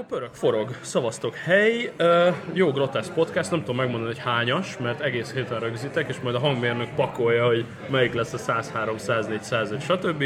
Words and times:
akkor 0.00 0.18
pörög, 0.18 0.34
forog, 0.34 0.76
szavaztok. 0.80 1.34
Hely, 1.34 1.92
uh, 1.98 2.34
jó 2.52 2.70
grotesz 2.70 3.10
podcast, 3.14 3.50
nem 3.50 3.60
tudom 3.60 3.76
megmondani, 3.76 4.14
hogy 4.14 4.22
hányas, 4.22 4.78
mert 4.78 5.00
egész 5.00 5.32
héten 5.32 5.60
rögzítek, 5.60 6.08
és 6.08 6.20
majd 6.20 6.34
a 6.34 6.38
hangmérnök 6.38 6.94
pakolja, 6.94 7.46
hogy 7.46 7.64
melyik 7.90 8.14
lesz 8.14 8.32
a 8.32 8.38
103, 8.38 8.98
104, 8.98 9.42
105, 9.42 9.82
stb. 9.82 10.24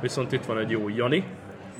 Viszont 0.00 0.32
itt 0.32 0.44
van 0.44 0.58
egy 0.58 0.70
jó 0.70 0.88
Jani, 0.88 1.24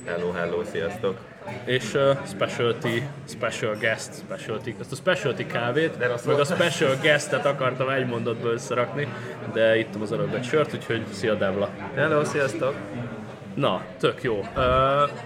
Hello, 0.05 0.31
hello, 0.31 0.63
sziasztok! 0.63 1.17
és 1.65 1.93
uh, 1.93 2.17
specialty, 2.25 3.03
special 3.25 3.75
guest, 3.75 4.13
specialty, 4.13 4.75
ezt 4.79 4.91
a 4.91 4.95
specialty 4.95 5.45
kávét, 5.45 5.97
De 5.97 6.07
meg 6.25 6.39
a 6.39 6.45
special 6.45 6.95
guestet 7.01 7.45
akartam 7.45 7.89
egy 7.89 8.05
mondatba 8.05 8.51
összerakni, 8.51 9.07
de 9.53 9.77
ittam 9.77 10.01
az 10.01 10.11
előbb 10.11 10.33
egy 10.33 10.43
sört, 10.43 10.73
úgyhogy 10.73 11.05
szia 11.11 11.33
Devla. 11.33 11.69
Hello, 11.95 12.23
sziasztok! 12.23 12.75
Na, 13.57 13.81
tök 13.99 14.23
jó. 14.23 14.39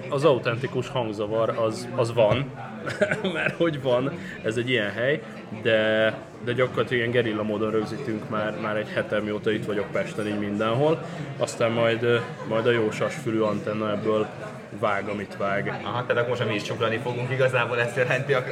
Az 0.10 0.26
autentikus 0.26 0.88
hangzavar 0.88 1.50
az, 1.50 1.88
az 1.96 2.14
van, 2.14 2.52
mert 3.34 3.56
hogy 3.56 3.82
van, 3.82 4.12
ez 4.44 4.58
egy 4.58 4.70
ilyen 4.70 4.92
hely, 4.92 5.22
de, 5.62 6.14
de 6.44 6.54
gyakorlatilag 6.54 6.98
ilyen 6.98 7.12
gerilla 7.12 7.44
módon 7.44 7.72
rögzítünk 7.72 8.30
már, 8.30 8.60
már 8.62 8.76
egy 8.76 8.90
hete, 8.94 9.20
mióta 9.20 9.52
itt 9.52 9.66
vagyok 9.66 9.92
Pesten, 9.92 10.28
így 10.28 10.40
mindenhol. 10.40 11.04
Aztán 11.38 11.72
majd, 11.72 12.22
majd 12.48 12.68
a 12.68 12.72
jó 12.72 12.92
sasfülű 12.92 13.40
antenna 13.40 13.92
ebből 13.92 14.28
vág, 14.80 15.08
amit 15.08 15.38
vág. 15.38 15.80
Aha, 15.84 16.06
tehát 16.06 16.18
akkor 16.18 16.38
most 16.38 16.48
mi 16.48 16.56
is 16.56 16.62
csuklani 16.62 16.98
fogunk, 16.98 17.32
igazából 17.32 17.80
ezt 17.80 17.96
jelenti 17.96 18.34
a... 18.34 18.44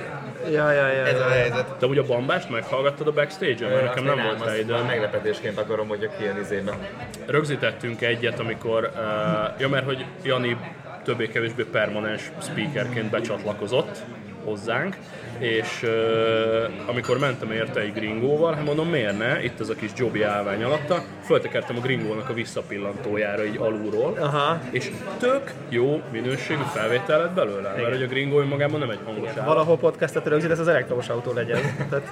Ja, 0.51 0.71
ja, 0.71 0.87
ja, 0.87 1.05
ez 1.05 1.19
a 1.19 1.29
helyzet. 1.29 1.75
De 1.79 1.85
ugye 1.85 2.01
a 2.01 2.05
bambást 2.05 2.49
meghallgattad 2.49 3.07
a 3.07 3.11
backstage-en, 3.11 3.71
mert 3.71 3.83
nekem 3.83 4.03
nem 4.03 4.17
én 4.17 4.23
volt 4.23 4.45
rá 4.45 4.57
időm. 4.57 4.85
Meglepetésként 4.85 5.57
akarom, 5.57 5.87
hogy 5.87 6.09
kijön 6.17 6.39
izébe. 6.39 6.77
Rögzítettünk 7.25 8.01
egyet, 8.01 8.39
amikor, 8.39 8.91
uh, 8.95 9.59
ja 9.59 9.69
mert 9.69 9.85
hogy 9.85 10.05
Jani 10.23 10.57
többé-kevésbé 11.03 11.63
permanens 11.63 12.31
speakerként 12.41 13.09
becsatlakozott 13.09 14.03
hozzánk, 14.49 14.97
és 15.37 15.83
uh, 15.83 16.89
amikor 16.89 17.19
mentem 17.19 17.51
érte 17.51 17.79
egy 17.79 17.93
gringóval, 17.93 18.53
hát 18.53 18.65
mondom 18.65 18.89
miért 18.89 19.17
ne, 19.17 19.43
itt 19.43 19.59
ez 19.59 19.69
a 19.69 19.75
kis 19.75 19.91
jobbi 19.95 20.21
állvány 20.21 20.63
alatta, 20.63 21.03
föltekertem 21.23 21.77
a 21.77 21.79
gringónak 21.79 22.29
a 22.29 22.33
visszapillantójára 22.33 23.45
így 23.45 23.57
alulról, 23.57 24.17
Aha. 24.19 24.61
és 24.71 24.91
tök 25.19 25.53
jó 25.69 26.01
minőségű 26.11 26.61
felvétel 26.73 27.19
lett 27.19 27.33
belőle, 27.33 27.73
mert 27.77 27.93
hogy 27.93 28.03
a 28.03 28.07
gringó 28.07 28.39
önmagában 28.39 28.79
nem 28.79 28.89
egy 28.89 28.99
hangos 29.05 29.29
állat. 29.29 29.45
Valahol 29.45 29.77
podcastet 29.77 30.27
rögzít, 30.27 30.51
ez 30.51 30.59
az 30.59 30.67
elektromos 30.67 31.09
autó 31.09 31.33
legyen. 31.33 31.59
Tehát, 31.89 32.11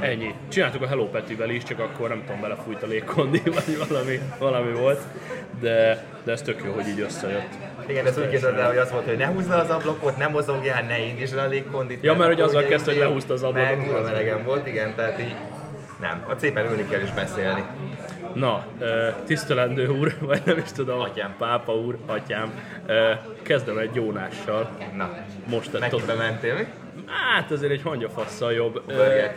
Ennyi. 0.00 0.34
Csináltuk 0.48 0.82
a 0.82 0.86
Hello 0.86 1.08
Petivel 1.08 1.50
is, 1.50 1.62
csak 1.62 1.78
akkor 1.78 2.08
nem 2.08 2.22
tudom, 2.26 2.40
belefújt 2.40 2.82
a 2.82 2.86
légkondi, 2.86 3.42
vagy 3.64 3.88
valami, 3.88 4.20
valami 4.38 4.72
volt, 4.72 5.00
de, 5.60 6.04
de 6.24 6.32
ez 6.32 6.42
tök 6.42 6.62
jó, 6.64 6.72
hogy 6.72 6.88
így 6.88 7.00
összejött. 7.00 7.69
Igen, 7.90 8.06
ez 8.06 8.18
úgy 8.18 8.28
képzeld 8.28 8.58
el, 8.58 8.68
hogy 8.68 8.76
az 8.76 8.90
volt, 8.90 9.04
hogy 9.04 9.16
ne 9.16 9.26
húzd 9.26 9.48
le 9.48 9.56
az 9.56 9.70
ablakot, 9.70 10.16
ne 10.16 10.26
mozogjál, 10.26 10.82
ne 10.82 10.98
indítsd 10.98 11.34
le 11.34 11.42
a 11.42 11.46
légkondit. 11.46 12.02
Ja, 12.02 12.14
mert 12.14 12.30
hogy 12.32 12.40
azzal 12.40 12.62
kezdte, 12.62 12.84
hogy 12.90 12.94
izé- 12.98 13.06
lehúzta 13.08 13.32
az 13.32 13.42
ablakot. 13.42 13.76
Meg 13.76 13.86
kurva 13.86 14.02
melegen 14.02 14.44
volt, 14.44 14.66
igen, 14.66 14.94
tehát 14.94 15.20
így 15.20 15.34
nem, 16.00 16.24
ott 16.30 16.38
szépen 16.38 16.64
ülni 16.70 16.86
kell 16.88 17.00
és 17.00 17.10
beszélni. 17.10 17.62
Na, 18.34 18.64
tisztelendő 19.26 19.88
úr, 19.88 20.14
vagy 20.28 20.42
nem 20.44 20.56
is 20.58 20.72
tudom, 20.72 21.00
Atyám. 21.00 21.34
pápa 21.38 21.72
úr, 21.74 21.96
atyám, 22.06 22.52
kezdem 23.42 23.78
egy 23.78 23.94
Jónással. 23.94 24.70
Na, 24.96 25.10
Most 25.46 25.70
tettem. 25.70 26.16
mentél 26.18 26.54
mi? 26.54 26.66
Hát 27.34 27.50
azért 27.50 27.72
egy 27.72 27.82
hangyafasszal 27.82 28.52
jobb. 28.52 28.82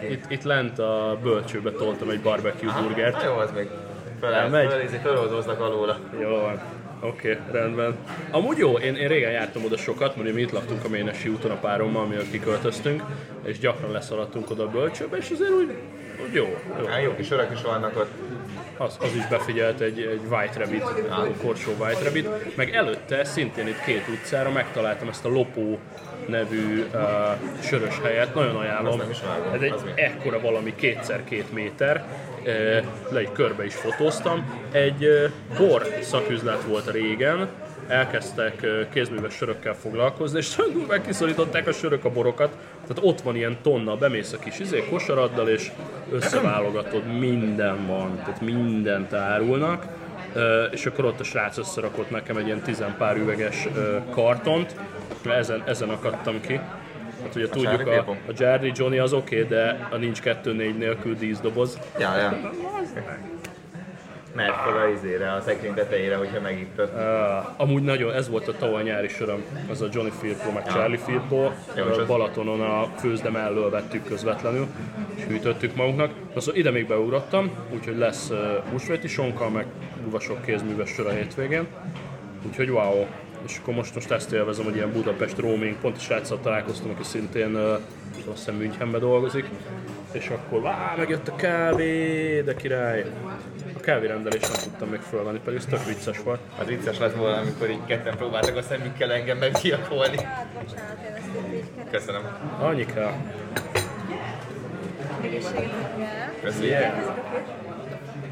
Itt, 0.09 0.24
itt 0.31 0.44
lent 0.44 0.80
a 0.80 1.18
bölcsőbe 1.24 1.72
toltam 1.72 2.09
egy 2.09 2.22
barbecue 2.22 2.74
burgert. 2.81 3.22
Na 3.22 3.28
jó, 3.28 3.34
az 3.35 3.52
még. 3.56 3.68
Föl, 4.20 4.34
Elmegy? 4.34 4.70
föl, 4.70 4.88
föl, 4.88 5.00
föloldoznak 5.00 5.59
alóla. 5.59 5.97
Jó 6.22 6.30
van. 6.30 6.62
Oké, 7.03 7.31
okay, 7.31 7.44
rendben. 7.52 7.96
Amúgy 8.31 8.58
jó, 8.58 8.78
én, 8.78 8.96
én 8.96 9.08
régen 9.08 9.31
jártam 9.31 9.64
oda 9.64 9.78
sokat, 9.78 10.16
mert 10.16 10.34
mi 10.34 10.41
itt 10.41 10.52
laktunk 10.52 10.86
a 10.86 10.90
Ménesi 10.90 11.30
úton 11.30 11.52
a 11.52 11.56
párommal, 11.56 12.03
amikor 12.03 12.25
kiköltöztünk, 12.31 13.03
és 13.44 13.59
gyakran 13.59 13.91
leszaladtunk 13.91 14.50
oda 14.50 14.64
a 14.64 14.69
bölcsőbe, 14.69 15.18
és 15.18 15.30
azért 15.30 15.52
úgy, 15.52 15.74
úgy 16.28 16.34
jó. 16.34 16.58
jó. 16.80 16.86
Hát 16.86 17.03
jó 17.03 17.16
kis 17.16 17.31
örök 17.31 17.52
is 17.53 17.62
vannak 17.62 17.97
ott. 17.97 18.12
Az, 18.78 18.97
az 19.02 19.16
is 19.16 19.28
befigyelt 19.28 19.80
egy, 19.80 20.00
egy 20.00 20.22
White 20.30 20.59
Rabbit, 20.59 20.84
egy 21.28 21.38
korsó 21.41 21.72
White 21.80 22.03
Rabbit, 22.03 22.56
meg 22.56 22.75
előtte 22.75 23.24
szintén 23.24 23.68
itt 23.68 23.84
két 23.85 24.08
utcára 24.08 24.52
megtaláltam 24.52 25.08
ezt 25.08 25.25
a 25.25 25.30
Lopó 25.30 25.80
nevű 26.28 26.85
uh, 26.94 27.01
sörös 27.61 28.00
helyet, 28.03 28.35
nagyon 28.35 28.56
ajánlom. 28.56 29.01
Ez 29.53 29.61
egy 29.61 29.73
ekkora 29.95 30.41
valami 30.41 30.75
kétszer 30.75 31.23
két 31.23 31.53
méter, 31.53 32.06
uh, 32.39 32.45
le 33.11 33.19
egy 33.19 33.31
körbe 33.31 33.66
is 33.66 33.75
fotóztam. 33.75 34.61
Egy 34.72 35.06
uh, 35.06 35.57
bor 35.57 35.88
szaküzlet 36.01 36.63
volt 36.63 36.91
régen, 36.91 37.47
elkezdtek 37.88 38.59
uh, 38.63 38.89
kézműves 38.94 39.34
sörökkel 39.34 39.73
foglalkozni, 39.73 40.38
és 40.38 40.56
durván 40.73 41.01
kiszorították 41.01 41.67
a 41.67 41.72
sörök 41.72 42.06
a 42.06 42.09
borokat, 42.09 42.57
tehát 42.81 43.00
ott 43.01 43.22
van 43.22 43.35
ilyen 43.35 43.57
tonna, 43.61 43.95
bemész 43.95 44.34
a 44.34 44.38
kis 44.38 44.59
izé, 44.59 44.84
kosaraddal, 44.90 45.50
és 45.50 45.72
összeválogatod, 46.11 47.19
minden 47.19 47.88
van, 47.88 48.17
tehát 48.17 48.41
mindent 48.41 49.13
árulnak, 49.13 49.85
és 50.72 50.86
akkor 50.86 51.06
ott 51.06 51.20
a 51.20 51.24
srác 51.24 51.58
összerakott 51.58 52.10
nekem 52.10 52.38
egy 52.38 52.46
ilyen 52.46 52.62
tizenpár 52.62 53.18
üveges 53.18 53.68
kartont, 54.10 54.76
mert 55.24 55.40
ezen, 55.40 55.64
ezen 55.66 55.90
akadtam 55.90 56.42
ki. 56.42 56.60
Hát 57.24 57.36
ugye 57.36 57.50
tudjuk, 57.50 57.84
Charlie 57.84 57.98
a, 57.98 58.10
a 58.10 58.34
Jerry 58.38 58.72
Johnny 58.76 58.98
az 58.98 59.14
oké, 59.14 59.36
okay, 59.36 59.48
de 59.48 59.88
a 59.92 59.96
nincs 59.96 60.20
2-4 60.24 60.78
nélkül 60.78 61.16
díszdoboz. 61.16 61.80
Ja, 62.00 62.18
ja. 62.18 62.52
Mert 64.36 64.54
fel 64.56 64.78
a 64.78 64.88
izére, 64.88 65.34
a 65.34 65.42
szekrény 65.42 65.74
tetejére, 65.74 66.16
hogyha 66.16 66.42
megittad. 66.42 66.92
Uh, 66.96 67.62
amúgy 67.62 67.84
nagyon, 67.84 68.14
ez 68.14 68.30
volt 68.30 68.48
a 68.48 68.52
tavaly 68.52 68.84
nyári 68.84 69.08
söröm, 69.08 69.44
az 69.70 69.82
a 69.82 69.88
Johnny 69.92 70.12
Firpo, 70.20 70.52
meg 70.52 70.68
Charlie 70.68 70.98
Firpo. 70.98 71.46
Az- 71.46 72.08
Balatonon 72.08 72.62
a 72.62 72.86
főzde 73.00 73.30
mellől 73.30 73.70
vettük 73.70 74.06
közvetlenül, 74.06 74.68
és 75.16 75.24
hűtöttük 75.24 75.76
magunknak. 75.76 76.12
Aztán 76.34 76.56
ide 76.56 76.72
még 76.72 76.88
beugrottam, 76.88 77.52
úgyhogy 77.74 77.98
lesz 77.98 78.32
húsvéti 78.72 79.08
sonka, 79.08 79.50
meg 79.50 79.66
uvasok 80.08 80.42
kézműves 80.46 80.90
sör 80.90 81.08
a 81.08 81.12
hétvégén. 81.12 81.68
Úgyhogy 82.48 82.70
wow. 82.70 83.06
És 83.48 83.58
akkor 83.62 83.74
most, 83.74 83.94
most 83.96 84.12
ezt 84.12 84.32
élvezem, 84.32 84.66
hogy 84.66 84.76
ilyen 84.76 84.92
Budapest 84.92 85.38
roaming, 85.38 85.76
pont 85.76 85.98
a 85.98 86.00
sráccal 86.00 86.40
találkoztam, 86.44 86.90
aki 86.90 87.04
szintén 87.04 87.56
azt 87.56 88.38
hiszem 88.38 88.56
Münchenben 88.56 89.00
dolgozik. 89.00 89.46
És 90.13 90.29
akkor 90.29 90.62
vá, 90.62 90.94
megjött 90.97 91.28
a 91.28 91.35
kávé, 91.35 92.41
de 92.41 92.56
király. 92.56 93.06
A 93.78 93.79
kávérendelést 93.79 94.51
nem 94.51 94.62
tudtam 94.63 94.90
még 94.90 95.00
fölvenni, 95.00 95.40
pedig 95.44 95.59
ez 95.59 95.66
tök 95.66 95.85
vicces 95.85 96.19
volt. 96.24 96.40
Az 96.59 96.66
vicces 96.66 96.97
lett 96.97 97.16
volna, 97.16 97.38
amikor 97.38 97.69
így 97.69 97.85
ketten 97.85 98.18
próbáltak 98.18 98.56
a 98.56 98.62
szemükkel 98.62 99.12
engem 99.12 99.38
meggyilkolni. 99.38 100.18
Hát. 100.23 100.46
Köszönöm. 101.91 102.22
Annyi 102.59 102.85
kell. 102.85 103.13
Köszönöm. 106.41 106.69
Yeah. 106.69 107.16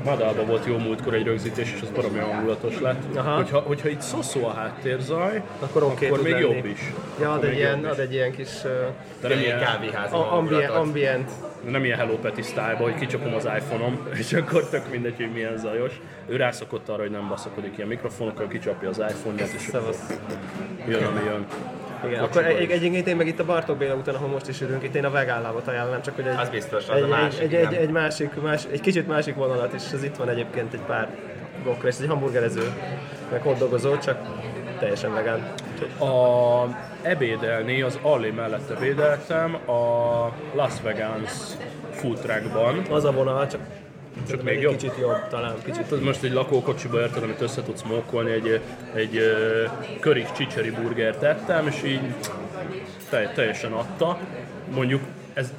Madalba 0.04 0.46
volt 0.46 0.66
jó 0.66 0.78
múltkor 0.78 1.14
egy 1.14 1.26
rögzítés, 1.26 1.74
és 1.76 1.82
az 1.82 1.90
baromi 1.90 2.20
hangulatos 2.20 2.80
lett. 2.80 3.16
Aha. 3.16 3.36
Hogyha, 3.36 3.60
hogyha 3.60 3.90
itt 3.90 4.02
szoszó 4.02 4.46
a 4.46 4.54
háttérzaj, 4.54 5.42
akkor 5.60 5.84
oké 5.84 6.08
akkor 6.08 6.22
még 6.22 6.32
lenni. 6.32 6.44
jobb 6.44 6.66
is. 6.66 6.94
Ja, 7.20 7.32
ad 7.32 7.44
egy, 7.44 7.56
ilyen, 7.56 7.86
ad 7.86 8.00
egy 8.00 8.14
ilyen 8.14 8.32
kis 8.32 8.50
uh, 8.64 8.72
De 9.22 9.28
nem 9.28 9.38
Egy 9.38 9.44
ilyen, 9.44 9.60
kávéházi 9.60 10.16
ambient, 10.16 10.70
ambient. 10.70 11.32
Nem 11.70 11.86
ilyen 11.86 11.98
Hello 11.98 12.18
Peti 12.18 12.42
style 12.42 12.76
hogy 12.78 12.96
kicsapom 12.96 13.34
az 13.34 13.46
iPhone-om, 13.46 14.08
és 14.22 14.34
akkor 14.34 14.70
tök 14.70 14.92
mindegy, 14.92 15.16
hogy 15.16 15.32
milyen 15.32 15.58
zajos. 15.58 16.02
Ő 16.28 16.36
rászokott 16.36 16.90
arra, 16.90 17.02
hogy 17.02 17.12
nem 17.12 17.28
baszakodik 17.28 17.74
ilyen 17.76 17.88
mikrofonokkal, 17.88 18.48
kicsapja 18.48 18.90
az 18.90 18.98
iPhone-ját, 18.98 19.50
és 19.58 19.68
akkor 19.68 19.96
jön, 20.88 21.04
ami 21.04 21.24
jön. 21.26 21.46
Igen, 22.06 22.24
akkor 22.24 22.46
egy, 22.46 22.72
egyébként 22.72 23.08
én 23.08 23.16
meg 23.16 23.28
itt 23.28 23.40
a 23.40 23.46
Bartók 23.46 23.78
Béla 23.78 23.96
úton, 23.96 24.16
ahol 24.16 24.28
most 24.28 24.48
is 24.48 24.62
ülünk, 24.62 24.84
itt 24.84 24.96
én 24.96 25.06
a 25.06 25.10
vegán 25.10 25.42
lábat 25.42 25.68
ajánlom, 25.68 26.02
csak 26.02 26.16
hogy 26.16 26.28
egy, 26.28 26.36
Az 26.38 26.50
biztos, 26.50 26.90
az 26.90 26.96
egy, 26.96 27.04
a 27.04 27.08
másik, 27.08 27.42
egy, 27.42 27.54
egy, 27.54 27.74
egy, 27.74 27.90
másik, 27.90 28.42
más, 28.42 28.64
egy 28.72 28.82
kicsit 28.82 29.08
másik 29.08 29.36
vonalat 29.36 29.74
is, 29.74 29.92
ez 29.92 30.04
itt 30.04 30.16
van 30.16 30.30
egyébként 30.30 30.74
egy 30.74 30.82
pár 30.82 31.10
blokkra, 31.64 31.88
és 31.88 31.96
egy 32.02 32.08
hamburgerező, 32.08 32.72
meg 33.32 33.42
hotdogozó, 33.42 33.98
csak 33.98 34.18
teljesen 34.80 35.14
vegán. 35.14 35.54
A 36.00 36.66
ebédelni, 37.02 37.82
az 37.82 38.00
Alli 38.02 38.30
mellett 38.30 38.70
ebédeltem 38.70 39.56
a 39.56 40.34
Las 40.54 40.74
Vegas 40.84 41.32
food 41.92 42.20
truckban. 42.20 42.82
Az 42.90 43.04
a 43.04 43.12
vonal, 43.12 43.48
csak, 43.48 43.62
Csak 44.30 44.44
még 44.44 44.62
jobb? 44.62 44.72
kicsit 44.72 44.98
jobb 45.00 45.28
talán, 45.30 45.56
kicsit. 45.64 45.86
Tudod, 45.86 46.04
most 46.04 46.24
egy 46.24 46.34
lakókocsiba 46.34 47.00
érted, 47.00 47.24
amit 47.24 47.42
össze 47.42 47.64
tudsz 47.64 47.82
mókolni, 47.82 48.32
egy, 48.32 48.62
egy 48.94 49.18
ö, 49.18 50.24
csicseri 50.36 50.72
burgert 50.72 51.20
tettem, 51.20 51.68
és 51.68 51.84
így 51.84 52.02
te, 53.10 53.32
teljesen 53.36 53.72
adta. 53.72 54.18
Mondjuk 54.74 55.02
ez 55.34 55.54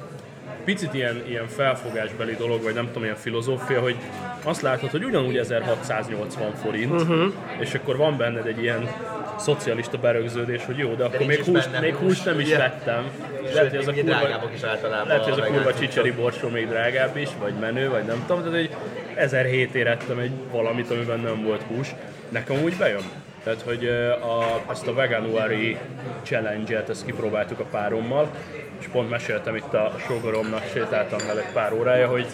picit 0.65 0.93
ilyen, 0.93 1.23
ilyen 1.27 1.47
felfogásbeli 1.47 2.35
dolog, 2.35 2.63
vagy 2.63 2.73
nem 2.73 2.87
tudom, 2.87 3.03
ilyen 3.03 3.15
filozófia, 3.15 3.81
hogy 3.81 3.95
azt 4.43 4.61
látod, 4.61 4.89
hogy 4.89 5.03
ugyanúgy 5.03 5.37
1680 5.37 6.53
forint, 6.55 7.01
uh-huh. 7.01 7.33
és 7.59 7.73
akkor 7.73 7.97
van 7.97 8.17
benned 8.17 8.45
egy 8.45 8.61
ilyen 8.61 8.89
szocialista 9.37 9.97
berögződés, 9.97 10.65
hogy 10.65 10.77
jó, 10.77 10.93
de 10.93 11.03
akkor 11.03 11.25
még 11.25 11.43
húst, 11.43 11.79
még 11.81 11.95
hús, 11.95 12.07
húst 12.07 12.25
nem 12.25 12.39
is 12.39 12.45
ugye? 12.45 12.57
vettem. 12.57 13.09
Lehet, 13.41 13.55
Sőt, 13.55 13.69
hogy 13.69 13.79
ez 13.79 13.87
a 13.87 13.93
kurva, 13.93 14.51
is 14.55 14.63
általában 14.63 15.07
lehet, 15.07 15.23
hogy 15.23 15.31
ez 15.31 15.37
a 15.37 15.51
kurva 15.51 15.73
csicseri 15.73 16.11
borsó 16.11 16.49
még 16.49 16.67
drágább 16.67 17.17
is, 17.17 17.29
vagy 17.39 17.53
menő, 17.59 17.89
vagy 17.89 18.03
nem 18.03 18.23
tudom, 18.27 18.51
de 18.51 18.57
egy 18.57 18.75
1007 19.15 19.75
érettem 19.75 20.19
egy 20.19 20.31
valamit, 20.51 20.91
amiben 20.91 21.19
nem 21.19 21.43
volt 21.43 21.61
hús. 21.61 21.95
Nekem 22.29 22.63
úgy 22.63 22.77
bejön. 22.77 23.03
Tehát, 23.43 23.61
hogy 23.61 23.87
a, 24.21 24.71
ezt 24.71 24.87
a 24.87 24.93
Veganuary 24.93 25.77
challenge-et, 26.23 26.89
ezt 26.89 27.05
kipróbáltuk 27.05 27.59
a 27.59 27.65
párommal, 27.71 28.31
és 28.79 28.87
pont 28.87 29.09
meséltem 29.09 29.55
itt 29.55 29.73
a 29.73 29.95
sogoromnak, 30.07 30.63
sétáltam 30.73 31.19
vele 31.27 31.39
egy 31.39 31.53
pár 31.53 31.73
órája, 31.73 32.07
hogy 32.07 32.25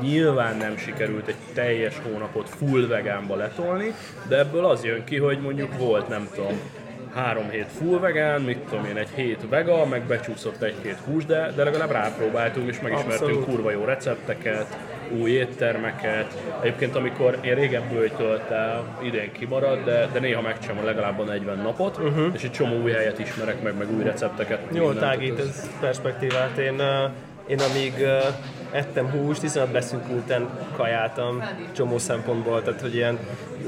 nyilván 0.00 0.56
nem 0.56 0.76
sikerült 0.76 1.26
egy 1.26 1.34
teljes 1.54 1.94
hónapot 1.98 2.48
full 2.48 2.86
vegánba 2.86 3.36
letolni, 3.36 3.94
de 4.28 4.38
ebből 4.38 4.64
az 4.64 4.84
jön 4.84 5.04
ki, 5.04 5.16
hogy 5.16 5.40
mondjuk 5.40 5.78
volt, 5.78 6.08
nem 6.08 6.28
tudom, 6.34 6.60
három 7.14 7.50
hét 7.50 7.68
full 7.78 7.98
vegán, 7.98 8.40
mit 8.40 8.58
tudom 8.58 8.84
én, 8.84 8.96
egy 8.96 9.10
hét 9.14 9.40
vega, 9.48 9.86
meg 9.86 10.02
becsúszott 10.02 10.62
egy-két 10.62 10.98
hús, 11.04 11.24
de, 11.24 11.52
de 11.56 11.64
legalább 11.64 11.90
rápróbáltunk, 11.90 12.68
és 12.68 12.80
megismertünk 12.80 13.30
Abszolút. 13.30 13.44
kurva 13.44 13.70
jó 13.70 13.84
recepteket, 13.84 14.76
új 15.20 15.30
éttermeket. 15.30 16.34
Egyébként 16.60 16.96
amikor 16.96 17.38
én 17.40 17.54
régen 17.54 17.82
bőjtölt 17.92 18.50
el, 18.50 18.98
idén 19.02 19.32
kimarad, 19.32 19.84
de, 19.84 20.08
de 20.12 20.18
néha 20.18 20.40
megcsinálom 20.40 20.84
legalább 20.84 21.18
a 21.18 21.24
40 21.24 21.58
napot, 21.58 21.96
uh-huh. 21.96 22.26
és 22.34 22.42
egy 22.42 22.52
csomó 22.52 22.82
új 22.82 22.90
helyet 22.90 23.18
ismerek 23.18 23.62
meg, 23.62 23.76
meg 23.76 23.92
új 23.96 24.02
recepteket. 24.02 24.60
Jól 24.72 24.94
tágít 24.94 25.38
ez 25.38 25.70
perspektívát. 25.80 26.58
Én, 26.58 26.74
uh, 26.74 27.10
én 27.46 27.58
amíg 27.60 27.92
uh, 27.98 28.24
ettem 28.74 29.10
húst, 29.10 29.42
iszonyat 29.42 29.72
beszűkülten 29.72 30.48
kajáltam 30.76 31.42
csomó 31.72 31.98
szempontból, 31.98 32.62
tehát 32.62 32.80
hogy 32.80 32.94
ilyen 32.94 33.18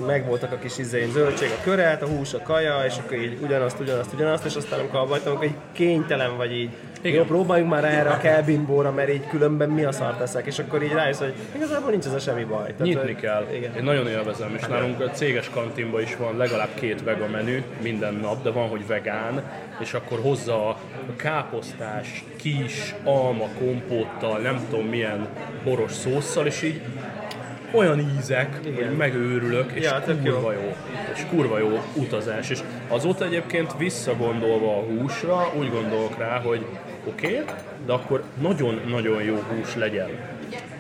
megvoltak 0.07 0.53
a 0.53 0.59
kis 0.59 0.79
izéim, 0.79 1.11
zöldség, 1.11 1.49
a 1.59 1.63
köret, 1.63 2.03
a 2.03 2.07
hús, 2.07 2.35
a 2.35 2.43
kaja, 2.43 2.85
és 2.87 2.95
akkor 2.99 3.17
így 3.17 3.39
ugyanazt, 3.43 3.81
ugyanazt, 3.81 4.13
ugyanazt, 4.13 4.45
és 4.45 4.57
aztán 4.57 4.79
amikor 4.79 5.01
abba 5.01 5.11
hagytam, 5.11 5.33
akkor 5.33 5.45
így 5.45 5.57
kénytelen 5.73 6.37
vagy 6.37 6.53
így. 6.53 6.71
Igen. 7.07 7.19
Jó, 7.21 7.25
próbáljunk 7.25 7.71
már 7.71 7.85
erre 7.85 8.11
a 8.11 8.19
kelbimbóra, 8.19 8.91
mert 8.93 9.11
így 9.13 9.27
különben 9.29 9.69
mi 9.71 9.85
a 9.85 9.93
szart 9.93 10.19
teszek, 10.19 10.47
és 10.47 10.59
akkor 10.59 10.83
így 10.83 10.93
rájössz, 10.93 11.19
hogy 11.19 11.35
igazából 11.57 11.91
nincs 11.91 12.05
ez 12.05 12.13
a 12.13 12.19
semmi 12.19 12.45
baj. 12.45 12.63
Tehát, 12.63 12.79
Nyitni 12.83 13.03
hogy- 13.13 13.17
kell. 13.21 13.47
Igen. 13.53 13.77
Én 13.77 13.83
nagyon 13.83 14.07
élvezem, 14.09 14.55
és 14.59 14.67
nálunk 14.67 15.01
a 15.01 15.11
céges 15.11 15.51
kantinban 15.51 16.01
is 16.03 16.17
van 16.17 16.37
legalább 16.37 16.69
két 16.75 17.03
vega 17.03 17.27
menü 17.27 17.63
minden 17.83 18.15
nap, 18.15 18.43
de 18.43 18.51
van, 18.51 18.69
hogy 18.69 18.87
vegán, 18.87 19.43
és 19.81 19.95
akkor 19.95 20.19
hozza 20.23 20.69
a 20.69 20.77
káposztás, 21.17 22.25
kis, 22.37 22.95
alma, 23.05 23.47
kompóttal, 23.59 24.39
nem 24.39 24.61
tudom 24.71 24.87
milyen 24.87 25.27
boros 25.65 25.93
szószal, 25.93 26.47
és 26.47 26.63
így 26.63 26.81
olyan 27.73 27.99
ízek, 28.19 28.59
Igen. 28.67 28.87
hogy 28.89 28.97
megőrülök, 28.97 29.73
és 29.73 29.85
Ja, 29.85 30.01
tök 30.01 30.19
jó. 30.25 30.33
kurva 30.33 30.53
jó. 30.53 30.75
És 31.15 31.25
kurva 31.31 31.59
jó 31.59 31.81
utazás. 31.95 32.51
És 32.51 32.59
azóta 32.89 33.25
egyébként 33.25 33.75
visszagondolva 33.79 34.77
a 34.77 34.81
húsra, 34.81 35.53
úgy 35.59 35.71
gondolok 35.71 36.19
rá, 36.19 36.41
hogy 36.41 36.67
oké, 37.07 37.27
okay, 37.27 37.55
de 37.87 37.93
akkor 37.93 38.23
nagyon-nagyon 38.41 39.23
jó 39.23 39.35
hús 39.35 39.75
legyen. 39.75 40.11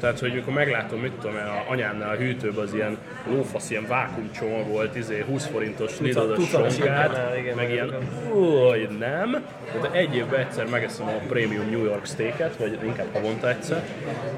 Tehát, 0.00 0.18
hogy 0.18 0.30
amikor 0.30 0.52
meglátom, 0.52 1.00
mit 1.00 1.12
tudom, 1.12 1.36
a 1.36 1.70
anyámnál 1.70 2.10
a 2.10 2.16
hűtőben 2.16 2.64
az 2.64 2.74
ilyen 2.74 2.98
lófasz, 3.30 3.70
ilyen 3.70 3.86
vákumcsomag 3.86 4.66
volt, 4.66 4.96
izé 4.96 5.24
20 5.28 5.46
forintos 5.46 5.92
tucatos 5.92 6.48
sonkát, 6.48 7.20
meg 7.54 7.70
ilyen, 7.70 7.92
hogy 8.32 8.88
nem. 8.98 9.44
De 9.80 9.90
egy 9.90 10.14
évben 10.14 10.40
egyszer 10.40 10.66
megeszem 10.66 11.06
a 11.06 11.26
Premium 11.28 11.70
New 11.70 11.84
York 11.84 12.06
steaket, 12.06 12.56
vagy 12.56 12.78
inkább 12.84 13.06
havonta 13.12 13.48
egyszer, 13.48 13.84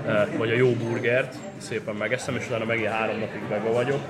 eh, 0.07 0.27
vagy 0.37 0.51
a 0.51 0.55
jó 0.55 0.71
burgert, 0.71 1.35
szépen 1.57 1.95
megeszem, 1.95 2.37
és 2.37 2.47
utána 2.47 2.65
megint 2.65 2.89
három 2.89 3.19
napig 3.19 3.49
vega 3.49 3.73
vagyok. 3.73 4.01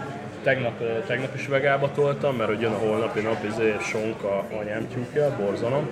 Tegnap, 0.42 0.80
eh, 0.80 1.02
tegnap 1.06 1.34
is 1.34 1.46
vegába 1.46 1.92
toltam, 1.92 2.36
mert 2.36 2.48
hogy 2.48 2.60
jön 2.60 2.72
a 2.72 2.78
holnapi 2.78 3.20
nap, 3.20 3.44
izé, 3.44 3.76
sonka 3.82 4.44
anyám 4.60 4.88
tyúkja, 4.88 5.36
borzanom. 5.40 5.88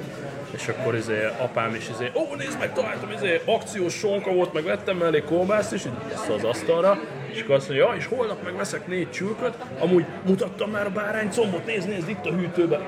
És 0.56 0.68
akkor 0.68 0.94
izé, 0.94 1.28
apám 1.38 1.74
is 1.74 1.88
izé, 1.88 2.10
ó, 2.14 2.34
nézd 2.34 2.58
meg, 2.58 2.72
találtam, 2.72 3.10
izé, 3.10 3.40
akciós 3.44 3.94
sonka 3.94 4.32
volt, 4.32 4.52
meg 4.52 4.64
vettem 4.64 4.96
mellé 4.96 5.20
kolbászt, 5.20 5.74
így 5.74 5.88
ezt 6.12 6.28
az 6.28 6.44
asztalra, 6.44 6.98
és 7.32 7.42
akkor 7.42 7.54
azt 7.54 7.68
mondja, 7.68 7.86
ja, 7.86 7.96
és 7.96 8.06
holnap 8.06 8.42
meg 8.44 8.56
veszek 8.56 8.86
négy 8.86 9.10
csülköt, 9.10 9.54
amúgy 9.78 10.04
mutattam 10.26 10.70
már 10.70 10.86
a 10.86 10.90
bárány 10.90 11.30
combot, 11.30 11.66
nézd, 11.66 11.88
nézd, 11.88 12.08
itt 12.08 12.26
a 12.26 12.30
hűtőben. 12.30 12.80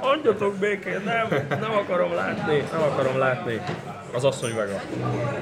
Adjatok 0.00 0.54
békét, 0.54 1.04
nem, 1.04 1.46
nem 1.48 1.72
akarom 1.72 2.14
látni, 2.14 2.62
nem 2.72 2.82
akarom 2.82 3.18
látni. 3.18 3.60
Az 4.12 4.24
asszony 4.24 4.54
vega. 4.54 4.80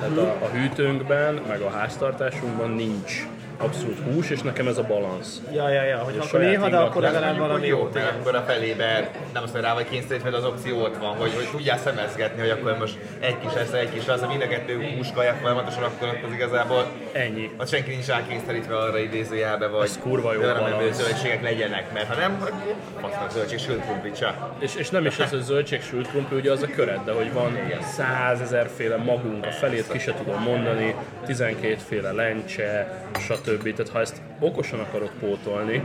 Tehát 0.00 0.16
a, 0.16 0.44
a 0.44 0.48
hűtőnkben, 0.48 1.34
meg 1.48 1.60
a 1.60 1.70
háztartásunkban 1.70 2.70
nincs 2.70 3.26
abszolút 3.56 3.98
hús, 3.98 4.30
és 4.30 4.42
nekem 4.42 4.68
ez 4.68 4.78
a 4.78 4.82
balansz. 4.82 5.40
Ja, 5.52 5.68
ja, 5.68 5.82
ja, 5.82 5.98
hogy 5.98 6.18
akkor 6.18 6.40
néha, 6.40 6.68
de 6.68 6.76
akkor 6.76 7.02
legalább 7.02 7.38
valami 7.38 7.66
jó, 7.66 7.88
akkor 8.20 8.34
a 8.34 8.40
felébe 8.40 9.10
nem 9.32 9.42
azt 9.42 9.52
mondja 9.52 9.70
rá 9.70 9.74
vagy 9.74 9.88
kényszerít, 9.88 10.22
mert 10.22 10.36
az 10.36 10.44
opció 10.44 10.82
ott 10.82 10.96
van, 10.96 11.16
hogy, 11.16 11.34
hogy 11.34 11.48
tudjál 11.50 11.78
szemezgetni, 11.78 12.40
hogy 12.40 12.50
akkor 12.50 12.76
most 12.78 12.98
egy 13.20 13.38
kis 13.38 13.52
lesz, 13.54 13.72
egy 13.72 13.92
kis 13.92 14.06
lesz, 14.06 14.20
a 14.20 14.26
mind 14.26 14.42
a 14.42 14.48
kettő 14.48 14.94
húskaja 14.96 15.34
folyamatosan, 15.34 15.82
akkor 15.82 16.08
az 16.26 16.32
igazából 16.32 16.86
Ennyi. 17.12 17.50
az 17.56 17.68
senki 17.68 17.90
nincs 17.90 18.06
rákényszerítve 18.06 18.76
arra 18.76 18.98
idézőjelbe, 18.98 19.66
vagy 19.66 19.84
Ez 19.84 19.98
kurva 20.02 20.32
jó 20.32 20.40
de 20.40 20.52
nem 20.52 20.92
zöldségek 20.92 21.42
legyenek, 21.42 21.92
mert 21.92 22.08
ha 22.08 22.14
nem, 22.14 22.36
akkor 22.40 22.52
fasznak 23.00 23.30
zöldség, 23.30 23.58
sült 23.58 23.84
krumplit 23.84 24.16
csak. 24.16 24.54
És, 24.58 24.74
és 24.74 24.90
nem 24.90 25.06
is 25.06 25.18
ez 25.18 25.32
a 25.32 25.40
zöldség 25.40 25.82
sült 25.82 26.08
krumpli, 26.08 26.38
ugye 26.38 26.52
az 26.52 26.62
a 26.62 26.68
köred, 26.74 27.00
de 27.04 27.12
hogy 27.12 27.32
van 27.32 27.58
százezerféle 27.96 28.96
magunk, 28.96 29.46
a 29.46 29.50
felét 29.50 29.88
ki 29.88 29.98
se 29.98 30.14
tudom 30.14 30.42
mondani, 30.42 30.94
12 31.26 31.76
féle 31.88 32.12
lencse, 32.12 33.02
stb. 33.18 33.43
Tehát 33.44 33.88
ha 33.88 34.00
ezt 34.00 34.22
okosan 34.40 34.80
akarod 34.80 35.10
pótolni, 35.20 35.82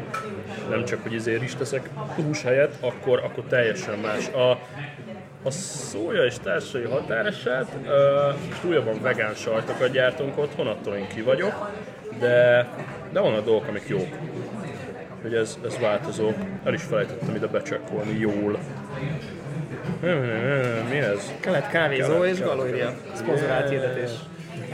nem 0.70 0.86
csak 0.86 1.02
hogy 1.04 1.16
ezért 1.16 1.44
is 1.44 1.56
teszek 1.56 1.90
hús 2.16 2.44
helyett, 2.44 2.74
akkor, 2.80 3.20
akkor 3.24 3.44
teljesen 3.44 4.00
más. 4.00 4.28
A, 4.28 4.52
a 5.44 5.52
szója 5.52 6.24
és 6.24 6.36
társai 6.44 6.84
határeset, 6.84 7.68
most 8.48 8.64
újabban 8.64 9.02
vegán 9.02 9.34
sajtokat 9.34 9.92
gyártunk 9.92 10.38
otthon, 10.38 10.68
attól 10.68 10.96
én 10.96 11.08
ki 11.08 11.22
vagyok, 11.22 11.72
de, 12.20 12.68
de 13.12 13.20
vannak 13.20 13.46
dolgok, 13.46 13.68
amik 13.68 13.88
jók. 13.88 14.08
Hogy 15.22 15.34
ez, 15.34 15.58
ez 15.66 15.80
változó. 15.80 16.32
El 16.64 16.74
is 16.74 16.82
felejtettem 16.82 17.36
ide 17.36 17.48
becsekkolni 17.48 18.20
jól. 18.20 18.60
Mi 20.90 20.98
ez? 20.98 21.34
Kelet 21.40 21.70
kávézó 21.70 22.24
és 22.24 22.40
galória. 22.40 22.94
Szponzorált 23.14 23.70
hirdetés. 23.70 24.12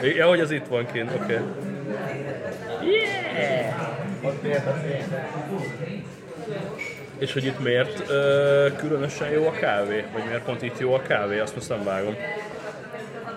Ja, 0.01 0.27
hogy 0.27 0.39
az 0.39 0.51
itt 0.51 0.67
van 0.67 0.85
kint, 0.85 1.11
oké. 1.13 1.33
Okay. 1.33 1.45
És 7.17 7.33
hogy 7.33 7.45
itt 7.45 7.59
miért 7.59 8.09
ö, 8.09 8.67
különösen 8.77 9.29
jó 9.29 9.47
a 9.47 9.51
kávé? 9.51 10.05
Vagy 10.13 10.23
miért 10.25 10.43
pont 10.43 10.61
itt 10.61 10.79
jó 10.79 10.93
a 10.93 11.01
kávé? 11.01 11.39
Azt 11.39 11.55
most 11.55 11.69
nem 11.69 11.83
vágom. 11.83 12.15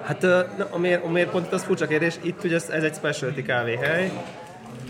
Hát 0.03 0.23
ö, 0.23 0.41
na, 0.57 0.67
a, 0.71 0.79
miért, 0.79 1.05
a 1.05 1.09
miért 1.09 1.31
pont 1.31 1.47
itt 1.47 1.53
az 1.53 1.65
furcsa 1.65 1.87
kérdés, 1.87 2.15
itt 2.23 2.45
ugye 2.45 2.55
ez 2.55 2.71
ez 2.71 2.83
egy 2.83 2.95
specialty 2.95 3.43
kávéhely. 3.43 4.11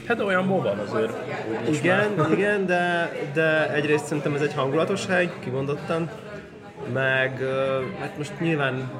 Hát 0.06 0.16
de 0.16 0.24
olyanból 0.24 0.62
van 0.62 0.78
azért. 0.78 1.12
Igen, 1.68 2.10
már. 2.16 2.32
igen, 2.32 2.66
de, 2.66 3.12
de 3.32 3.72
egyrészt 3.72 4.04
szerintem 4.06 4.34
ez 4.34 4.40
egy 4.40 4.54
hangulatos 4.54 5.06
hely, 5.06 5.30
kimondottan. 5.40 6.10
Meg 6.92 7.40
hát 8.00 8.18
most 8.18 8.40
nyilván 8.40 8.90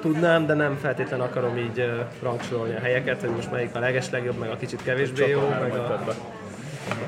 tudnám, 0.00 0.46
de 0.46 0.54
nem 0.54 0.76
feltétlen 0.76 1.20
akarom 1.20 1.56
így 1.56 1.78
ö, 1.78 2.00
rangsorolni 2.22 2.74
a 2.74 2.80
helyeket, 2.80 3.20
hogy 3.20 3.30
most 3.30 3.50
melyik 3.50 3.74
a 3.74 3.78
legeslegjobb, 3.78 4.38
meg 4.38 4.50
a 4.50 4.56
kicsit 4.56 4.82
kevésbé 4.82 5.28
jó, 5.28 5.40
meg 5.60 5.74
a, 5.74 6.04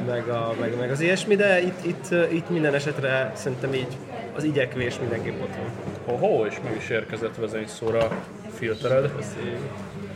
meg, 0.07 0.29
a, 0.29 0.55
meg, 0.61 0.79
meg 0.79 0.91
az 0.91 1.01
ilyesmi, 1.01 1.37
de 1.37 1.61
itt, 1.61 1.85
itt, 1.85 2.33
itt 2.33 2.51
minden 2.51 2.75
esetre 2.75 3.33
szerintem 3.35 3.75
így 3.75 3.97
az 4.37 4.45
igyekvés 4.45 4.99
mindenképp 4.99 5.43
ott 5.43 5.57
van. 5.57 6.19
Ho-ho, 6.19 6.47
és 6.47 6.55
meg 6.65 6.77
is 6.77 6.89
érkezett 6.89 7.37
vezényszóra 7.37 8.09
filtered. 8.55 9.11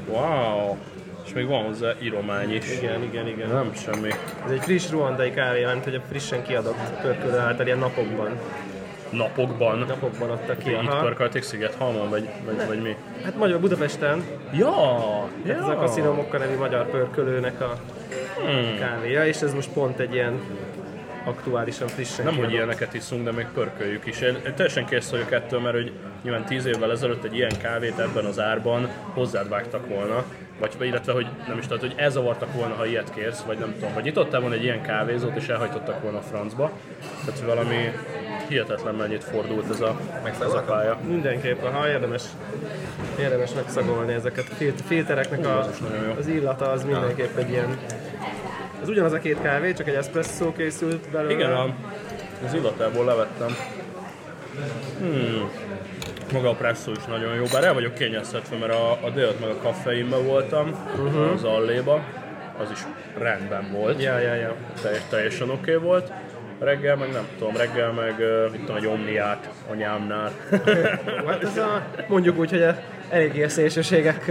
Wow! 0.08 0.76
És 1.24 1.32
még 1.32 1.46
van 1.46 1.64
hozzá 1.64 1.94
íromány 2.02 2.54
is. 2.54 2.78
Igen, 2.78 3.02
igen, 3.02 3.26
igen. 3.26 3.48
Nem 3.48 3.72
semmi. 3.74 4.08
Ez 4.44 4.50
egy 4.50 4.60
friss 4.60 4.90
ruandai 4.90 5.30
kávé, 5.30 5.64
mert 5.64 5.84
hogy 5.84 5.94
a 5.94 6.00
frissen 6.08 6.42
kiadott 6.42 7.00
pörkölő 7.02 7.38
által 7.38 7.66
ilyen 7.66 7.78
napokban, 7.78 8.38
Napokban. 9.12 9.78
napokban 9.78 10.30
adtak 10.30 10.58
ki. 10.58 10.70
Itt 10.70 10.76
Aha. 10.76 11.00
pörkölték 11.02 11.42
Szigethalmon, 11.42 12.08
vagy, 12.08 12.28
vagy, 12.44 12.66
vagy 12.66 12.82
mi? 12.82 12.96
Hát 13.24 13.36
magyar 13.36 13.60
Budapesten, 13.60 14.24
Ja! 14.52 14.74
ez 15.46 15.64
a 15.64 15.72
ja. 15.72 15.78
Casino 15.78 16.12
Mokka 16.12 16.38
nevű 16.38 16.56
magyar 16.56 16.90
pörkölőnek 16.90 17.60
a 17.60 17.78
Hmm. 18.46 18.78
kávéja, 18.78 19.26
és 19.26 19.40
ez 19.40 19.54
most 19.54 19.70
pont 19.72 19.98
egy 19.98 20.14
ilyen 20.14 20.40
aktuálisan 21.24 21.88
frissen 21.88 22.24
Nem, 22.24 22.36
hogy 22.36 22.52
ilyeneket 22.52 22.94
iszunk, 22.94 23.24
de 23.24 23.32
még 23.32 23.46
pörköljük 23.54 24.06
is. 24.06 24.20
Én, 24.20 24.36
teljesen 24.56 24.86
kész 24.86 25.10
vagyok 25.10 25.32
ettől, 25.32 25.60
mert 25.60 25.74
hogy 25.74 25.92
nyilván 26.22 26.44
10 26.44 26.66
évvel 26.66 26.90
ezelőtt 26.90 27.24
egy 27.24 27.34
ilyen 27.34 27.52
kávét 27.62 27.98
ebben 27.98 28.24
az 28.24 28.40
árban 28.40 28.88
hozzád 29.14 29.48
vágtak 29.48 29.88
volna, 29.88 30.24
vagy 30.58 30.76
illetve, 30.80 31.12
hogy 31.12 31.26
nem 31.48 31.58
is 31.58 31.66
tudod, 31.66 31.80
hogy 31.80 31.94
elzavartak 31.96 32.52
volna, 32.52 32.74
ha 32.74 32.86
ilyet 32.86 33.14
kérsz, 33.14 33.40
vagy 33.40 33.58
nem 33.58 33.74
tudom, 33.74 33.94
vagy 33.94 34.02
nyitottál 34.04 34.40
volna 34.40 34.54
egy 34.54 34.62
ilyen 34.62 34.82
kávézót, 34.82 35.36
és 35.36 35.48
elhajtottak 35.48 36.02
volna 36.02 36.18
a 36.18 36.22
francba. 36.22 36.70
Tehát 37.24 37.40
valami 37.40 37.90
hihetetlen 38.48 38.94
mennyit 38.94 39.24
fordult 39.24 39.70
ez 39.70 39.80
a, 39.80 40.00
ez 40.40 40.52
a 40.52 40.60
pálya. 40.60 40.98
Mindenképpen, 41.08 41.72
ha 41.72 41.88
érdemes, 41.88 42.22
érdemes 43.18 43.54
megszagolni 43.54 44.12
ezeket 44.12 44.46
a 44.50 44.54
fil- 44.54 44.80
filtereknek 44.86 45.46
a, 45.46 45.68
az 46.18 46.26
illata, 46.26 46.70
az 46.70 46.84
mindenképp 46.84 47.36
egy 47.36 47.50
ilyen 47.50 47.78
ez 48.82 48.88
ugyanaz 48.88 49.12
a 49.12 49.18
két 49.18 49.40
kávé, 49.40 49.72
csak 49.72 49.88
egy 49.88 49.94
espresso 49.94 50.52
készült 50.52 51.10
belőle. 51.10 51.32
Igen, 51.32 51.74
az 52.46 52.54
illatából 52.54 53.04
levettem. 53.04 53.56
Hmm. 54.98 55.50
Maga 56.32 56.48
a 56.48 56.54
presszó 56.54 56.92
is 56.92 57.04
nagyon 57.04 57.34
jó, 57.34 57.44
bár 57.52 57.64
el 57.64 57.74
vagyok 57.74 57.94
kényeztetve, 57.94 58.56
mert 58.56 58.72
a, 58.72 58.98
a 59.04 59.10
délt 59.10 59.40
meg 59.40 59.50
a 59.50 59.56
kaffeinben 59.56 60.26
voltam, 60.26 60.68
uh-huh. 60.68 61.32
az 61.32 61.44
alléba, 61.44 62.04
az 62.58 62.70
is 62.70 62.78
rendben 63.18 63.72
volt. 63.72 64.02
Ja, 64.02 64.18
ja, 64.18 64.34
ja. 64.34 64.54
teljes, 64.82 65.02
teljesen 65.08 65.50
oké 65.50 65.74
okay 65.74 65.88
volt, 65.88 66.12
reggel 66.58 66.96
meg 66.96 67.12
nem 67.12 67.26
tudom, 67.38 67.56
reggel 67.56 67.92
meg 67.92 68.14
mit 68.50 68.60
tudom, 68.60 68.76
egy 68.76 68.86
omniát 68.86 69.48
anyámnál. 69.70 70.32
Hát 71.26 71.42
ez 71.42 71.56
a, 71.56 71.86
mondjuk 72.08 72.38
úgy, 72.38 72.50
hogy 72.50 72.66
eléggé 73.10 73.42
a 73.42 73.48
szélsőségek 73.48 74.26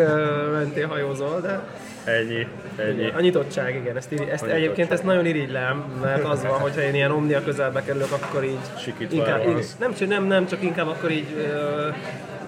mentén 0.51 0.87
hajózol, 0.87 1.41
de 1.41 1.59
ennyi, 2.03 2.47
ennyi. 2.75 3.11
a 3.15 3.19
nyitottság, 3.19 3.75
igen, 3.75 3.97
ezt, 3.97 4.11
iri, 4.11 4.29
ezt 4.29 4.43
egyébként 4.43 4.91
ezt 4.91 5.03
nagyon 5.03 5.25
irigylem, 5.25 5.83
mert 6.01 6.23
az 6.23 6.41
van, 6.41 6.59
hogyha 6.59 6.81
én 6.81 6.93
ilyen 6.93 7.11
omnia 7.11 7.43
közelbe 7.43 7.83
kerülök, 7.83 8.11
akkor 8.11 8.43
így 8.43 8.59
Sikítva 8.77 9.15
inkább, 9.15 9.39
elrohansz. 9.39 9.77
nem, 9.77 9.93
nem, 10.07 10.23
nem, 10.23 10.47
csak 10.47 10.63
inkább 10.63 10.87
akkor 10.87 11.11
így 11.11 11.27
ö, 11.37 11.89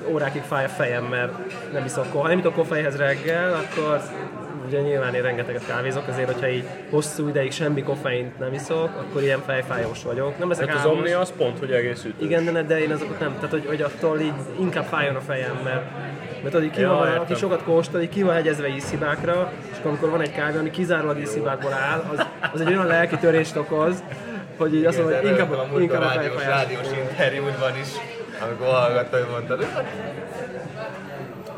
órákig 0.07 0.41
fáj 0.41 0.65
a 0.65 0.67
fejem, 0.67 1.03
mert 1.03 1.31
nem 1.73 1.85
iszok 1.85 2.03
koffein. 2.03 2.21
Ha 2.21 2.27
nem 2.27 2.37
iszok 2.37 2.53
koffeinhez 2.53 2.97
reggel, 2.97 3.53
akkor 3.53 4.01
ugye 4.65 4.81
nyilván 4.81 5.13
én 5.13 5.21
rengeteget 5.21 5.65
kávézok, 5.67 6.07
azért, 6.07 6.31
hogyha 6.31 6.47
így 6.49 6.65
hosszú 6.89 7.27
ideig 7.27 7.51
semmi 7.51 7.83
koffeint 7.83 8.39
nem 8.39 8.53
iszok, 8.53 8.89
akkor 9.09 9.21
ilyen 9.21 9.41
fejfájós 9.45 10.03
vagyok. 10.03 10.37
Nem 10.37 10.51
ezek 10.51 10.65
Tehát 10.65 10.85
az 10.85 10.91
Omnia 10.91 11.19
az 11.19 11.33
pont, 11.37 11.59
hogy 11.59 11.71
egész 11.71 12.03
ütős. 12.03 12.25
igen, 12.27 12.53
de, 12.53 12.61
de 12.61 12.81
én 12.81 12.91
azokat 12.91 13.19
nem, 13.19 13.33
tehát 13.35 13.49
hogy, 13.49 13.65
hogy 13.65 13.81
attól 13.81 14.19
így 14.19 14.33
inkább 14.59 14.85
fájjon 14.85 15.15
a 15.15 15.21
fejem, 15.21 15.59
mert 15.63 15.83
mert 16.41 16.55
tudod, 16.55 16.71
ki 16.71 16.81
Ja, 16.81 16.89
van, 16.93 17.07
aki 17.17 17.35
sokat 17.35 17.63
kóstol, 17.63 18.01
így 18.01 18.09
ki 18.09 18.23
van 18.23 18.33
hegyezve 18.33 18.67
ízhibákra, 18.67 19.51
és 19.71 19.77
amikor 19.83 20.09
van 20.09 20.21
egy 20.21 20.31
kávé, 20.31 20.57
ami 20.57 20.69
kizárólag 20.71 21.19
ízhibákból 21.19 21.73
áll, 21.73 22.03
az, 22.15 22.25
az 22.53 22.61
egy 22.61 22.67
olyan 22.67 22.87
lelki 22.87 23.17
törést 23.17 23.55
okoz, 23.55 24.03
hogy 24.57 24.75
így 24.75 24.85
azt 24.85 24.97
mondom, 24.97 25.19
hogy 25.19 25.29
inkább, 25.29 25.51
a 25.51 25.79
inkább 25.79 26.01
a 26.01 26.03
rádiós, 26.05 26.33
fejfájás. 26.35 26.61
rádiós 26.61 26.87
interjúdban 26.97 27.77
is, 27.81 27.87
amikor 28.41 28.67
hallgattam, 28.67 29.19
hogy 29.19 29.29
mondtad, 29.31 29.63
hát 29.63 29.85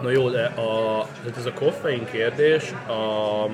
Na 0.05 0.11
jó, 0.11 0.29
de 0.29 0.43
a, 0.45 1.05
tehát 1.21 1.37
ez 1.37 1.45
a 1.45 1.53
koffein 1.53 2.05
kérdés, 2.11 2.73
a, 2.87 3.49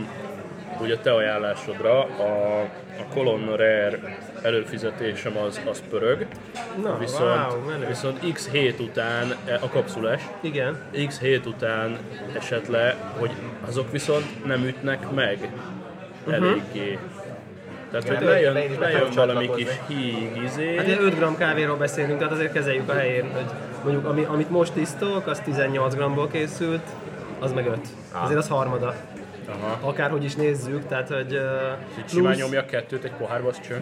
ugye 0.82 0.94
a 0.94 1.00
te 1.02 1.14
ajánlásodra, 1.14 2.00
a, 2.00 2.62
a 3.00 3.14
Colon 3.14 3.46
Rare 3.46 4.00
előfizetésem 4.42 5.38
az, 5.38 5.62
az 5.70 5.84
pörög, 5.90 6.26
Na, 6.84 6.98
viszont, 6.98 7.52
wow, 7.52 7.66
menő. 7.70 7.88
viszont 7.88 8.34
x 8.34 8.50
hét 8.50 8.80
után, 8.80 9.36
e, 9.46 9.60
a 9.62 9.68
kapszulás, 9.70 10.22
Igen. 10.42 10.78
x 11.08 11.20
hét 11.20 11.46
után 11.46 11.98
esett 12.38 12.68
le, 12.68 12.96
hogy 13.18 13.32
azok 13.68 13.92
viszont 13.92 14.46
nem 14.46 14.64
ütnek 14.64 15.12
meg 15.12 15.52
eléggé. 16.30 17.00
Tehát, 17.92 18.08
hogy 18.08 18.16
Hát, 18.16 18.24
lejön, 18.24 18.54
lejön 18.54 19.00
tudok 19.00 19.14
valami 19.14 19.50
kis 19.56 19.70
híg, 19.88 20.42
izé. 20.44 20.76
Hát 20.76 20.88
ilyen 20.88 21.04
5 21.04 21.20
g 21.20 21.38
kávéról 21.38 21.78
beszélünk, 21.78 22.18
tehát 22.18 22.34
azért 22.34 22.54
kezeljük 22.54 22.90
a 22.90 22.94
helyén, 22.94 23.32
hogy 23.32 23.46
mondjuk 23.84 24.06
ami, 24.06 24.24
amit 24.24 24.50
most 24.50 24.74
tisztok, 24.74 25.28
az 25.28 25.40
18 25.40 25.96
g-ból 25.96 26.28
készült, 26.28 26.84
az 27.40 27.52
meg 27.52 27.66
5. 27.68 27.80
Azért 28.12 28.40
az 28.40 28.48
harmada. 28.48 28.96
Aha. 29.50 29.88
Akárhogy 29.90 30.24
is 30.24 30.36
nézzük, 30.36 30.88
tehát 30.88 31.08
hogy 31.08 31.34
uh, 31.34 32.00
Így 32.00 32.10
simán 32.10 32.36
nyomja 32.36 32.66
kettőt 32.66 33.04
egy 33.04 33.12
pohárba, 33.12 33.48
az 33.50 33.60
csöng. 33.68 33.82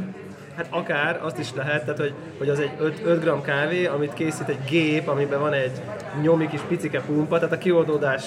Hát 0.56 0.68
akár, 0.70 1.20
azt 1.24 1.40
is 1.40 1.54
lehet, 1.56 1.82
tehát 1.84 2.00
hogy, 2.00 2.14
hogy 2.38 2.50
az 2.50 2.60
egy 2.60 2.72
5, 2.80 3.02
5 3.06 3.24
g 3.24 3.42
kávé, 3.42 3.86
amit 3.86 4.14
készít 4.14 4.48
egy 4.50 4.60
gép, 4.70 5.08
amiben 5.08 5.40
van 5.40 5.54
egy 5.54 5.72
nyomi 6.22 6.48
kis 6.48 6.60
picike 6.68 7.02
pumpa, 7.02 7.36
tehát 7.36 7.54
a 7.54 7.58
kioldódás 7.58 8.24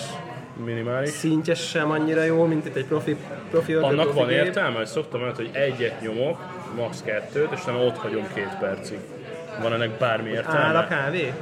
Minimális. 0.64 1.08
szintje 1.10 1.54
sem 1.54 1.90
annyira 1.90 2.22
jó, 2.22 2.44
mint 2.44 2.66
itt 2.66 2.76
egy 2.76 2.84
profi, 2.86 3.16
profi 3.50 3.72
ördög, 3.72 3.90
Annak 3.90 4.04
profi 4.04 4.18
van 4.18 4.28
gép. 4.28 4.44
értelme, 4.44 4.76
hogy 4.76 4.86
szoktam 4.86 5.20
mondani, 5.20 5.46
hogy 5.48 5.56
egyet 5.56 6.00
nyomok, 6.00 6.38
max. 6.76 7.02
kettőt, 7.02 7.52
és 7.52 7.64
nem 7.64 7.76
ott 7.76 7.96
hagyom 7.96 8.26
két 8.34 8.56
percig. 8.60 8.98
Van 9.62 9.72
ennek 9.72 9.90
bármi 9.90 10.28
Áll 10.28 10.34
a 10.34 10.38
értelme? 10.38 10.86
kávé? 10.88 11.32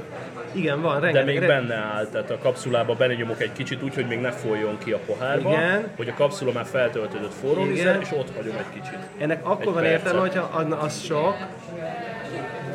Igen, 0.52 0.80
van, 0.80 0.94
De 0.94 1.00
rengeteg. 1.00 1.26
még 1.26 1.38
re- 1.38 1.46
benne 1.46 1.74
áll, 1.74 2.06
tehát 2.06 2.30
a 2.30 2.38
kapszulába 2.38 2.94
belenyomok 2.94 3.40
egy 3.40 3.52
kicsit 3.52 3.82
úgy, 3.82 3.94
hogy 3.94 4.06
még 4.06 4.20
ne 4.20 4.30
folyjon 4.30 4.78
ki 4.84 4.92
a 4.92 4.98
pohárba, 5.06 5.50
Igen. 5.50 5.88
hogy 5.96 6.08
a 6.08 6.14
kapszula 6.16 6.52
már 6.52 6.64
feltöltődött 6.64 7.32
forró 7.34 7.62
vízzel, 7.64 8.00
és 8.00 8.08
ott 8.12 8.36
hagyom 8.36 8.56
egy 8.56 8.80
kicsit. 8.82 8.98
Ennek 9.18 9.40
akkor 9.46 9.60
Egy 9.60 9.64
van 9.72 9.74
percet. 9.82 9.92
értelme, 9.98 10.20
hogyha 10.20 10.50
az, 10.56 10.84
az 10.84 11.02
sok, 11.02 11.34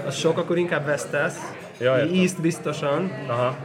az 0.07 0.15
sok, 0.15 0.37
akkor 0.37 0.57
inkább 0.57 0.85
vesztesz. 0.85 1.37
Ja. 1.79 2.03
Ízt 2.05 2.41
biztosan, 2.41 3.11
Aha. 3.27 3.55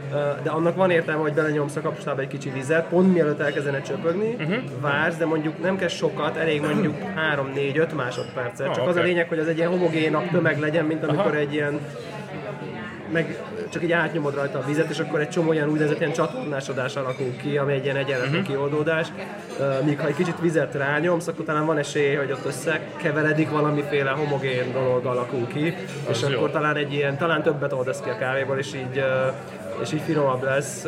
de 0.43 0.49
annak 0.49 0.75
van 0.75 0.91
értelme, 0.91 1.21
hogy 1.21 1.33
belenyomsz 1.33 1.75
a 1.75 1.81
kapcsolatba 1.81 2.21
egy 2.21 2.27
kicsi 2.27 2.49
vizet, 2.49 2.85
pont 2.85 3.13
mielőtt 3.13 3.39
elkezdene 3.39 3.81
csöpögni, 3.81 4.33
uh-huh. 4.33 4.55
vársz, 4.79 5.17
de 5.17 5.25
mondjuk 5.25 5.61
nem 5.61 5.77
kell 5.77 5.87
sokat, 5.87 6.35
elég 6.37 6.61
mondjuk 6.61 6.95
3-4-5 7.55 7.95
másodpercet. 7.95 8.67
Ah, 8.67 8.75
Csak 8.75 8.87
az 8.87 8.95
a 8.95 9.01
lényeg, 9.01 9.27
hogy 9.27 9.39
az 9.39 9.47
egy 9.47 9.57
ilyen 9.57 9.69
homogénabb 9.69 10.29
tömeg 10.31 10.59
legyen, 10.59 10.85
mint 10.85 11.03
amikor 11.03 11.25
Aha. 11.25 11.35
egy 11.35 11.53
ilyen 11.53 11.79
meg 13.11 13.37
csak 13.71 13.83
így 13.83 13.91
átnyomod 13.91 14.35
rajta 14.35 14.57
a 14.59 14.63
vizet, 14.65 14.89
és 14.89 14.99
akkor 14.99 15.19
egy 15.19 15.29
csomó 15.29 15.49
olyan 15.49 15.69
úgynevezett 15.69 15.99
ilyen 15.99 16.11
csatornásodás 16.13 16.95
alakul 16.95 17.35
ki, 17.41 17.57
ami 17.57 17.73
egy 17.73 17.83
ilyen 17.83 17.95
egyenletlen 17.95 18.29
Mhm. 18.31 18.39
uh-huh. 18.39 18.55
kioldódás. 18.55 19.07
Uh, 19.59 19.85
míg 19.85 19.99
ha 19.99 20.07
egy 20.07 20.15
kicsit 20.15 20.39
vizet 20.39 20.75
rányomsz, 20.75 21.27
akkor 21.27 21.45
talán 21.45 21.65
van 21.65 21.77
esély, 21.77 22.15
hogy 22.15 22.31
ott 22.31 22.45
összekeveredik 22.45 23.49
valamiféle 23.49 24.09
homogén 24.11 24.71
dolog 24.73 25.05
alakul 25.05 25.47
ki, 25.47 25.65
és 26.09 26.23
Az 26.23 26.29
jó. 26.29 26.37
akkor 26.37 26.51
talán 26.51 26.75
egy 26.75 26.93
ilyen, 26.93 27.17
talán 27.17 27.43
többet 27.43 27.73
oldasz 27.73 28.01
ki 28.01 28.09
a 28.09 28.17
kávéból, 28.17 28.57
és 28.57 28.73
így, 28.73 29.03
és 29.81 29.93
így 29.93 30.01
finomabb 30.01 30.43
lesz. 30.43 30.85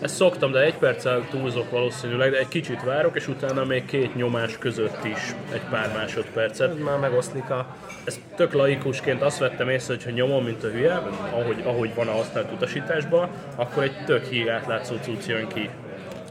Ezt 0.00 0.14
szoktam, 0.14 0.52
de 0.52 0.60
egy 0.60 0.74
perccel 0.74 1.26
túlzok 1.30 1.70
valószínűleg, 1.70 2.30
de 2.30 2.38
egy 2.38 2.48
kicsit 2.48 2.84
várok, 2.84 3.16
és 3.16 3.28
utána 3.28 3.64
még 3.64 3.84
két 3.84 4.14
nyomás 4.14 4.58
között 4.58 5.04
is 5.04 5.34
egy 5.52 5.62
pár 5.70 5.92
másodpercet. 5.94 6.70
ez 6.70 6.82
már 6.84 6.98
megoszlik 6.98 7.50
a... 7.50 7.76
ezt 8.04 8.20
tök 8.36 8.52
laikusként 8.52 9.22
azt 9.22 9.38
vettem 9.38 9.68
észre, 9.68 9.94
hogy 9.94 10.04
ha 10.04 10.10
nyomom, 10.10 10.44
mint 10.44 10.64
a 10.64 10.68
hülye, 10.68 10.94
ahogy, 11.32 11.62
ahogy 11.64 11.94
van 11.94 12.08
a 12.08 12.12
használt 12.12 12.52
utasításban, 12.52 13.28
akkor 13.56 13.82
egy 13.82 14.04
tök 14.04 14.24
híg 14.24 14.48
átlátszó 14.48 14.94
cucc 15.02 15.26
jön 15.26 15.48
ki. 15.48 15.70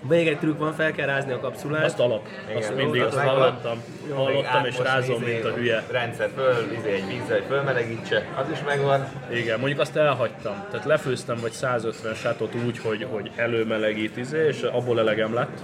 Még 0.01 0.27
egy 0.27 0.37
trükk 0.37 0.59
van, 0.59 0.73
fel 0.73 0.91
kell 0.91 1.05
rázni 1.05 1.31
a 1.31 1.39
kapszulát. 1.39 1.83
Azt 1.83 1.99
alap, 1.99 2.27
azt 2.55 2.69
Igen, 2.69 2.73
mindig 2.83 3.01
azt 3.01 3.11
az 3.11 3.17
megvan. 3.17 3.35
hallottam, 3.37 3.83
hallottam 4.15 4.65
és 4.65 4.77
rázom, 4.77 5.21
izé, 5.21 5.31
mint 5.31 5.45
a 5.45 5.51
hülye. 5.53 5.83
Rendszer 5.91 6.29
föl, 6.35 6.71
izé, 6.77 6.89
egy 6.91 7.07
vízzel, 7.07 7.37
hogy 7.37 7.45
fölmelegítse, 7.47 8.25
az 8.35 8.49
is 8.51 8.63
megvan. 8.65 9.07
Igen, 9.31 9.59
mondjuk 9.59 9.79
azt 9.79 9.95
elhagytam. 9.95 10.65
Tehát 10.71 10.85
lefőztem 10.85 11.37
vagy 11.41 11.51
150 11.51 12.13
sátot 12.13 12.55
úgy, 12.65 12.79
hogy, 12.79 13.07
hogy 13.09 13.31
előmelegít 13.35 14.17
izé, 14.17 14.47
és 14.47 14.61
abból 14.61 14.99
elegem 14.99 15.33
lett. 15.33 15.59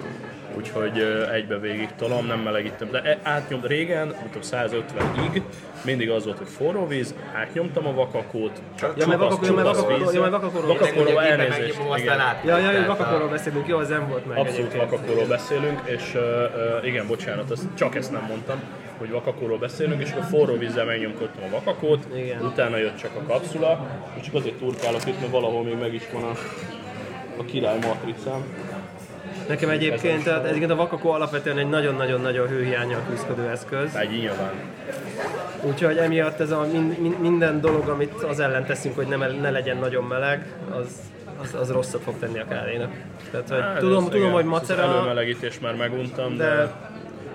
Úgyhogy 0.57 0.99
egybe 1.33 1.57
végig 1.59 1.89
tolom, 1.97 2.25
nem 2.25 2.39
melegítem. 2.39 2.89
De 2.91 3.01
e- 3.01 3.19
átnyom, 3.23 3.61
régen, 3.65 4.07
mondtam 4.07 4.41
150-ig, 4.41 5.41
mindig 5.85 6.09
az 6.09 6.25
volt, 6.25 6.37
hogy 6.37 6.47
forró 6.47 6.87
víz, 6.87 7.15
átnyomtam 7.35 7.87
a 7.87 7.93
vakakót, 7.93 8.61
csak 8.79 8.93
Ja, 8.97 9.07
mert 9.07 9.19
csupasz, 9.21 9.29
vakakó- 9.29 9.45
ja, 9.45 9.53
mert 9.53 9.67
csupasz 9.67 9.81
vakakó- 9.81 9.97
vízzel. 9.97 10.13
ja, 10.13 10.19
mert 10.21 10.31
vakakóról- 10.31 10.67
Vakakóról 10.77 11.03
Ugye 11.13 11.21
gépen 11.21 11.39
elnézést, 11.39 11.79
igen. 11.97 12.17
Ja, 12.45 12.57
ja, 12.57 12.69
Tehát 12.71 12.87
vakakóról 12.87 13.27
a- 13.27 13.31
beszélünk, 13.31 13.67
jó, 13.67 13.77
az 13.77 13.87
nem 13.89 14.07
volt 14.09 14.25
meg 14.27 14.37
Abszolút 14.37 14.73
vakakóról 14.73 15.25
beszélünk, 15.27 15.81
és 15.85 16.13
uh, 16.15 16.85
igen, 16.87 17.07
bocsánat, 17.07 17.51
ezt, 17.51 17.63
csak 17.77 17.95
ezt 17.95 18.11
nem 18.11 18.25
mondtam, 18.27 18.59
hogy 18.97 19.09
vakakóról 19.11 19.57
beszélünk, 19.57 20.01
és 20.01 20.11
akkor 20.11 20.23
forró 20.23 20.57
vízzel 20.57 20.85
megnyomkodtam 20.85 21.43
a 21.43 21.49
vakakót, 21.49 22.07
Igen. 22.15 22.41
utána 22.41 22.77
jött 22.77 22.97
csak 22.97 23.11
a 23.15 23.23
kapszula, 23.33 23.87
és 24.19 24.25
csak 24.25 24.33
azért 24.35 24.55
turkálok 24.55 25.05
itt, 25.07 25.19
mert 25.19 25.31
valahol 25.31 25.63
még 25.63 25.77
meg 25.79 25.93
is 25.93 26.03
van 26.13 26.23
a, 26.23 26.31
a 27.37 27.45
király 27.45 27.77
matricám. 27.87 28.41
Nekem 29.47 29.69
egyébként, 29.69 30.23
tehát 30.23 30.45
egyébként 30.45 30.71
a 30.71 30.75
vakakó 30.75 31.11
alapvetően 31.11 31.57
egy 31.57 31.69
nagyon-nagyon-nagyon 31.69 32.47
hőhiányjal 32.47 33.01
küzdő 33.09 33.49
eszköz. 33.49 33.95
Egy 33.95 34.09
nyilván. 34.09 34.51
Úgyhogy 35.61 35.97
emiatt 35.97 36.39
ez 36.39 36.51
a 36.51 36.67
min, 36.71 36.95
min, 36.99 37.15
minden 37.19 37.61
dolog, 37.61 37.87
amit 37.87 38.13
az 38.23 38.39
ellen 38.39 38.65
teszünk, 38.65 38.95
hogy 38.95 39.07
ne, 39.07 39.27
ne 39.27 39.49
legyen 39.49 39.77
nagyon 39.77 40.03
meleg, 40.03 40.53
az, 40.71 40.99
az, 41.41 41.53
az 41.53 41.71
rosszat 41.71 42.01
fog 42.01 42.19
tenni 42.19 42.39
a 42.39 42.45
kávénak. 42.47 42.91
Tehát, 43.31 43.49
hogy 43.49 43.59
Hát, 43.59 43.77
tudom, 43.77 44.03
tudom, 44.03 44.19
igen, 44.19 44.31
hogy 44.31 44.43
Az 44.43 44.49
macera, 44.49 44.81
előmelegítés 44.81 45.59
már 45.59 45.75
meguntam, 45.75 46.37
de... 46.37 46.45
de 46.45 46.71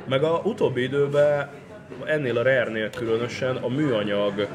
Meg 0.08 0.22
a 0.22 0.40
utóbbi 0.44 0.82
időben, 0.82 1.48
ennél 2.04 2.38
a 2.38 2.42
Rare-nél 2.42 2.90
különösen, 2.90 3.56
a 3.56 3.68
műanyag 3.68 4.46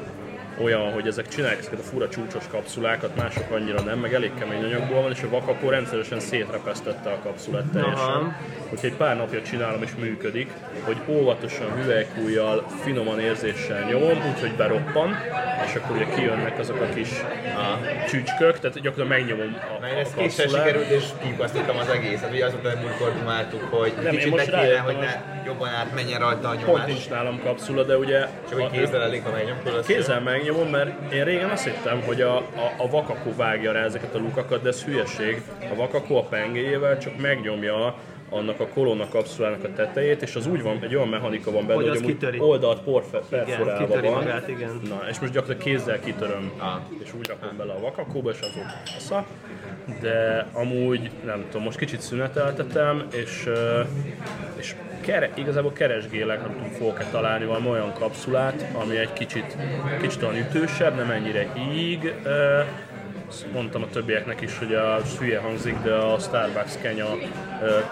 olyan, 0.62 0.92
hogy 0.92 1.06
ezek 1.06 1.28
csinálják 1.28 1.58
ezeket 1.58 1.78
a 1.78 1.82
fura 1.82 2.08
csúcsos 2.08 2.44
kapszulákat, 2.50 3.16
mások 3.16 3.50
annyira 3.50 3.80
nem, 3.80 3.98
meg 3.98 4.14
elég 4.14 4.30
kemény 4.38 4.62
anyagból 4.64 5.02
van, 5.02 5.10
és 5.10 5.22
a 5.22 5.28
vakakó 5.28 5.68
rendszeresen 5.68 6.20
szétrepesztette 6.20 7.10
a 7.10 7.18
kapszulát 7.22 7.64
teljesen. 7.72 7.96
Aha. 7.96 8.32
Úgyhogy 8.72 8.90
egy 8.90 8.96
pár 8.96 9.16
napja 9.16 9.42
csinálom 9.42 9.82
és 9.82 9.90
működik, 9.98 10.50
hogy 10.84 10.96
óvatosan 11.08 11.72
hüvelykújjal, 11.82 12.66
finoman 12.82 13.20
érzéssel 13.20 13.84
nyomom, 13.84 14.18
úgyhogy 14.34 14.52
beroppan, 14.56 15.16
és 15.66 15.74
akkor 15.74 15.96
ugye 15.96 16.14
kijönnek 16.14 16.58
azok 16.58 16.80
a 16.80 16.88
kis 16.94 17.08
csücskök, 18.08 18.58
tehát 18.58 18.80
gyakorlatilag 18.80 19.08
megnyomom 19.08 19.56
a, 19.76 19.80
Mert 19.80 19.94
a 19.94 19.98
ez 19.98 20.10
kétszer 20.16 20.48
sikerült, 20.48 20.88
és 20.90 21.04
kipasztottam 21.22 21.76
az 21.78 21.88
egészet. 21.88 22.30
Ugye 22.32 22.44
azóta 22.44 22.68
nem 22.68 22.78
múltkor 22.78 23.12
dumáltuk, 23.18 23.62
hogy 23.70 23.92
én 24.04 24.10
kicsit 24.10 24.30
most 24.30 24.44
kéne, 24.44 24.78
hogy 24.78 24.94
hogy- 24.94 25.04
ne 25.04 25.22
jobban 25.46 25.68
átmenjen 25.68 26.20
rajta 26.20 26.48
a 26.48 26.50
Pont 26.54 26.66
nyomás. 26.66 26.86
nincs 26.86 27.08
nálam 27.08 27.40
kapszula, 27.42 27.82
de 27.82 27.96
ugye 27.96 28.18
Csak 28.50 28.60
hogy 28.60 28.70
kézzel 28.70 29.02
elég, 29.02 29.22
ha 29.22 29.30
megnyomkod, 29.30 29.74
azt 29.74 29.86
Kézzel 29.86 30.20
megnyomom, 30.44 30.70
mert 30.70 31.12
én 31.12 31.24
régen 31.24 31.50
azt 31.50 31.64
hittem, 31.64 32.02
hogy 32.02 32.20
a, 32.20 32.36
a, 32.36 32.72
a 32.78 32.88
vakakó 32.90 33.34
vágja 33.36 33.72
rá 33.72 33.84
ezeket 33.84 34.14
a 34.14 34.18
lukakat, 34.18 34.62
de 34.62 34.68
ez 34.68 34.84
hülyeség. 34.84 35.42
A 35.72 35.74
vakakó 35.74 36.16
a 36.16 36.22
pengéjével 36.22 36.98
csak 36.98 37.20
megnyomja 37.20 37.94
annak 38.30 38.60
a 38.60 38.66
kolonna 38.66 39.08
kapszulának 39.08 39.64
a 39.64 39.72
tetejét, 39.72 40.22
és 40.22 40.34
az 40.34 40.46
úgy 40.46 40.62
van, 40.62 40.78
egy 40.82 40.94
olyan 40.94 41.08
mechanika 41.08 41.50
van 41.50 41.66
benne, 41.66 41.74
Hogy 41.74 41.88
hogy, 41.88 41.96
amúgy 41.96 42.40
oldalt 42.40 42.80
perforálva 43.28 44.00
van. 44.00 44.12
magát, 44.12 44.48
igen. 44.48 44.80
Na, 44.88 45.02
és 45.08 45.18
most 45.18 45.32
gyakorlatilag 45.32 45.76
kézzel 45.76 46.00
kitöröm, 46.00 46.52
Ah. 46.58 46.80
és 47.04 47.14
úgy 47.18 47.26
rakom 47.28 47.56
bele 47.56 47.72
a 47.72 47.80
vakakóba, 47.80 48.30
és 48.30 48.38
azok 48.40 48.64
fasza. 48.84 49.26
De 50.00 50.46
amúgy 50.52 51.10
nem 51.24 51.44
tudom, 51.50 51.62
most 51.62 51.78
kicsit 51.78 52.00
szüneteltetem, 52.00 53.06
és, 53.12 53.48
és 54.56 54.74
kere, 55.00 55.30
igazából 55.34 55.72
keresgélek, 55.72 56.40
nem 56.40 56.52
tudom, 56.52 56.70
fogok-e 56.70 57.04
találni 57.10 57.44
valami 57.44 57.68
olyan 57.68 57.92
kapszulát, 57.92 58.66
ami 58.72 58.96
egy 58.96 59.12
kicsit, 59.12 59.56
kicsit 60.00 60.22
olyan 60.22 60.36
ütősebb, 60.36 60.96
nem 60.96 61.10
ennyire 61.10 61.52
híg, 61.54 62.14
mondtam 63.52 63.82
a 63.82 63.88
többieknek 63.88 64.40
is, 64.40 64.58
hogy 64.58 64.74
a 64.74 65.00
hülye 65.18 65.38
hangzik, 65.38 65.76
de 65.82 65.92
a 65.92 66.18
Starbucks 66.18 66.78
Kenya 66.82 67.06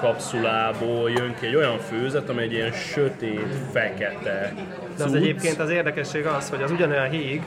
kapszulából 0.00 1.10
jön 1.10 1.34
ki 1.40 1.46
egy 1.46 1.54
olyan 1.54 1.78
főzet, 1.78 2.28
ami 2.28 2.42
egy 2.42 2.52
ilyen 2.52 2.72
sötét, 2.72 3.54
fekete 3.72 4.54
De 4.96 5.04
az 5.04 5.14
egyébként 5.14 5.58
az 5.58 5.70
érdekesség 5.70 6.26
az, 6.26 6.50
hogy 6.50 6.62
az 6.62 6.70
ugyanolyan 6.70 7.10
híg, 7.10 7.42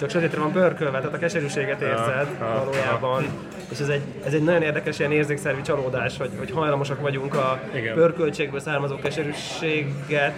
csak 0.00 0.10
sötétre 0.10 0.40
van 0.40 0.52
pörkölve, 0.52 0.98
tehát 0.98 1.14
a 1.14 1.18
keserűséget 1.18 1.80
érzed 1.80 2.28
valójában. 2.38 3.24
És 3.70 3.78
ez 3.78 3.88
egy, 3.88 4.02
ez 4.24 4.32
egy 4.32 4.42
nagyon 4.42 4.62
érdekes 4.62 4.98
ilyen 4.98 5.12
érzékszervi 5.12 5.60
csalódás, 5.62 6.16
hogy, 6.16 6.30
hogy 6.38 6.50
hajlamosak 6.50 7.00
vagyunk 7.00 7.34
a 7.34 7.60
Igen. 7.74 7.94
pörköltségből 7.94 8.60
származó 8.60 8.96
keserűséget 8.96 10.34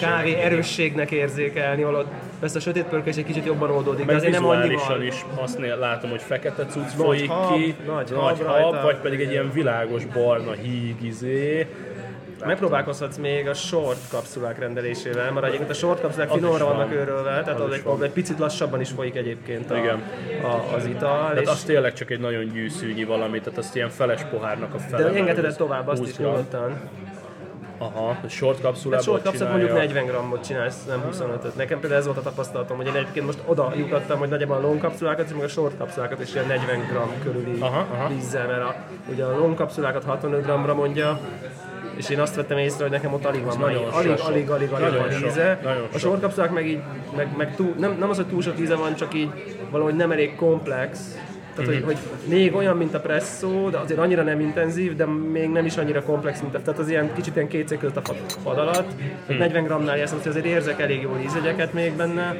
kávé 0.00 0.34
erősségnek 0.34 1.10
érzékelni, 1.10 1.82
holott 1.82 2.06
persze 2.40 2.56
a 2.56 2.60
sötét 2.60 2.84
pörköl 2.84 3.08
is 3.08 3.16
egy 3.16 3.24
kicsit 3.24 3.44
jobban 3.44 3.70
oldódik, 3.70 4.06
de 4.06 4.14
azért 4.14 4.32
nem 4.32 4.46
annyival. 4.46 5.02
is 5.02 5.24
azt 5.34 5.58
látom, 5.78 6.10
hogy 6.10 6.22
fekete 6.22 6.66
cucc 6.66 6.82
Nagy 6.82 6.92
folyik 6.92 7.30
hab, 7.30 7.54
ki, 7.54 7.74
nagy 7.86 8.10
nagy 8.10 8.42
hab 8.44 8.46
hab, 8.46 8.82
vagy 8.82 8.96
pedig 8.96 9.20
egy 9.20 9.30
ilyen 9.30 9.50
világos 9.52 10.04
barna 10.04 10.52
híg 10.52 11.02
izé. 11.02 11.66
Megpróbálkozhatsz 12.46 13.16
még 13.16 13.48
a 13.48 13.54
short 13.54 13.98
kapszulák 14.10 14.58
rendelésével, 14.58 15.32
mert 15.32 15.46
egyébként 15.46 15.70
a 15.70 15.74
short 15.74 16.00
kapszulák 16.00 16.30
finomra 16.30 16.64
van. 16.64 16.76
vannak 16.76 16.92
őrölve, 16.92 17.30
tehát 17.30 17.60
Az 17.60 17.60
az 17.60 17.72
egy, 17.72 17.82
van. 17.82 18.02
egy 18.02 18.10
picit 18.10 18.38
lassabban 18.38 18.80
is 18.80 18.90
folyik 18.90 19.16
egyébként 19.16 19.70
a, 19.70 19.76
Igen. 19.76 20.02
a, 20.42 20.74
az 20.74 20.84
ital. 20.86 21.18
Tehát 21.28 21.40
és 21.40 21.48
az 21.48 21.62
tényleg 21.62 21.92
csak 21.92 22.10
egy 22.10 22.20
nagyon 22.20 22.44
gyűszűnyi 22.52 23.04
valami, 23.04 23.38
tehát 23.40 23.58
azt 23.58 23.76
ilyen 23.76 23.88
feles 23.88 24.22
pohárnak 24.30 24.74
a 24.74 24.78
fele. 24.78 25.10
de 25.10 25.18
engedheted 25.18 25.56
tovább 25.56 25.88
azt 25.88 25.98
20 25.98 26.08
is 26.08 26.16
nyugodtan. 26.16 26.80
Aha, 27.80 28.16
a 28.24 28.28
short 28.28 28.60
kapszulából 28.60 29.04
short 29.04 29.22
kapszulát 29.22 29.52
mondjuk 29.52 29.72
40 29.76 30.06
grammot 30.06 30.46
csinálsz, 30.46 30.84
nem 30.86 31.02
25-öt. 31.12 31.56
Nekem 31.56 31.80
például 31.80 32.00
ez 32.00 32.06
volt 32.06 32.18
a 32.18 32.22
tapasztalatom, 32.22 32.76
hogy 32.76 32.86
én 32.86 32.94
egyébként 32.94 33.26
most 33.26 33.38
oda 33.46 33.72
jutottam, 33.76 34.18
hogy 34.18 34.28
nagyjából 34.28 34.56
a 34.56 34.60
long 34.60 34.80
kapszulákat 34.80 35.26
és 35.28 35.34
meg 35.34 35.44
a 35.44 35.48
short 35.48 35.76
kapszulákat 35.78 36.20
is 36.20 36.34
ilyen 36.34 36.46
40 36.46 36.86
gram 36.90 37.10
körüli 37.22 37.60
Aha, 37.60 37.86
aha. 37.92 38.08
vízzel, 38.08 38.46
mert 38.46 38.60
a, 38.62 38.74
ugye 39.10 39.24
a 39.24 39.38
long 39.38 39.54
kapszulákat 39.54 40.04
65 40.04 40.42
grammra 40.44 40.74
mondja, 40.74 41.20
és 41.98 42.08
én 42.10 42.20
azt 42.20 42.34
vettem 42.34 42.58
észre, 42.58 42.82
hogy 42.82 42.92
nekem 42.92 43.12
ott 43.12 43.24
alig 43.24 43.44
van 43.44 43.58
nagyon 43.58 43.84
alig, 43.84 44.10
alig, 44.10 44.20
alig, 44.20 44.50
alig, 44.50 44.70
alig 44.72 44.84
Nagyon 44.84 45.08
van 45.20 45.28
íze. 45.28 45.58
A 45.62 45.68
sok. 45.90 45.98
short 45.98 46.20
kapszulák 46.20 46.50
meg 46.50 46.66
így, 46.66 46.78
meg, 47.16 47.28
meg 47.36 47.54
túl, 47.56 47.74
nem, 47.78 47.96
nem 47.98 48.10
az, 48.10 48.16
hogy 48.16 48.26
túl 48.26 48.42
sok 48.42 48.60
íze 48.60 48.74
van, 48.74 48.94
csak 48.94 49.14
így 49.14 49.28
valahogy 49.70 49.94
nem 49.94 50.10
elég 50.10 50.34
komplex. 50.34 51.18
Tehát, 51.54 51.72
Mhm. 51.74 51.84
hogy, 51.84 51.94
hogy 51.96 52.28
még 52.28 52.54
olyan, 52.54 52.76
mint 52.76 52.94
a 52.94 53.00
presszó, 53.00 53.68
de 53.70 53.78
azért 53.78 54.00
annyira 54.00 54.22
nem 54.22 54.40
intenzív, 54.40 54.96
de 54.96 55.06
még 55.06 55.48
nem 55.48 55.64
is 55.64 55.76
annyira 55.76 56.02
komplex, 56.02 56.40
mint 56.40 56.54
a, 56.54 56.62
tehát 56.62 56.80
az 56.80 56.88
ilyen 56.88 57.10
kicsit 57.14 57.34
ilyen 57.36 57.48
két 57.48 57.68
szék 57.68 57.78
között 57.78 57.96
a 57.96 58.00
fa- 58.00 58.32
fad 58.42 58.58
alatt. 58.58 58.86
Mhm. 58.96 59.06
Tehát 59.26 59.38
40 59.42 59.64
grammnál 59.64 59.96
jársz, 59.96 60.10
hogy 60.10 60.28
azért 60.28 60.44
érzek 60.44 60.80
elég 60.80 61.02
jó 61.02 61.16
ízegyeket 61.24 61.72
még 61.72 61.92
benne, 61.96 62.36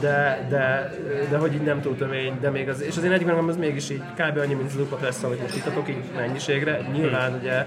de, 0.00 0.46
de, 0.48 0.92
de 1.30 1.36
hogy 1.36 1.54
így 1.54 1.62
nem 1.62 1.80
túl 1.80 1.96
tömény, 1.96 2.32
de 2.40 2.50
még 2.50 2.68
az, 2.68 2.82
és 2.82 2.96
azért 2.96 3.12
40 3.12 3.34
gram 3.34 3.48
az 3.48 3.56
mégis 3.56 3.90
így 3.90 4.02
kb. 4.16 4.38
annyi, 4.38 4.54
mint 4.54 4.68
az 4.68 4.76
Lupa 4.78 4.96
Presszó, 4.96 5.26
amit 5.26 5.40
most 5.42 5.56
itatok 5.56 5.88
így 5.88 5.96
mennyiségre. 6.16 6.80
Nyilván 6.92 7.38
ugye 7.42 7.64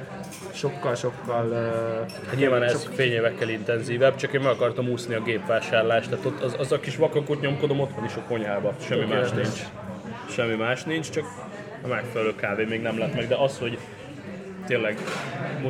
sokkal-sokkal 0.53 1.45
uh, 1.45 2.27
Hát 2.27 2.35
nyilván 2.35 2.63
ez 2.63 2.89
fényévekkel 2.93 3.49
intenzívebb, 3.49 4.15
csak 4.15 4.33
én 4.33 4.41
meg 4.41 4.51
akartam 4.51 4.89
úszni 4.89 5.13
a 5.13 5.21
gépvásárlást, 5.21 6.09
tehát 6.09 6.25
ott 6.25 6.43
az, 6.43 6.55
az 6.59 6.71
a 6.71 6.79
kis 6.79 6.95
vakakot 6.95 7.41
nyomkodom, 7.41 7.79
ott 7.79 7.95
van 7.95 8.05
is 8.05 8.15
a 8.15 8.21
konyhába, 8.27 8.73
semmi 8.79 9.05
más 9.05 9.31
nincs. 9.31 9.59
Semmi 10.29 10.55
más 10.55 10.83
nincs, 10.83 11.09
csak 11.09 11.25
a 11.83 11.87
megfelelő 11.87 12.35
kávé 12.35 12.63
még 12.63 12.81
nem 12.81 12.97
lett 12.97 13.15
meg, 13.15 13.27
de 13.27 13.35
az, 13.35 13.59
hogy 13.59 13.77
tényleg 14.67 14.97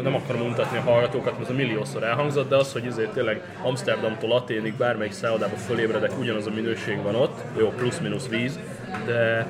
nem 0.03 0.15
akarom 0.15 0.47
mutatni 0.47 0.77
a 0.77 0.81
hallgatókat, 0.81 1.31
mert 1.31 1.43
ez 1.43 1.49
a 1.49 1.57
milliószor 1.57 2.03
elhangzott, 2.03 2.49
de 2.49 2.55
az, 2.55 2.71
hogy 2.71 2.87
azért 2.87 3.11
tényleg 3.11 3.41
Amsterdamtól 3.63 4.31
Aténig 4.31 4.73
bármelyik 4.73 5.13
szállodába 5.13 5.55
fölébredek, 5.55 6.19
ugyanaz 6.19 6.47
a 6.47 6.51
minőség 6.51 7.01
van 7.01 7.15
ott, 7.15 7.41
jó, 7.57 7.69
plusz-minusz 7.69 8.27
víz, 8.27 8.59
de 9.05 9.47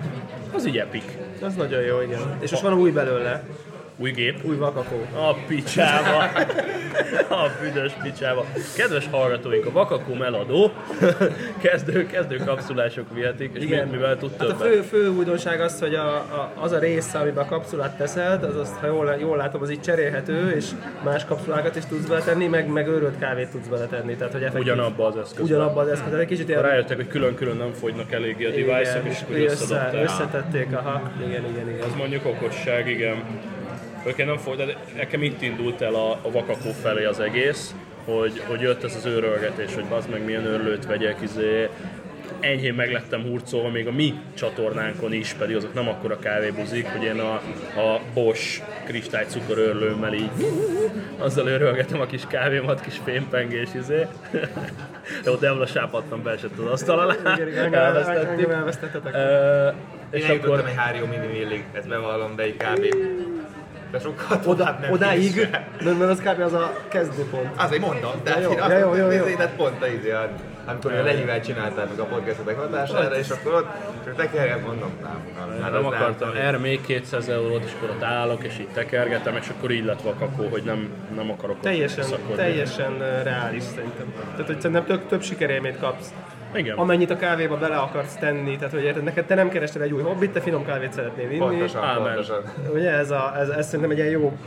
az 0.54 0.66
így 0.66 0.78
epik. 0.78 1.18
az 1.42 1.56
nagyon 1.56 1.82
jó, 1.82 2.02
igen. 2.02 2.38
És 2.40 2.52
most 2.52 2.64
van 2.64 2.74
új 2.74 2.92
belőle, 2.92 3.44
Új 3.98 4.12
gép, 4.12 4.40
új 4.44 4.56
vakakó. 4.56 5.06
A 5.16 5.34
picsába! 5.48 6.18
A 7.30 7.50
büdös 7.62 7.92
picsába! 8.02 8.46
Kedves 8.76 9.08
hallgatóink, 9.12 9.66
a 9.66 9.72
Vakakó 9.72 10.24
eladó, 10.24 10.72
kezdő, 11.62 12.06
kezdő 12.06 12.36
kapszulások 12.36 13.06
vihetik, 13.14 13.52
és 13.54 13.64
Igen. 13.64 13.88
Mivel 13.88 14.18
tud 14.18 14.32
Hát 14.40 14.50
a 14.50 14.56
fő, 14.56 14.82
fő 14.82 15.10
újdonság 15.10 15.62
az, 15.62 15.80
hogy 15.80 15.96
a, 15.96 16.16
a, 16.16 16.52
az 16.60 16.72
a 16.72 16.80
része, 16.80 17.20
amiben 17.20 17.44
a 17.44 17.48
kapszulát 17.48 17.98
teszed, 17.98 18.44
az 18.44 18.56
azt, 18.56 18.76
ha 18.76 18.88
jól, 18.88 19.16
jól 19.20 19.38
látom, 19.38 19.62
az 19.62 19.70
így 19.72 19.82
cserélhető, 19.82 20.52
és 20.52 20.66
más 21.04 21.26
kapszulákat 21.26 21.76
is 21.76 21.86
tudsz 21.86 22.06
beletenni, 22.08 22.48
meg, 22.48 22.68
meg 22.68 22.88
őrölt 22.88 23.20
kávét 23.20 23.50
tudsz 23.50 23.68
beletenni. 23.68 24.16
Tehát, 24.16 24.34
hogy 24.34 24.44
effektív, 24.44 24.72
Ugyanabba 24.74 25.06
az 25.06 25.18
eszköz. 25.18 25.46
ugyanabban 25.46 25.84
az 25.84 25.92
eszköz. 25.92 26.14
Egy 26.14 26.28
kicsit 26.28 26.50
ilyen... 26.50 26.62
Rájöttek, 26.62 26.96
hogy 26.96 27.08
külön-külön 27.08 27.58
nem 27.58 27.72
fogynak 27.72 28.12
eléggé 28.12 28.46
a 28.46 28.50
device-ok, 28.50 29.06
és 29.06 29.22
akkor 29.22 29.36
össze, 29.38 29.90
összetették, 30.04 30.68
aha, 30.76 31.12
igen, 31.28 31.46
igen, 31.50 31.70
igen. 31.70 31.86
Ez 31.88 31.96
mondjuk 31.98 32.26
okosság, 32.26 32.90
igen. 32.90 33.24
Őként 34.06 34.28
nem 34.28 34.38
fogy, 34.38 34.58
de 34.58 34.78
nekem 34.96 35.24
itt 35.24 35.42
indult 35.42 35.82
el 35.82 35.94
a, 35.94 36.12
a 36.12 36.32
Vakakó 36.32 36.72
felé 36.82 37.04
az 37.06 37.20
egész, 37.20 37.76
hogy, 38.06 38.42
hogy 38.48 38.62
jött 38.62 38.84
ez 38.84 38.96
az 38.96 39.06
őrölgetés, 39.06 39.74
hogy 39.74 39.86
az 39.90 40.06
meg 40.12 40.26
milyen 40.26 40.46
őrlőt 40.46 40.86
vegyek, 40.86 41.22
izé, 41.22 41.70
enyhén 42.40 42.74
meglettem 42.74 43.22
hurcolva 43.22 43.70
még 43.70 43.88
a 43.88 43.92
mi 43.92 44.14
csatornánkon 44.34 45.14
is, 45.14 45.34
pedig 45.34 45.56
azok 45.56 45.74
nem 45.74 45.88
akkora 45.88 46.20
kávébuzik, 46.20 46.86
hogy 46.88 47.04
én 47.04 47.20
a, 47.20 47.34
a 47.82 48.00
Bosch 48.14 48.62
kristálycukor 48.86 49.58
őrlőmmel 49.58 50.14
így 50.14 50.30
azzal 51.18 51.48
őrölgetem 51.48 52.02
a 52.02 52.06
kis 52.06 52.24
kávémat, 52.28 52.82
kis 52.82 53.00
fémpengés 53.04 53.70
izé. 53.76 54.08
De 55.24 55.32
ott 55.32 55.44
Evla 55.44 55.66
sápadtam, 55.66 56.24
beesett 56.24 56.58
az 56.60 56.72
asztal 56.72 57.00
alá. 57.00 57.36
Igen, 57.36 57.48
igen, 57.48 57.74
elvesztettetek. 57.74 59.14
Ö, 59.14 59.68
Én 59.68 59.74
és 60.22 60.28
akkor 60.28 60.60
egy 60.60 60.74
három 60.76 61.10
mini 61.10 61.26
millig, 61.26 61.64
ezt 61.74 61.88
bevallom, 61.88 62.36
de 62.36 62.44
egy 62.44 62.58
kb. 62.58 62.96
De 63.94 64.00
sokkal 64.00 64.40
Oda, 64.46 64.78
nem 64.82 64.92
odáig, 64.92 65.50
mert 65.84 65.98
mert 65.98 66.12
az 66.12 66.20
kb. 66.20 66.42
az 66.42 66.54
a 66.54 66.74
kezdőpont. 66.88 67.50
Azért 67.56 67.82
mondom, 67.82 68.12
de 68.24 68.30
Ja, 68.30 68.40
jó, 68.40 68.52
ja, 68.52 68.64
azt 68.64 68.74
jó, 68.80 68.86
mondtam, 68.88 69.12
jó, 69.12 69.28
jó. 69.28 69.36
tehát 69.36 69.56
pont 69.56 69.82
a 69.82 69.88
izé, 69.88 70.12
a- 70.12 70.30
amikor 70.66 70.92
a 70.92 71.04
Lenyivel 71.04 71.42
csináltátok 71.42 72.00
a 72.00 72.04
podcastetek 72.04 72.58
hatására, 72.60 73.16
és 73.16 73.30
akkor 73.30 73.54
ott, 73.54 73.68
csak 74.06 74.16
tekerget 74.16 74.66
mondom, 74.66 74.92
nem, 75.02 75.22
nem, 75.50 75.62
hát 75.62 75.72
nem 75.72 75.86
az 75.86 75.94
akartam, 75.94 76.34
nem. 76.34 76.42
erre 76.46 76.58
még 76.58 76.82
200 76.86 77.30
eurót, 77.30 77.64
és 77.64 77.72
akkor 77.78 77.90
ott 77.90 78.04
állok, 78.04 78.44
és 78.44 78.54
így 78.60 78.68
tekergetem, 78.74 79.36
és 79.36 79.48
akkor 79.58 79.72
így 79.72 79.86
lett 79.86 80.02
vakakó, 80.02 80.48
hogy 80.48 80.64
nem, 80.64 80.90
nem 81.16 81.32
akarok 81.32 81.60
Teljesen, 81.60 82.06
teljesen 82.36 82.98
reális 83.24 83.64
szerintem. 83.64 84.14
Tehát, 84.32 84.46
hogy 84.46 84.62
szerintem 84.62 84.86
több, 84.86 85.08
több 85.08 85.24
sikerélményt 85.24 85.80
kapsz. 85.80 86.14
Igen. 86.56 86.78
Amennyit 86.78 87.10
a 87.10 87.18
kávéba 87.18 87.58
bele 87.58 87.76
akarsz 87.76 88.16
tenni, 88.16 88.56
tehát 88.56 88.74
hogy 88.74 88.84
érted, 88.84 89.04
neked 89.04 89.26
te 89.26 89.36
nem 89.36 89.50
kerested 89.50 89.82
egy 89.82 89.92
új 89.92 90.02
hobbit, 90.02 90.32
te 90.32 90.40
finom 90.42 90.66
kávét 90.66 90.94
szeretnél 90.94 91.26
inni. 91.26 91.38
Pontosan, 91.38 91.84
Ámen. 91.84 92.04
pontosan. 92.04 92.44
Ugye 92.74 92.90
ez, 92.90 93.12
a, 93.12 93.34
ez, 93.40 93.50
ez 93.50 93.66
szerintem 93.66 93.92
egy 93.92 93.98
ilyen 93.98 94.10
jó 94.10 94.38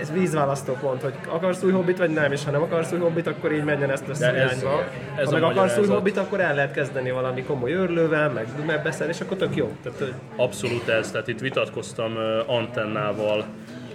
ez 0.00 0.12
vízválasztó 0.12 0.72
pont, 0.80 1.02
hogy 1.02 1.14
akarsz 1.28 1.62
új 1.62 1.72
hobbit, 1.72 1.98
vagy 1.98 2.10
nem, 2.10 2.32
és 2.32 2.44
ha 2.44 2.50
nem 2.50 2.62
akarsz 2.62 2.92
új 2.92 2.98
hobbit, 2.98 3.26
akkor 3.26 3.52
így 3.52 3.64
menjen 3.64 3.90
ezt 3.90 4.08
össze 4.08 4.26
ez- 4.26 4.34
irányba. 4.34 4.84
ez 5.16 5.24
ha 5.24 5.32
meg 5.32 5.42
akarsz 5.42 5.78
új 5.78 5.86
hobbit, 5.86 6.16
akkor 6.16 6.40
el 6.40 6.54
lehet 6.54 6.72
kezdeni 6.72 7.10
valami 7.10 7.42
komoly 7.42 7.72
őrlővel, 7.72 8.30
meg 8.30 8.46
megbeszélni, 8.66 9.12
és 9.12 9.20
akkor 9.20 9.36
tök 9.36 9.56
jó. 9.56 9.72
Tehát, 9.82 9.98
hogy 9.98 10.12
Abszolút 10.36 10.88
ez, 10.88 11.10
tehát 11.10 11.28
itt 11.28 11.40
vitatkoztam 11.40 12.12
Antennával, 12.46 13.44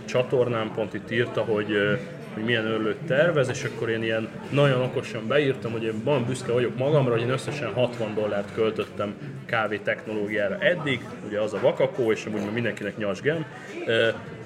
csatornán 0.06 0.72
pont 0.76 0.94
itt 0.94 1.12
írta, 1.12 1.42
hogy, 1.42 2.00
hogy 2.38 2.45
milyen 2.45 2.65
örlőt 2.65 2.97
tervez, 3.08 3.50
és 3.50 3.63
akkor 3.63 3.89
én 3.89 4.04
ilyen 4.04 4.28
nagyon 4.50 4.82
okosan 4.82 5.28
beírtam, 5.28 5.71
hogy 5.71 5.84
én 5.84 6.04
van 6.04 6.26
büszke 6.26 6.52
vagyok 6.52 6.78
magamra, 6.78 7.12
hogy 7.12 7.21
én 7.21 7.30
összesen 7.30 7.73
60 7.73 8.13
dollárt 8.13 8.54
költöttem 8.54 9.13
kávé 9.45 9.78
technológiára 9.78 10.58
eddig, 10.60 11.00
ugye 11.28 11.39
az 11.39 11.54
a 11.54 11.60
vakakó, 11.62 12.12
és 12.12 12.26
amúgy 12.26 12.54
mindenkinek 12.54 12.97
nyasgem, 12.97 13.45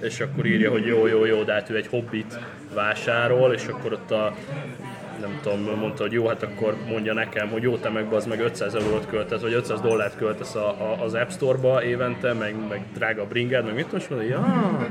és 0.01 0.19
akkor 0.19 0.45
írja, 0.45 0.71
hogy 0.71 0.86
jó, 0.86 1.08
jó, 1.08 1.25
jó, 1.25 1.43
de 1.43 1.54
hát 1.54 1.69
ő 1.69 1.75
egy 1.75 1.88
hobbit 1.88 2.39
vásárol, 2.73 3.54
és 3.54 3.65
akkor 3.65 3.93
ott 3.93 4.12
a 4.12 4.36
nem 5.22 5.40
tudom, 5.42 5.80
mondta, 5.80 6.04
hogy 6.04 6.12
jó, 6.12 6.28
hát 6.28 6.44
akkor 6.44 6.76
mondja 6.88 7.14
nekem, 7.14 7.50
hogy 7.50 7.62
jó, 7.62 7.78
te 7.78 7.90
meg 7.90 8.14
az 8.14 8.26
meg 8.26 8.40
500 8.40 8.76
eurót 8.76 9.08
költesz, 9.08 9.42
vagy 9.42 9.54
500 9.54 9.82
dollárt 9.82 10.18
költesz 10.18 10.56
a, 10.56 10.68
a, 10.68 11.04
az 11.04 11.14
App 11.14 11.30
Store-ba 11.30 11.84
évente, 11.84 12.34
meg, 12.34 12.56
meg 12.70 12.82
drága 12.94 13.26
bringed, 13.26 13.66
meg 13.66 13.74
mit 13.74 13.94
és 13.94 14.08
mondja, 14.08 14.28
ja, 14.28 14.88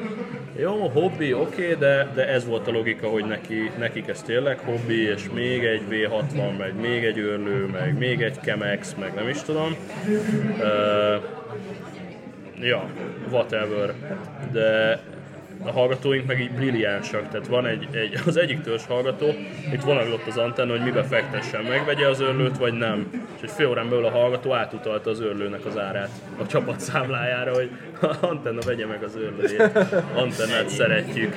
jó, 0.58 0.88
hobbi, 0.88 1.32
oké, 1.34 1.74
de, 1.78 2.10
de 2.14 2.28
ez 2.28 2.46
volt 2.46 2.68
a 2.68 2.70
logika, 2.70 3.08
hogy 3.08 3.24
neki, 3.24 3.70
nekik 3.78 4.08
ez 4.08 4.22
tényleg 4.22 4.58
hobbi, 4.58 5.02
és 5.02 5.28
még 5.34 5.64
egy 5.64 5.82
V60, 5.90 6.58
meg 6.58 6.80
még 6.80 7.04
egy 7.04 7.18
őrlő, 7.18 7.66
meg 7.66 7.98
még 7.98 8.22
egy 8.22 8.38
Chemex, 8.42 8.94
meg 8.98 9.14
nem 9.14 9.28
is 9.28 9.42
tudom. 9.42 9.76
Uh, 10.58 11.22
ja, 12.60 12.90
whatever. 13.30 13.94
De 14.52 15.00
a 15.64 15.70
hallgatóink 15.70 16.26
meg 16.26 16.40
így 16.40 16.50
brilliánsak, 16.50 17.28
tehát 17.28 17.46
van 17.46 17.66
egy, 17.66 17.88
egy, 17.92 18.20
az 18.26 18.36
egyik 18.36 18.60
törzs 18.60 18.86
hallgató, 18.86 19.26
itt 19.72 19.82
vonaglott 19.82 20.26
az 20.26 20.36
antenna, 20.36 20.70
hogy 20.70 20.82
mibe 20.82 21.02
fektessen, 21.02 21.64
megvegye 21.64 22.08
az 22.08 22.20
őrlőt, 22.20 22.58
vagy 22.58 22.72
nem. 22.72 23.10
És 23.36 23.42
egy 23.42 23.50
fél 23.50 23.66
órán 23.66 23.88
belül 23.88 24.04
a 24.04 24.10
hallgató 24.10 24.52
átutalta 24.52 25.10
az 25.10 25.20
őrlőnek 25.20 25.66
az 25.66 25.78
árát 25.78 26.10
a 26.38 26.46
csapat 26.46 26.80
számlájára, 26.80 27.54
hogy 27.54 27.70
a 28.00 28.16
antenna 28.20 28.60
vegye 28.66 28.86
meg 28.86 29.02
az 29.02 29.16
őrlőjét. 29.16 29.78
Antennát 30.14 30.68
szeretjük. 30.68 31.36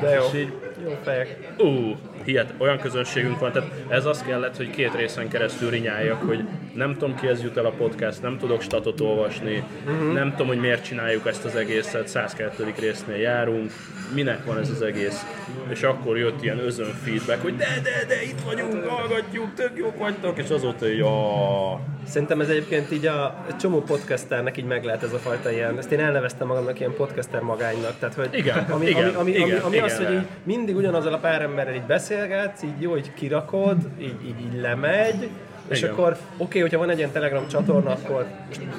De 0.00 0.10
jó. 0.10 0.24
És 0.32 0.38
így, 0.38 0.52
Jó 0.84 0.98
fejek. 1.02 1.52
Ú, 1.58 1.96
hihet, 2.28 2.54
olyan 2.58 2.78
közönségünk 2.78 3.38
van, 3.38 3.52
tehát 3.52 3.70
ez 3.88 4.06
azt 4.06 4.26
kellett, 4.26 4.56
hogy 4.56 4.70
két 4.70 4.94
részen 4.94 5.28
keresztül 5.28 5.70
rinyáljak, 5.70 6.22
hogy 6.22 6.44
nem 6.74 6.92
tudom 6.92 7.14
ki 7.14 7.26
ez 7.26 7.42
jut 7.42 7.56
el 7.56 7.64
a 7.64 7.70
podcast, 7.70 8.22
nem 8.22 8.38
tudok 8.38 8.62
statot 8.62 9.00
olvasni, 9.00 9.62
uh-huh. 9.86 10.12
nem 10.12 10.30
tudom, 10.30 10.46
hogy 10.46 10.60
miért 10.60 10.84
csináljuk 10.84 11.26
ezt 11.26 11.44
az 11.44 11.56
egészet, 11.56 12.08
102. 12.08 12.74
résznél 12.78 13.16
járunk, 13.16 13.72
minek 14.14 14.44
van 14.44 14.58
ez 14.58 14.70
az 14.70 14.82
egész. 14.82 15.26
És 15.68 15.82
akkor 15.82 16.18
jött 16.18 16.42
ilyen 16.42 16.58
özön 16.58 16.94
feedback, 17.04 17.42
hogy 17.42 17.56
de, 17.56 17.80
de, 17.82 18.04
de, 18.08 18.22
itt 18.22 18.40
vagyunk, 18.40 18.84
hallgatjuk, 18.84 19.54
tök 19.54 19.70
jók 19.74 19.98
vagytok, 19.98 20.38
és 20.38 20.50
azóta, 20.50 20.86
hogy 20.86 20.96
ja, 20.96 21.80
Szerintem 22.08 22.40
ez 22.40 22.48
egyébként 22.48 22.92
így 22.92 23.06
a 23.06 23.44
csomó 23.60 23.80
podcasternek 23.80 24.56
így 24.56 24.64
meg 24.64 24.84
lehet 24.84 25.02
ez 25.02 25.12
a 25.12 25.18
fajta 25.18 25.50
ilyen, 25.50 25.78
ezt 25.78 25.92
én 25.92 26.00
elneveztem 26.00 26.46
magamnak 26.46 26.80
ilyen 26.80 26.94
podcaster 26.94 27.40
magánynak, 27.40 27.98
tehát 27.98 28.14
hogy 28.14 28.28
Igen, 28.32 28.66
ami, 28.70 28.86
igen, 28.86 29.04
ami, 29.04 29.14
ami, 29.16 29.30
igen, 29.30 29.42
ami, 29.42 29.58
ami 29.58 29.74
igen, 29.76 29.84
az, 29.84 29.96
hogy 29.96 30.12
így 30.12 30.26
mindig 30.42 30.76
ugyanazzal 30.76 31.12
a 31.12 31.18
pár 31.18 31.42
emberrel 31.42 31.74
így 31.74 31.86
beszélgetsz, 32.18 32.62
így 32.62 32.80
jó, 32.80 32.96
így 32.96 33.14
kirakod, 33.14 33.76
így, 33.98 34.26
így, 34.26 34.40
így 34.40 34.60
lemegy, 34.60 35.30
és 35.68 35.78
Igen. 35.78 35.92
akkor 35.92 36.12
oké, 36.12 36.22
okay, 36.36 36.60
hogyha 36.60 36.78
van 36.78 36.90
egy 36.90 36.98
ilyen 36.98 37.10
Telegram 37.10 37.48
csatorna, 37.48 37.90
akkor 37.90 38.26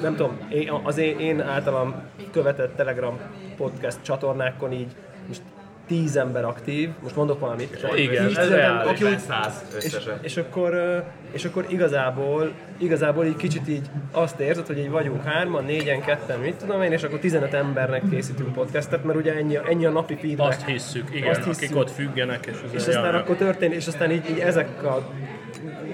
nem 0.02 0.16
tudom, 0.16 0.38
én, 0.50 0.70
az 0.82 0.98
én, 0.98 1.18
én 1.18 1.40
általam 1.40 2.02
követett 2.30 2.76
Telegram 2.76 3.18
podcast 3.56 4.02
csatornákon 4.02 4.72
így 4.72 4.92
most 5.28 5.42
tíz 5.90 6.16
ember 6.16 6.44
aktív, 6.44 6.88
most 7.02 7.16
mondok 7.16 7.40
valamit. 7.40 7.78
csak 7.80 7.98
Igen, 7.98 8.26
tíz 8.26 8.36
ez 8.38 8.50
ember, 8.50 8.86
aki 8.86 9.04
úgy- 9.04 9.18
100 9.18 9.64
és, 9.84 9.96
és, 10.20 10.36
akkor, 10.36 11.02
és 11.32 11.44
akkor 11.44 11.64
igazából, 11.68 12.52
igazából 12.78 13.24
így 13.24 13.36
kicsit 13.36 13.68
így 13.68 13.86
azt 14.12 14.40
érzed, 14.40 14.66
hogy 14.66 14.78
így 14.78 14.90
vagyunk 14.90 15.24
hárman, 15.24 15.64
négyen, 15.64 16.00
ketten, 16.00 16.38
mit 16.38 16.54
tudom 16.54 16.82
én, 16.82 16.92
és 16.92 17.02
akkor 17.02 17.18
15 17.18 17.54
embernek 17.54 18.02
készítünk 18.10 18.52
podcastet, 18.52 19.04
mert 19.04 19.18
ugye 19.18 19.34
ennyi, 19.34 19.58
ennyi 19.68 19.84
a 19.86 19.90
napi 19.90 20.14
feedback. 20.20 20.48
azt 20.48 20.64
hisszük, 20.66 21.08
igen, 21.14 21.30
Azt 21.30 21.44
hisszük. 21.44 21.62
akik 21.64 21.76
ott 21.76 21.90
függenek, 21.90 22.46
és, 22.46 22.56
és 22.70 22.86
aztán 22.86 23.14
akkor 23.14 23.36
történik, 23.36 23.76
és 23.76 23.86
aztán 23.86 24.10
így, 24.10 24.30
így 24.30 24.38
ezek 24.38 24.82
a, 24.82 25.08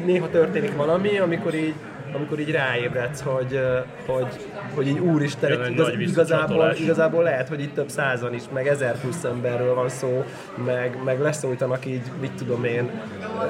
néha 0.05 0.29
történik 0.31 0.77
valami, 0.77 1.19
amikor 1.19 1.55
így 1.55 1.75
amikor 2.13 2.39
így 2.39 2.51
ráébredsz, 2.51 3.21
hogy, 3.21 3.61
hogy, 4.07 4.27
hogy 4.75 4.89
így 4.89 4.99
úristen, 4.99 5.51
Jön 5.51 5.73
igaz, 5.73 5.93
igazából, 5.99 6.75
igazából 6.81 7.23
lehet, 7.23 7.49
hogy 7.49 7.61
itt 7.61 7.75
több 7.75 7.89
százan 7.89 8.35
is, 8.35 8.43
meg 8.53 8.67
ezer 8.67 9.01
plusz 9.01 9.25
emberről 9.25 9.75
van 9.75 9.89
szó, 9.89 10.25
meg, 10.65 10.99
meg 11.05 11.21
leszólítanak 11.21 11.87
így, 11.87 12.03
mit 12.21 12.33
tudom 12.33 12.65
én, 12.65 12.91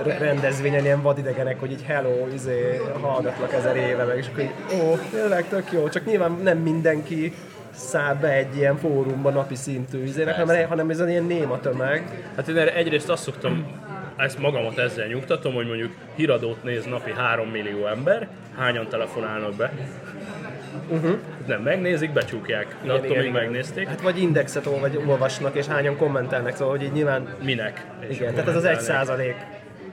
re- 0.04 0.18
rendezvényen 0.18 0.84
ilyen 0.84 1.02
vadidegenek, 1.02 1.60
hogy 1.60 1.70
így 1.70 1.82
hello, 1.82 2.26
izé, 2.34 2.80
hallgatlak 3.00 3.52
ezer 3.52 3.76
éve, 3.76 4.04
meg 4.04 4.16
és 4.16 4.26
akkor 4.26 4.42
így, 4.42 4.80
ó, 4.80 4.98
tényleg 5.10 5.48
tök 5.48 5.72
jó, 5.72 5.88
csak 5.88 6.04
nyilván 6.04 6.38
nem 6.42 6.58
mindenki 6.58 7.32
száll 7.76 8.14
be 8.14 8.32
egy 8.32 8.56
ilyen 8.56 8.76
fórumba 8.76 9.30
napi 9.30 9.54
szintű 9.54 10.02
izének, 10.02 10.34
hanem, 10.34 10.68
hanem 10.68 10.90
ez 10.90 11.00
ilyen 11.00 11.24
néma 11.24 11.60
tömeg. 11.60 12.30
Hát 12.36 12.48
én 12.48 12.56
erre 12.56 12.74
egyrészt 12.74 13.08
azt 13.08 13.22
szoktam, 13.22 13.66
ezt 14.16 14.38
magamat 14.38 14.78
ezzel 14.78 15.06
nyugtatom, 15.06 15.54
hogy 15.54 15.66
mondjuk 15.66 15.92
híradót 16.14 16.62
néz 16.62 16.84
napi 16.84 17.12
3 17.16 17.48
millió 17.48 17.86
ember, 17.86 18.28
hányan 18.56 18.88
telefonálnak 18.88 19.54
be? 19.54 19.72
Uh-huh. 20.90 21.18
Nem 21.46 21.62
megnézik, 21.62 22.12
becsukják. 22.12 22.76
De 22.82 22.92
attól 22.92 23.16
még 23.16 23.32
megnézték. 23.32 23.86
Hát 23.88 24.00
vagy 24.00 24.18
indexet 24.18 24.64
vagy 24.64 25.00
olvasnak, 25.06 25.54
és 25.54 25.66
hányan 25.66 25.96
kommentelnek, 25.96 26.56
szóval 26.56 26.76
hogy 26.76 26.82
így 26.82 26.92
nyilván, 26.92 27.28
Minek? 27.42 27.86
Igen, 28.10 28.34
tehát 28.34 28.48
ez 28.48 28.56
az 28.56 28.64
egy 28.64 28.80
százalék 28.80 29.34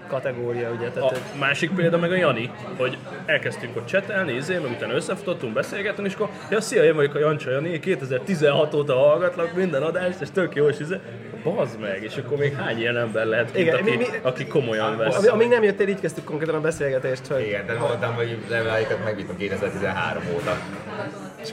kategória, 0.08 0.70
ugye, 0.72 0.88
A 0.88 0.92
tehát 0.92 1.10
hogy- 1.10 1.40
másik 1.40 1.72
példa 1.72 1.98
meg 1.98 2.12
a 2.12 2.16
Jani, 2.16 2.50
hogy 2.78 2.98
elkezdtünk 3.26 3.76
ott 3.76 3.86
csetelni, 3.86 4.34
izé, 4.34 4.58
meg 4.58 4.72
utána 4.72 4.94
összefutottunk, 4.94 5.54
beszélgetni, 5.54 6.04
és 6.06 6.14
akkor, 6.14 6.30
ja, 6.50 6.62
szia, 6.62 6.84
én 6.84 6.96
vagyok 6.96 7.16
a 7.16 7.20
Jancsa 7.20 7.52
Jani, 7.52 7.80
2016 7.80 8.74
óta 8.74 8.94
hallgatlak 8.94 9.54
minden 9.56 9.82
adást, 9.82 10.22
és 10.22 10.28
tök 10.34 10.56
jó, 10.56 10.68
és 10.68 10.80
izé, 10.80 10.96
bazd 11.44 11.80
meg, 11.80 12.04
és 12.04 12.18
akkor 12.18 12.38
még 12.38 12.54
hány 12.56 12.80
ilyen 12.80 12.98
ember 12.98 13.26
lehet, 13.26 13.52
kint, 13.52 13.58
Igen, 13.68 13.76
aki, 13.76 13.90
mi- 13.90 13.96
mi- 13.98 14.06
aki 14.22 14.46
komolyan 14.48 14.98
vesz. 14.98 15.18
Ami- 15.18 15.28
Amíg 15.28 15.48
nem 15.48 15.64
jöttél, 15.64 15.88
így 15.88 16.00
kezdtük 16.00 16.24
konkrétan 16.24 16.56
a 16.56 16.62
beszélgetést, 16.62 17.28
hogy 17.28 17.42
Igen, 17.42 17.66
de 17.66 17.74
mondtam, 17.74 18.14
hogy 18.14 18.38
leveláikat 18.50 19.04
megbízom 19.04 19.38
2013 19.38 20.24
óta. 20.36 20.58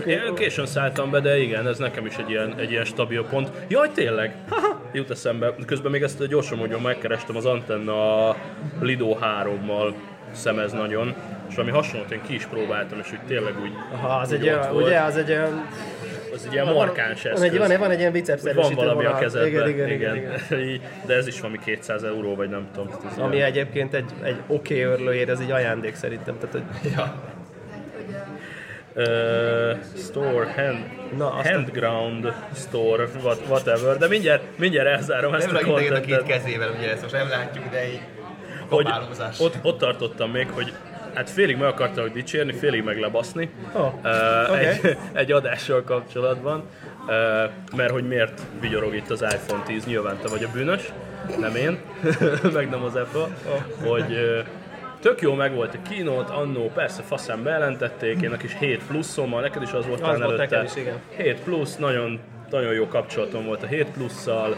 Én 0.07 0.35
későn 0.35 0.67
szálltam 0.67 1.11
be, 1.11 1.21
de 1.21 1.39
igen, 1.39 1.67
ez 1.69 1.79
nekem 1.79 2.07
is 2.07 2.17
egy 2.17 2.31
ilyen, 2.31 2.55
egy 2.59 2.71
ilyen 2.71 2.85
stabil 2.85 3.25
pont. 3.31 3.51
Jaj, 3.69 3.89
tényleg? 3.95 4.35
Haha, 4.49 4.81
jut 4.93 5.11
eszembe. 5.11 5.55
Közben 5.67 5.91
még 5.91 6.03
ezt 6.03 6.27
gyorsan 6.27 6.59
mondjam, 6.59 6.83
megkerestem 6.83 7.37
az 7.37 7.45
Antenna 7.47 8.29
a 8.29 8.37
Lido 8.81 9.17
3-mal 9.21 9.93
szemez 10.33 10.73
nagyon, 10.73 11.15
és 11.49 11.55
valami 11.55 11.75
hasonlót 11.75 12.11
én 12.11 12.21
ki 12.27 12.35
is 12.35 12.47
próbáltam, 12.47 12.99
és 12.99 13.13
úgy 13.13 13.21
tényleg 13.27 13.55
úgy, 13.63 13.73
Aha, 13.93 14.19
az 14.21 14.29
úgy 14.33 14.35
egy, 14.35 14.49
ott 14.49 14.61
olyan, 14.61 14.73
volt. 14.73 14.87
ugye, 14.87 15.01
az 15.01 15.17
egy 15.17 15.31
olyan... 15.31 15.67
az 16.35 16.45
egy 16.47 16.53
ilyen 16.53 16.67
markáns 16.67 17.23
van, 17.23 17.33
eszköz. 17.33 17.51
egy, 17.51 17.59
van, 17.59 17.71
egy, 17.71 17.79
van 17.79 17.91
egy 17.91 17.99
ilyen 17.99 18.13
bicepszerűsítő 18.13 18.75
van 18.75 18.85
valami 18.85 19.05
a 19.05 19.09
vonal. 19.09 19.21
kezedben, 19.21 19.49
Igen, 19.49 19.69
igen, 19.69 19.89
igen, 19.89 20.17
igen. 20.17 20.61
Így, 20.69 20.81
De 21.07 21.15
ez 21.15 21.27
is 21.27 21.41
valami 21.41 21.59
200 21.65 22.03
euró, 22.03 22.35
vagy 22.35 22.49
nem 22.49 22.69
tudom. 22.75 22.91
Ez 23.11 23.19
Ami 23.19 23.35
ilyen- 23.37 23.49
egyébként 23.49 23.95
egy, 23.95 24.11
egy 24.23 24.37
oké 24.47 24.85
okay 24.85 24.93
örlőjér, 24.93 25.29
ez 25.29 25.41
egy 25.41 25.51
ajándék 25.51 25.95
szerintem. 25.95 26.37
Tehát, 26.39 26.53
hogy 26.53 26.93
Uh, 28.95 29.77
store, 29.97 30.53
hand, 30.57 30.79
Na, 31.17 31.33
azt 31.33 31.49
a- 31.49 31.53
handground 31.53 32.33
store, 32.55 33.05
what, 33.23 33.41
whatever, 33.49 33.97
de 33.97 34.09
mindjárt, 34.09 34.43
mindjárt 34.59 34.89
elzárom 34.89 35.35
ezt 35.35 35.47
Nem 35.47 35.57
a 35.57 35.59
rakjuk 35.69 35.97
a 35.97 36.01
két 36.01 36.23
kezével, 36.23 36.71
ugye 36.79 36.91
ezt 36.91 37.03
most 37.03 37.15
nem 37.15 37.29
látjuk, 37.29 37.65
de 37.71 37.89
így 37.89 38.01
hogy 38.69 38.87
ott, 39.39 39.55
ott 39.63 39.79
tartottam 39.79 40.31
még, 40.31 40.47
hogy 40.51 40.73
hát 41.15 41.31
félig 41.31 41.57
meg 41.57 41.69
akartak 41.69 42.13
dicsérni, 42.13 42.53
félig 42.53 42.85
meg 42.85 42.99
lebaszni 42.99 43.51
uh, 43.75 43.85
oké. 44.51 44.67
egy, 44.67 44.97
egy 45.13 45.33
adással 45.33 45.83
kapcsolatban, 45.83 46.63
uh, 47.07 47.07
mert 47.77 47.91
hogy 47.91 48.09
miért 48.09 48.41
vigyorog 48.61 48.95
itt 48.95 49.11
az 49.11 49.23
iPhone 49.23 49.63
10, 49.63 49.85
nyilván 49.85 50.17
te 50.23 50.29
vagy 50.29 50.45
a 50.45 50.49
bűnös, 50.53 50.93
nem 51.39 51.57
én, 51.57 51.79
meg 52.55 52.71
nem 52.71 52.83
az 52.83 52.95
Apple, 52.95 53.29
hogy 53.83 54.13
uh, 54.13 54.47
tök 55.01 55.21
jó 55.21 55.35
meg 55.35 55.55
volt 55.55 55.75
a 55.75 55.89
keynote, 55.89 56.33
annó 56.33 56.71
persze 56.75 57.03
faszán 57.03 57.43
bejelentették, 57.43 58.21
én 58.21 58.33
a 58.33 58.37
kis 58.37 58.57
7 58.59 58.83
pluszommal, 58.87 59.41
neked 59.41 59.63
is 59.63 59.73
az 59.73 59.87
volt 59.87 60.01
Az 60.01 60.07
volt 60.07 60.21
előtte. 60.21 60.37
nekem 60.37 60.65
is, 60.65 60.77
igen. 60.77 61.01
7 61.17 61.41
plusz, 61.41 61.77
nagyon, 61.77 62.21
nagyon 62.51 62.73
jó 62.73 62.87
kapcsolatom 62.87 63.45
volt 63.45 63.63
a 63.63 63.67
7 63.67 63.91
plusszal, 63.91 64.57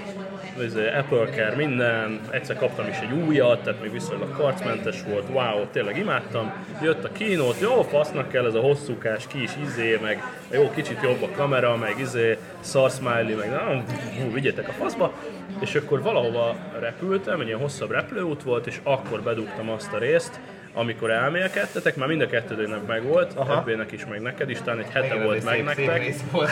izé, 0.61 0.89
Apple 0.89 1.25
Care, 1.25 1.57
minden, 1.57 2.21
egyszer 2.31 2.57
kaptam 2.57 2.89
is 2.89 2.99
egy 2.99 3.13
újat, 3.13 3.63
tehát 3.63 3.81
még 3.81 3.93
viszonylag 3.93 4.37
karcmentes 4.37 5.03
volt, 5.03 5.29
wow, 5.29 5.67
tényleg 5.73 5.99
imádtam. 5.99 6.53
Jött 6.83 7.05
a 7.05 7.13
keynote, 7.13 7.59
jó, 7.61 7.83
fasznak 7.83 8.29
kell 8.29 8.47
ez 8.47 8.55
a 8.55 8.61
hosszúkás 8.61 9.27
kis 9.27 9.51
izé, 9.63 9.99
meg 10.03 10.23
jó, 10.53 10.71
kicsit 10.71 11.03
jobb 11.03 11.23
a 11.23 11.29
kamera, 11.37 11.77
meg 11.77 11.95
izé, 11.99 12.39
szar 12.61 12.91
smiley, 12.91 13.37
meg 13.37 13.51
na, 13.51 13.83
hú, 14.21 14.33
vigyetek 14.33 14.69
a 14.69 14.73
faszba. 14.73 15.13
És 15.61 15.75
akkor 15.75 16.03
valahova 16.03 16.57
repültem, 16.81 17.41
egy 17.41 17.47
ilyen 17.47 17.59
hosszabb 17.59 17.91
repülőút 17.91 18.43
volt, 18.43 18.67
és 18.67 18.81
akkor 18.83 19.23
bedugtam 19.23 19.71
azt 19.71 19.93
a 19.93 19.99
részt, 19.99 20.41
amikor 20.75 21.11
elmélkedtetek, 21.11 21.97
már 21.97 22.09
mind 22.09 22.21
a 22.21 22.27
kettődőnek 22.27 22.87
meg 22.87 23.03
volt, 23.03 23.35
Ebbének 23.51 23.93
is, 23.93 24.07
meg 24.07 24.21
neked 24.21 24.51
is, 24.51 24.59
talán 24.59 24.79
egy 24.79 24.91
hete 24.93 25.07
Igen, 25.07 25.23
volt 25.23 25.45
meg 25.45 25.55
szép, 25.55 25.75
szép 25.75 25.87
nektek. 25.87 26.07
rész 26.07 26.21
volt. 26.31 26.51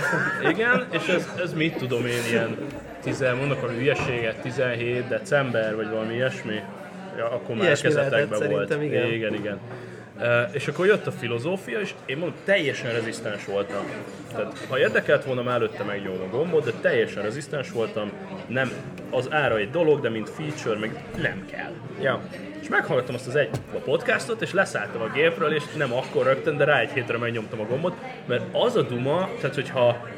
Igen, 0.51 0.87
és 0.91 1.09
ez, 1.09 1.29
ez 1.43 1.53
mit 1.53 1.77
tudom 1.77 2.07
én, 2.07 2.23
ilyen 2.31 2.57
10, 3.03 3.25
mondok 3.39 3.61
valami 3.61 3.79
hülyeséget, 3.79 4.37
17 4.37 5.09
december, 5.09 5.77
vagy 5.77 5.89
valami 5.89 6.15
ilyesmi. 6.15 6.61
Ja, 7.17 7.31
akkor 7.31 7.57
már 7.57 7.79
kezetekben 7.79 8.51
volt. 8.51 8.83
igen. 8.83 9.13
igen, 9.13 9.35
igen. 9.35 9.59
Uh, 10.17 10.55
és 10.55 10.69
akkor 10.69 10.87
jött 10.87 11.07
a 11.07 11.11
filozófia, 11.13 11.81
és 11.81 11.95
én 12.07 12.17
mondom, 12.17 12.37
teljesen 12.45 12.93
rezisztens 12.93 13.45
voltam. 13.45 13.85
Tehát, 14.33 14.67
ha 14.69 14.79
érdekelt 14.79 15.25
volna, 15.25 15.43
már 15.43 15.55
előtte 15.55 15.83
megnyomom 15.83 16.21
a 16.21 16.37
gombot, 16.37 16.65
de 16.65 16.73
teljesen 16.81 17.23
rezisztens 17.23 17.71
voltam. 17.71 18.11
Nem, 18.47 18.71
az 19.11 19.29
ára 19.31 19.57
egy 19.57 19.71
dolog, 19.71 20.01
de 20.01 20.09
mint 20.09 20.31
feature, 20.31 20.79
meg 20.79 21.05
nem 21.17 21.47
kell. 21.51 21.73
Ja. 22.01 22.21
És 22.61 22.69
meghallgattam 22.69 23.15
azt 23.15 23.27
az 23.27 23.37
egy 23.37 23.51
a 23.75 23.79
podcastot, 23.79 24.43
és 24.43 24.53
leszálltam 24.53 25.01
a 25.01 25.11
gépről, 25.15 25.55
és 25.55 25.63
nem 25.77 25.93
akkor 25.93 26.25
rögtön, 26.25 26.57
de 26.57 26.65
rá 26.65 26.81
egy 26.81 26.91
hétre 26.91 27.19
megnyomtam 27.19 27.61
a 27.61 27.65
gombot, 27.65 27.97
mert 28.27 28.45
az 28.53 28.77
a 28.77 28.83
duma, 28.83 29.29
tehát 29.41 29.55
hogyha 29.55 30.09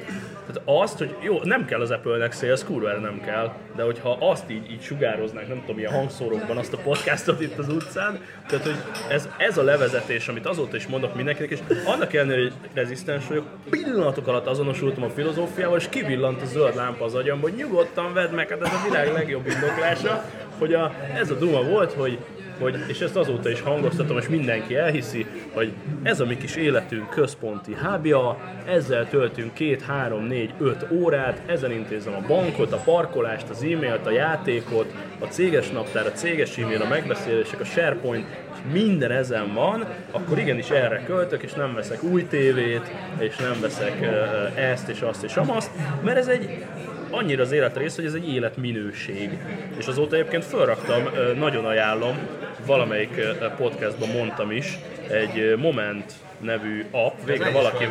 tehát 0.47 0.83
azt, 0.83 0.99
hogy 0.99 1.17
jó, 1.21 1.41
nem 1.43 1.65
kell 1.65 1.81
az 1.81 1.91
Apple-nek 1.91 2.33
sales, 2.33 2.65
kurvára 2.65 2.99
nem 2.99 3.21
kell, 3.21 3.53
de 3.77 3.83
hogyha 3.83 4.17
azt 4.21 4.51
így, 4.51 4.71
így 4.71 4.83
sugároznánk, 4.83 5.49
nem 5.49 5.61
tudom, 5.61 5.79
ilyen 5.79 5.93
hangszórókban 5.93 6.57
azt 6.57 6.73
a 6.73 6.77
podcastot 6.77 7.41
itt 7.41 7.59
az 7.59 7.69
utcán, 7.69 8.21
tehát 8.49 8.65
hogy 8.65 8.77
ez, 9.09 9.29
ez 9.37 9.59
a 9.59 9.63
levezetés, 9.63 10.29
amit 10.29 10.47
azóta 10.47 10.77
is 10.77 10.87
mondok 10.87 11.15
mindenkinek, 11.15 11.51
és 11.51 11.59
annak 11.85 12.15
ellenére, 12.15 12.41
hogy 12.41 12.53
rezisztens 12.75 13.27
vagyok, 13.29 13.47
pillanatok 13.71 14.27
alatt 14.27 14.47
azonosultam 14.47 15.03
a 15.03 15.11
filozófiával, 15.11 15.79
és 15.79 15.89
kivillant 15.89 16.43
a 16.43 16.47
zöld 16.47 16.75
lámpa 16.75 17.05
az 17.05 17.15
agyamba, 17.15 17.49
hogy 17.49 17.59
nyugodtan 17.59 18.13
vedd 18.13 18.31
meg, 18.31 18.49
hát 18.49 18.63
ez 18.63 18.73
a 18.73 18.89
világ 18.89 19.13
legjobb 19.13 19.47
indoklása, 19.47 20.25
hogy 20.59 20.75
a, 20.75 20.95
ez 21.15 21.31
a 21.31 21.35
duma 21.35 21.63
volt, 21.63 21.93
hogy 21.93 22.19
hogy, 22.63 22.85
és 22.87 23.01
ezt 23.01 23.17
azóta 23.17 23.51
is 23.51 23.61
hangoztatom, 23.61 24.19
és 24.19 24.29
mindenki 24.29 24.77
elhiszi, 24.77 25.27
hogy 25.53 25.73
ez 26.03 26.21
a 26.21 26.25
mi 26.25 26.37
kis 26.37 26.57
életünk 26.57 27.09
központi 27.09 27.75
hábja, 27.75 28.39
ezzel 28.67 29.09
töltünk 29.09 29.55
két, 29.55 29.83
három, 29.83 30.25
négy, 30.25 30.51
öt 30.59 30.87
órát, 30.91 31.43
ezen 31.47 31.73
intézem 31.73 32.15
a 32.15 32.27
bankot, 32.27 32.73
a 32.73 32.77
parkolást, 32.77 33.49
az 33.49 33.63
e-mailt, 33.63 34.07
a 34.07 34.11
játékot, 34.11 34.93
a 35.19 35.25
céges 35.25 35.71
naptár, 35.71 36.07
a 36.07 36.13
céges 36.13 36.59
e-mail, 36.59 36.83
a 36.83 36.89
megbeszélések, 36.89 37.61
a 37.61 37.65
SharePoint, 37.65 38.27
minden 38.73 39.11
ezen 39.11 39.55
van, 39.55 39.87
akkor 40.11 40.39
igenis 40.39 40.71
erre 40.71 41.03
költök, 41.07 41.43
és 41.43 41.53
nem 41.53 41.75
veszek 41.75 42.03
új 42.03 42.27
tévét, 42.27 42.91
és 43.19 43.37
nem 43.37 43.61
veszek 43.61 44.09
ezt 44.55 44.89
és 44.89 45.01
azt 45.01 45.25
és 45.25 45.37
amazt, 45.37 45.71
mert 46.03 46.19
ez 46.19 46.27
egy 46.27 46.65
annyira 47.13 47.43
az 47.43 47.53
életrész, 47.53 47.97
hogy 47.97 48.05
ez 48.05 48.15
egy 48.15 48.33
életminőség. 48.35 49.39
És 49.79 49.87
azóta 49.87 50.17
egyébként 50.17 50.45
felraktam, 50.45 51.03
ö, 51.15 51.33
nagyon 51.35 51.65
ajánlom, 51.65 52.19
valamelyik 52.67 53.21
podcastban 53.57 54.09
mondtam 54.09 54.51
is, 54.51 54.79
egy 55.09 55.57
Moment 55.57 56.13
nevű 56.41 56.85
app, 56.91 57.15
végre 57.25 57.51
valaki, 57.51 57.85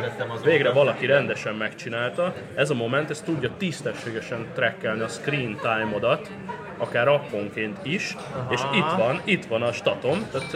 végre 0.44 0.70
valaki 0.70 1.06
rendesen 1.06 1.54
megcsinálta. 1.54 2.34
Ez 2.54 2.70
a 2.70 2.74
Moment, 2.74 3.10
ez 3.10 3.20
tudja 3.20 3.50
tisztességesen 3.58 4.46
trackelni 4.54 5.00
a 5.00 5.08
screen 5.08 5.58
time-odat, 5.62 6.30
akár 6.76 7.08
apponként 7.08 7.78
is, 7.82 8.16
Aha. 8.36 8.52
és 8.52 8.60
itt 8.74 8.96
van, 8.96 9.20
itt 9.24 9.44
van 9.44 9.62
a 9.62 9.72
statom, 9.72 10.26
tehát 10.32 10.52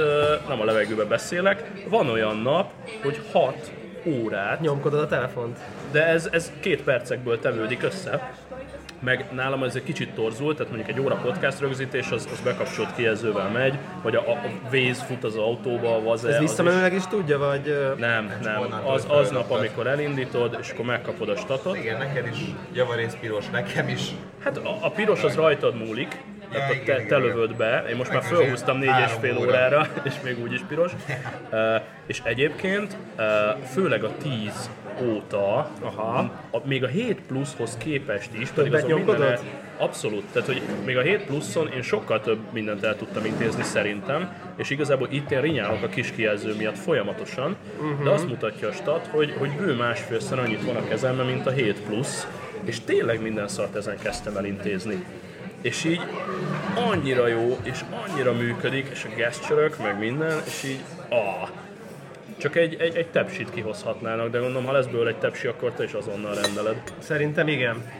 nem 0.49 0.61
a 0.61 0.65
levegőbe 0.65 1.05
beszélek, 1.05 1.71
van 1.89 2.09
olyan 2.09 2.37
nap, 2.37 2.73
hogy 3.03 3.21
6 3.33 3.73
órát, 4.07 4.61
Nyomkodod 4.61 5.01
a 5.01 5.07
telefont. 5.07 5.59
de 5.91 6.07
ez, 6.07 6.29
ez 6.33 6.53
két 6.61 6.83
percekből 6.83 7.39
tevődik 7.39 7.83
össze, 7.83 8.33
meg 9.07 9.25
nálam 9.33 9.63
ez 9.63 9.75
egy 9.75 9.83
kicsit 9.83 10.11
torzult, 10.15 10.57
tehát 10.57 10.73
mondjuk 10.73 10.97
egy 10.97 11.05
óra 11.05 11.15
podcast 11.15 11.61
rögzítés, 11.61 12.11
az, 12.11 12.29
az 12.33 12.41
bekapcsolt 12.41 12.95
kijelzővel 12.97 13.49
megy, 13.51 13.75
vagy 14.03 14.15
a, 14.15 14.21
a 14.21 14.37
Waze 14.73 15.05
fut 15.05 15.25
az 15.25 15.37
autóba, 15.37 15.95
a 15.97 16.03
Vaze, 16.03 16.29
Ez 16.29 16.35
az 16.35 16.41
is- 16.43 16.49
visszamenőleg 16.49 16.95
is 16.95 17.07
tudja, 17.07 17.39
vagy... 17.39 17.95
nem, 17.99 18.33
nem. 18.43 18.61
onnantól 18.61 18.93
Az, 18.95 19.01
fölrakod. 19.03 19.25
aznap, 19.25 19.51
amikor 19.51 19.87
elindítod, 19.87 20.57
és 20.61 20.71
akkor 20.71 20.85
megkapod 20.85 21.29
a 21.29 21.37
statot. 21.37 21.77
Igen, 21.77 21.99
neked 21.99 22.27
is 22.33 22.39
javarész 22.73 23.17
piros, 23.21 23.49
nekem 23.51 23.89
is. 23.89 24.03
Hát 24.45 24.57
a, 24.57 24.79
a 24.81 24.91
piros 24.91 25.23
az 25.23 25.35
rajtad 25.35 25.77
múlik, 25.87 26.23
tehát 26.57 26.75
Ja, 26.75 26.81
igen, 26.83 26.97
te, 26.97 27.07
te 27.07 27.17
lövöd 27.17 27.57
be, 27.57 27.85
én 27.91 27.97
most 27.97 28.13
már 28.13 28.23
fölhúztam 28.23 28.79
négy 28.79 29.01
és 29.07 29.13
fél 29.21 29.37
óra. 29.37 29.49
órára, 29.49 29.87
és 30.09 30.15
még 30.23 30.43
úgy 30.43 30.53
is 30.53 30.61
piros. 30.69 30.93
Uh, 31.51 31.59
és 32.07 32.21
egyébként 32.25 32.97
uh, 33.19 33.25
főleg 33.65 34.05
a 34.05 34.11
10 34.23 34.71
óta, 35.03 35.71
Aha. 35.81 36.33
A, 36.51 36.61
még 36.65 36.85
a 36.85 36.87
7 36.87 37.21
pluszhoz 37.27 37.77
képest 37.77 38.31
is, 38.41 38.49
pedig 38.49 38.75
azon 38.75 38.91
minden 38.91 39.07
nyomkodod? 39.07 39.41
Abszolút, 39.79 40.25
tehát 40.33 40.49
hogy 40.49 40.63
még 40.85 40.97
a 40.97 41.01
7 41.01 41.25
pluszon 41.25 41.69
én 41.73 41.83
sokkal 41.83 42.21
több 42.21 42.39
mindent 42.53 42.85
el 42.85 42.97
tudtam 42.97 43.25
intézni 43.25 43.63
szerintem, 43.63 44.33
és 44.57 44.71
igazából 44.71 45.09
itt 45.11 45.31
én 45.31 45.41
rinyálok 45.41 45.83
a 45.83 45.89
kis 45.89 46.11
kijelző 46.11 46.55
miatt 46.55 46.79
folyamatosan, 46.79 47.57
uh-huh. 47.77 48.05
de 48.05 48.11
azt 48.11 48.29
mutatja 48.29 48.69
a 48.69 48.73
stat, 48.73 49.07
hogy, 49.07 49.35
hogy 49.39 49.51
bő 49.51 49.75
másfélszer 49.75 50.39
annyit 50.39 50.65
van 50.65 50.77
a 50.77 50.89
kezemben, 50.89 51.27
mint 51.27 51.47
a 51.47 51.51
7 51.51 51.81
plusz, 51.81 52.27
és 52.65 52.81
tényleg 52.81 53.23
minden 53.23 53.49
szart 53.49 53.77
ezen 53.77 53.99
kezdtem 54.03 54.37
el 54.37 54.45
intézni. 54.45 55.05
És 55.61 55.85
így 55.85 56.01
annyira 56.75 57.27
jó, 57.27 57.59
és 57.63 57.81
annyira 58.07 58.33
működik, 58.33 58.89
és 58.93 59.05
a 59.05 59.15
gesture 59.17 59.71
meg 59.83 59.99
minden, 59.99 60.43
és 60.47 60.63
így, 60.63 60.81
ah, 61.09 61.49
csak 62.37 62.57
egy, 62.57 62.77
egy, 62.81 62.97
egy 62.97 63.07
tepsit 63.07 63.51
kihozhatnának, 63.51 64.31
de 64.31 64.39
gondolom, 64.39 64.65
ha 64.65 64.73
lesz 64.73 64.87
belőle 64.87 65.11
egy 65.11 65.17
tepsi, 65.17 65.47
akkor 65.47 65.73
te 65.73 65.85
is 65.85 65.93
azonnal 65.93 66.35
rendeled. 66.35 66.83
Szerintem 66.99 67.49
igen. 67.49 67.93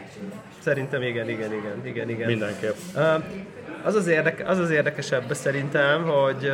Szerintem 0.59 1.01
igen, 1.01 1.29
igen, 1.29 1.53
igen, 1.53 1.85
igen, 1.85 2.09
igen. 2.09 2.27
Mindenképp. 2.27 2.75
Ö, 2.95 3.15
Az 3.83 3.95
az, 3.95 4.07
érdeke, 4.07 4.45
az 4.45 4.57
az 4.57 4.69
érdekesebb 4.69 5.33
szerintem, 5.33 6.03
hogy, 6.03 6.51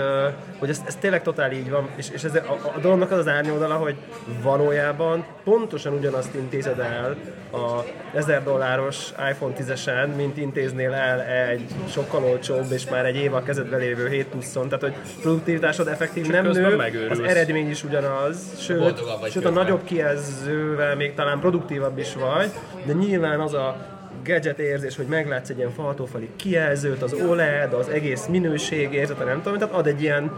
hogy 0.59 0.69
ez, 0.69 0.81
ez 0.85 0.95
tényleg 0.95 1.21
totál 1.21 1.51
így 1.51 1.69
van, 1.69 1.89
és, 1.95 2.09
és 2.13 2.23
ez, 2.23 2.35
a, 2.35 2.71
a 2.75 2.79
dolognak 2.79 3.11
az 3.11 3.17
az 3.17 3.27
árnyoldala, 3.27 3.75
hogy 3.75 3.95
valójában 4.41 5.25
pontosan 5.43 5.93
ugyanazt 5.93 6.33
intézed 6.35 6.79
el 6.79 7.15
a 7.51 7.83
1000 8.13 8.43
dolláros 8.43 9.09
iPhone 9.31 9.53
10-esen, 9.59 10.15
mint 10.15 10.37
intéznél 10.37 10.93
el 10.93 11.21
egy 11.21 11.65
sokkal 11.89 12.23
olcsóbb 12.23 12.71
és 12.71 12.89
már 12.89 13.05
egy 13.05 13.15
év 13.15 13.33
a 13.33 13.43
kezedbe 13.43 13.77
lévő 13.77 14.09
7 14.09 14.27
pluszon, 14.27 14.67
tehát 14.67 14.81
hogy 14.81 14.93
produktivitásod 15.21 15.87
effektív 15.87 16.27
nem 16.27 16.43
közben 16.43 16.69
nő, 16.69 16.75
megőrülsz. 16.75 17.19
az 17.19 17.19
eredmény 17.19 17.69
is 17.69 17.83
ugyanaz, 17.83 18.37
sőt, 18.59 19.03
sőt 19.31 19.45
a 19.45 19.49
nagyobb 19.49 19.83
kijelzővel 19.83 20.95
még 20.95 21.13
talán 21.13 21.39
produktívabb 21.39 21.97
is 21.97 22.13
vagy, 22.13 22.51
de 22.85 22.93
nyilván 22.93 23.39
az 23.39 23.53
a 23.53 23.92
gadget 24.23 24.59
érzés, 24.59 24.95
hogy 24.95 25.05
meglátsz 25.05 25.49
egy 25.49 25.57
ilyen 25.57 25.71
faltófali 25.71 26.29
kijelzőt, 26.35 27.01
az 27.01 27.13
OLED, 27.13 27.73
az 27.73 27.87
egész 27.89 28.25
minőség 28.25 28.93
érzete, 28.93 29.23
nem 29.23 29.41
tudom, 29.41 29.57
tehát 29.57 29.73
ad 29.73 29.87
egy 29.87 30.01
ilyen 30.01 30.31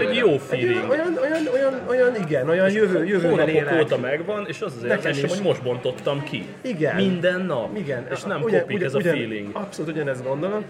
Egy 0.00 0.14
jó 0.16 0.30
egy 0.32 0.40
feeling. 0.40 0.90
olyan, 0.90 1.18
olyan, 1.22 1.42
olyan, 1.54 1.80
olyan, 1.88 2.14
igen, 2.26 2.48
olyan 2.48 2.70
jövő, 2.70 3.04
jövőben 3.04 3.48
élek. 3.48 3.80
óta 3.82 3.98
megvan, 3.98 4.44
és 4.48 4.60
az 4.60 4.72
az 4.76 4.84
érzésem, 4.84 5.28
hogy 5.28 5.42
most 5.42 5.62
bontottam 5.62 6.22
ki. 6.24 6.46
Igen. 6.60 6.94
Minden 6.96 7.40
nap. 7.40 7.76
Igen, 7.76 8.06
És 8.10 8.22
nem 8.22 8.42
ugyan- 8.42 8.60
kopik 8.60 8.76
ugyan- 8.76 8.88
ez 8.88 8.94
a 8.94 8.98
ugyan- 8.98 9.14
feeling. 9.14 9.48
Abszolút 9.52 9.90
ugyanezt 9.94 10.24
gondolom. 10.24 10.64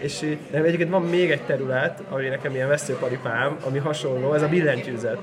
És 0.00 0.20
de 0.50 0.58
egyébként 0.62 0.90
van 0.90 1.02
még 1.02 1.30
egy 1.30 1.42
terület, 1.42 2.02
ami 2.10 2.28
nekem 2.28 2.54
ilyen 2.54 2.68
veszőparipám, 2.68 3.56
ami 3.66 3.78
hasonló, 3.78 4.32
ez 4.34 4.42
a 4.42 4.48
billentyűzet. 4.48 5.18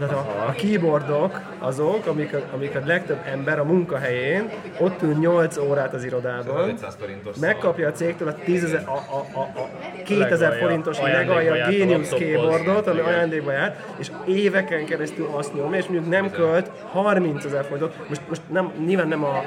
Tehát 0.00 0.14
a, 0.14 0.46
a 0.48 0.52
keyboardok 0.52 1.40
azok, 1.58 2.06
amik 2.06 2.34
a, 2.34 2.38
amik 2.54 2.74
a 2.74 2.80
legtöbb 2.84 3.18
ember 3.24 3.58
a 3.58 3.64
munkahelyén 3.64 4.50
ott 4.78 5.02
ül 5.02 5.14
8 5.14 5.56
órát 5.56 5.94
az 5.94 6.04
irodában, 6.04 6.68
500 6.68 6.96
forintos 7.00 7.36
megkapja 7.36 7.88
a 7.88 7.92
cégtől 7.92 8.28
a 8.28 8.34
10 8.44 8.72
a, 8.72 8.90
a, 8.90 9.38
a, 9.38 9.40
a 9.40 9.68
2000 10.04 10.38
Legalja- 10.38 10.66
forintos 10.66 11.00
legalja 11.00 11.68
Genius 11.68 12.08
keyboardot, 12.08 12.86
ami 12.86 13.00
ajándékba 13.00 13.52
járt, 13.52 13.80
és 13.98 14.10
éveken 14.26 14.84
keresztül 14.84 15.28
azt 15.32 15.54
nyomja, 15.54 15.78
és 15.78 15.84
mondjuk 15.86 16.08
nem 16.10 16.30
költ 16.30 16.70
30 16.92 17.44
ezer 17.44 17.64
forintot. 17.64 18.08
Most, 18.08 18.20
most 18.28 18.42
nem, 18.48 18.72
nyilván 18.86 19.08
nem 19.08 19.24
a 19.24 19.42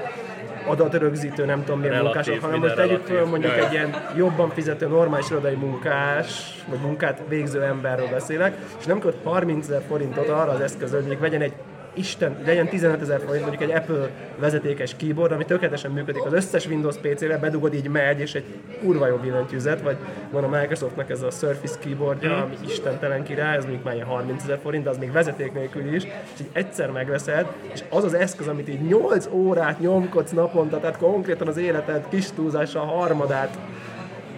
adatrögzítő, 0.67 1.45
nem 1.45 1.63
tudom 1.63 1.79
milyen 1.79 1.93
Relatív, 1.93 2.13
munkások, 2.15 2.43
hanem 2.43 2.59
most 2.59 2.75
tegyük 2.75 3.05
föl 3.05 3.25
mondjuk 3.25 3.51
Jaj. 3.51 3.65
egy 3.65 3.71
ilyen 3.71 3.95
jobban 4.15 4.49
fizető 4.49 4.87
normális 4.87 5.29
irodai 5.29 5.55
munkás, 5.55 6.61
vagy 6.69 6.79
munkát 6.79 7.21
végző 7.27 7.63
emberről 7.63 8.07
beszélek, 8.09 8.57
és 8.79 8.85
nem 8.85 8.99
költ 8.99 9.15
30 9.23 9.67
ezer 9.67 9.81
forintot 9.87 10.29
arra 10.29 10.51
az 10.51 10.59
eszközre, 10.59 11.01
hogy 11.07 11.19
vegyen 11.19 11.41
egy 11.41 11.53
Isten, 11.93 12.37
legyen 12.45 12.67
15 12.67 13.01
ezer 13.01 13.19
forint 13.25 13.45
mondjuk 13.45 13.69
egy 13.69 13.75
Apple 13.75 14.09
vezetékes 14.39 14.95
keyboard, 14.95 15.31
ami 15.31 15.45
tökéletesen 15.45 15.91
működik 15.91 16.25
az 16.25 16.33
összes 16.33 16.67
Windows 16.67 16.95
PC-re, 16.95 17.37
bedugod 17.37 17.73
így 17.73 17.87
megy, 17.87 18.19
és 18.19 18.35
egy 18.35 18.45
kurva 18.83 19.07
jó 19.07 19.15
billentyűzet, 19.15 19.81
vagy 19.81 19.97
van 20.31 20.43
a 20.43 20.47
Microsoftnak 20.47 21.09
ez 21.09 21.21
a 21.21 21.29
Surface 21.29 21.79
keyboardja, 21.79 22.37
ami 22.43 22.55
istentelen 22.65 23.23
király, 23.23 23.55
ez 23.55 23.63
mondjuk 23.63 23.83
már 23.83 23.95
ilyen 23.95 24.07
30 24.07 24.43
ezer 24.43 24.59
forint, 24.61 24.83
de 24.83 24.89
az 24.89 24.97
még 24.97 25.11
vezeték 25.11 25.53
nélkül 25.53 25.93
is, 25.93 26.03
és 26.03 26.39
így 26.41 26.49
egyszer 26.51 26.91
megveszed, 26.91 27.45
és 27.73 27.83
az 27.89 28.03
az 28.03 28.13
eszköz, 28.13 28.47
amit 28.47 28.69
így 28.69 28.81
8 28.81 29.27
órát 29.31 29.79
nyomkodsz 29.79 30.31
naponta, 30.31 30.79
tehát 30.79 30.97
konkrétan 30.97 31.47
az 31.47 31.57
életed 31.57 32.05
kis 32.09 32.31
túlzása 32.31 32.81
a 32.81 32.85
harmadát 32.85 33.57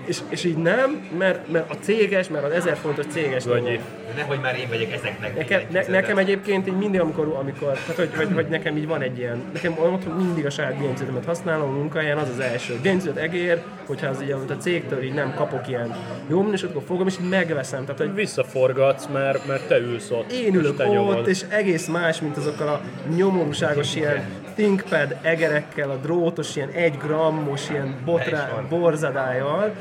és, 0.05 0.19
és 0.29 0.43
így 0.43 0.57
nem, 0.57 1.07
mert, 1.17 1.51
mert 1.51 1.71
a 1.71 1.75
céges, 1.79 2.29
mert 2.29 2.45
az 2.45 2.51
1000 2.51 2.75
fontos 2.75 3.05
céges 3.05 3.45
Vagy. 3.45 3.79
Nehogy 4.15 4.39
már 4.41 4.59
én 4.59 4.69
vegyek 4.69 4.93
ezeknek. 4.93 5.37
Nekem, 5.37 5.61
ne, 5.71 5.87
nekem 5.87 6.17
egyébként 6.17 6.67
így 6.67 6.77
mindig, 6.77 6.99
amikor, 6.99 7.35
amikor 7.39 7.71
tehát 7.71 7.95
hogy, 7.95 8.09
hogy, 8.15 8.33
hogy, 8.33 8.45
nekem 8.47 8.77
így 8.77 8.87
van 8.87 9.01
egy 9.01 9.17
ilyen, 9.17 9.43
nekem 9.53 9.77
otthon 9.77 10.15
mindig 10.15 10.45
a 10.45 10.49
saját 10.49 10.77
billentyűzetemet 10.77 11.25
használom 11.25 11.69
a 11.69 11.73
munkahelyen, 11.73 12.17
az 12.17 12.29
az 12.29 12.39
első. 12.39 12.79
Billentyűzet 12.81 13.17
egér, 13.17 13.61
hogyha 13.85 14.07
az 14.07 14.21
így 14.21 14.31
amit 14.31 14.49
a 14.49 14.57
cégtől 14.57 15.03
így 15.03 15.13
nem 15.13 15.33
kapok 15.33 15.67
ilyen 15.67 15.95
jó 16.29 16.41
minőséget, 16.41 16.75
akkor 16.75 16.87
fogom 16.87 17.07
és 17.07 17.15
így 17.21 17.29
megveszem. 17.29 17.85
Tehát, 17.85 17.99
hogy 17.99 18.13
Visszaforgatsz, 18.13 19.07
mert, 19.13 19.47
mert 19.47 19.67
te 19.67 19.77
ülsz 19.77 20.11
ott. 20.11 20.31
én 20.31 20.53
és 20.53 20.59
ülök 20.59 20.77
te 20.77 20.85
ott, 20.85 20.93
nyomod. 20.93 21.27
és 21.27 21.45
egész 21.49 21.87
más, 21.87 22.21
mint 22.21 22.37
azokkal 22.37 22.67
a 22.67 22.81
nyomorúságos 23.15 23.95
ilyen 23.95 24.44
ThinkPad 24.55 25.15
egerekkel, 25.21 25.89
a 25.89 25.95
drótos 25.95 26.55
ilyen 26.55 26.69
egy 26.69 26.97
grammos 26.97 27.69
ilyen 27.69 27.95
botrá, 28.05 28.65
borzadájjal, 28.69 29.75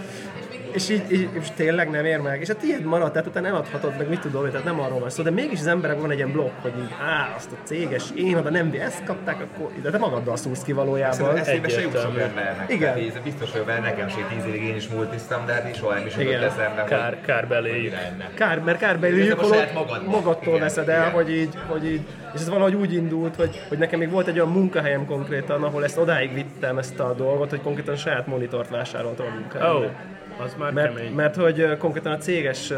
és 0.74 0.88
így, 0.88 1.12
így, 1.12 1.28
és 1.40 1.48
tényleg 1.56 1.90
nem 1.90 2.04
ér 2.04 2.20
meg. 2.20 2.40
És 2.40 2.48
a 2.48 2.54
tiéd 2.54 2.84
maradt, 2.84 3.12
tehát 3.12 3.28
utána 3.28 3.46
eladhatod, 3.46 3.94
meg 3.98 4.08
mit 4.08 4.20
tudom, 4.20 4.50
tehát 4.50 4.64
nem 4.64 4.80
arról 4.80 4.98
van 4.98 5.10
szó. 5.10 5.22
De 5.22 5.30
mégis 5.30 5.58
az 5.58 5.66
emberek 5.66 6.00
van 6.00 6.10
egy 6.10 6.16
ilyen 6.16 6.32
blokk, 6.32 6.52
hogy 6.62 6.72
így, 6.78 6.94
á, 7.02 7.34
azt 7.37 7.52
a 7.52 7.56
céges, 7.64 8.04
én 8.16 8.37
oda 8.37 8.50
nem, 8.50 8.74
ezt 8.80 9.04
kapták, 9.04 9.37
akkor 9.40 9.70
de 9.82 9.90
te 9.90 9.98
magaddal 9.98 10.37
szúrsz 10.37 10.62
ki 10.62 10.72
valójában. 10.72 11.37
Ez 11.37 11.46
eszébe 11.46 11.68
se 11.68 11.80
jut 11.80 11.94
Egyértelmű. 11.94 12.18
embernek. 12.18 12.72
Igen. 12.72 12.94
Tehát 12.94 13.22
biztos, 13.22 13.52
hogy 13.52 13.64
vele 13.64 13.80
nekem 13.80 14.08
se 14.08 14.16
tíz 14.34 14.46
évig 14.46 14.62
én 14.62 14.76
is 14.76 14.88
multisztam, 14.88 15.46
de 15.46 15.52
hát 15.52 15.68
is 15.70 15.76
soha 15.76 15.94
nem 15.94 16.06
is 16.06 16.16
jutott 16.16 16.42
eszembe, 16.42 16.84
Kár, 16.84 17.20
kár 17.20 17.48
beléjük. 17.48 17.94
Kár, 18.34 18.58
mert 18.58 18.78
kár 18.78 18.98
Igazából 19.04 19.44
holott 19.44 20.06
magadtól 20.06 20.54
Igen, 20.54 20.60
veszed 20.60 20.88
el, 20.88 21.00
igen. 21.00 21.12
hogy 21.12 21.30
így, 21.30 21.54
hogy 21.66 21.87
így, 21.87 22.00
és 22.34 22.40
ez 22.40 22.48
valahogy 22.48 22.74
úgy 22.74 22.94
indult, 22.94 23.37
hogy, 23.37 23.60
hogy 23.68 23.78
nekem 23.78 23.98
még 23.98 24.10
volt 24.10 24.26
egy 24.26 24.38
olyan 24.38 24.52
munkahelyem 24.52 25.06
konkrétan, 25.06 25.62
ahol 25.62 25.84
ezt 25.84 25.98
odáig 25.98 26.34
vittem 26.34 26.78
ezt 26.78 27.00
a 27.00 27.14
dolgot, 27.16 27.50
hogy 27.50 27.60
konkrétan 27.60 27.96
saját 27.96 28.26
monitort 28.26 28.68
vásároltam 28.70 29.26
a 29.26 29.34
munkahelyen. 29.38 29.74
Ó, 29.74 29.78
oh, 29.78 29.90
az 30.38 30.55
már 30.59 30.73
Mert, 30.73 30.94
kemény. 30.94 31.12
mert 31.12 31.37
hogy 31.37 31.77
konkrétan 31.79 32.12
a 32.12 32.16
céges, 32.16 32.70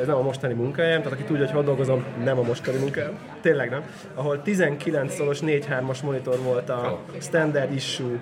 ez 0.00 0.06
nem 0.06 0.16
a 0.16 0.22
mostani 0.22 0.54
munkahelyem, 0.54 1.02
tehát 1.02 1.12
aki 1.12 1.22
tudja, 1.22 1.44
hogy 1.44 1.54
hol 1.54 1.62
dolgozom, 1.62 2.04
nem 2.24 2.38
a 2.38 2.42
mostani 2.42 2.78
munkahelyem, 2.78 3.18
tényleg 3.40 3.70
nem, 3.70 3.82
ahol 4.14 4.42
19 4.42 5.14
szoros 5.14 5.38
4-3-as 5.42 6.02
monitor 6.02 6.38
volt 6.38 6.68
a 6.68 7.00
standard 7.20 7.72
issue, 7.72 8.18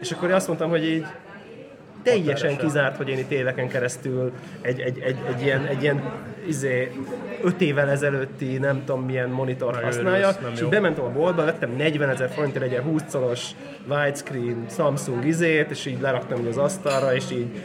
és 0.00 0.10
akkor 0.10 0.30
azt 0.30 0.46
mondtam, 0.46 0.70
hogy 0.70 0.84
így 0.84 1.06
teljesen 2.02 2.56
kizárt, 2.56 2.96
hogy 2.96 3.08
én 3.08 3.18
itt 3.18 3.30
éveken 3.30 3.68
keresztül 3.68 4.32
egy, 4.60 4.80
egy, 4.80 4.98
egy, 4.98 5.16
egy 5.28 5.42
ilyen, 5.42 5.66
egy 5.66 5.82
ilyen 5.82 6.02
izé, 6.46 6.90
öt 7.42 7.60
évvel 7.60 7.90
ezelőtti 7.90 8.58
nem 8.58 8.84
tudom 8.84 9.04
milyen 9.04 9.28
Megőrülsz, 9.28 9.82
használjak, 9.82 10.40
nem 10.40 10.52
és 10.52 10.60
bementem 10.60 11.04
a 11.04 11.08
boltba, 11.08 11.44
vettem 11.44 11.70
40 11.76 12.08
ezer 12.08 12.30
forintért 12.30 12.64
egy 12.64 12.70
ilyen 12.70 12.82
20 12.82 13.02
szoros 13.06 13.50
widescreen 13.88 14.66
Samsung 14.68 15.26
izét, 15.26 15.70
és 15.70 15.86
így 15.86 16.00
leraktam 16.00 16.40
így 16.40 16.46
az 16.46 16.56
asztalra, 16.56 17.14
és 17.14 17.30
így 17.30 17.62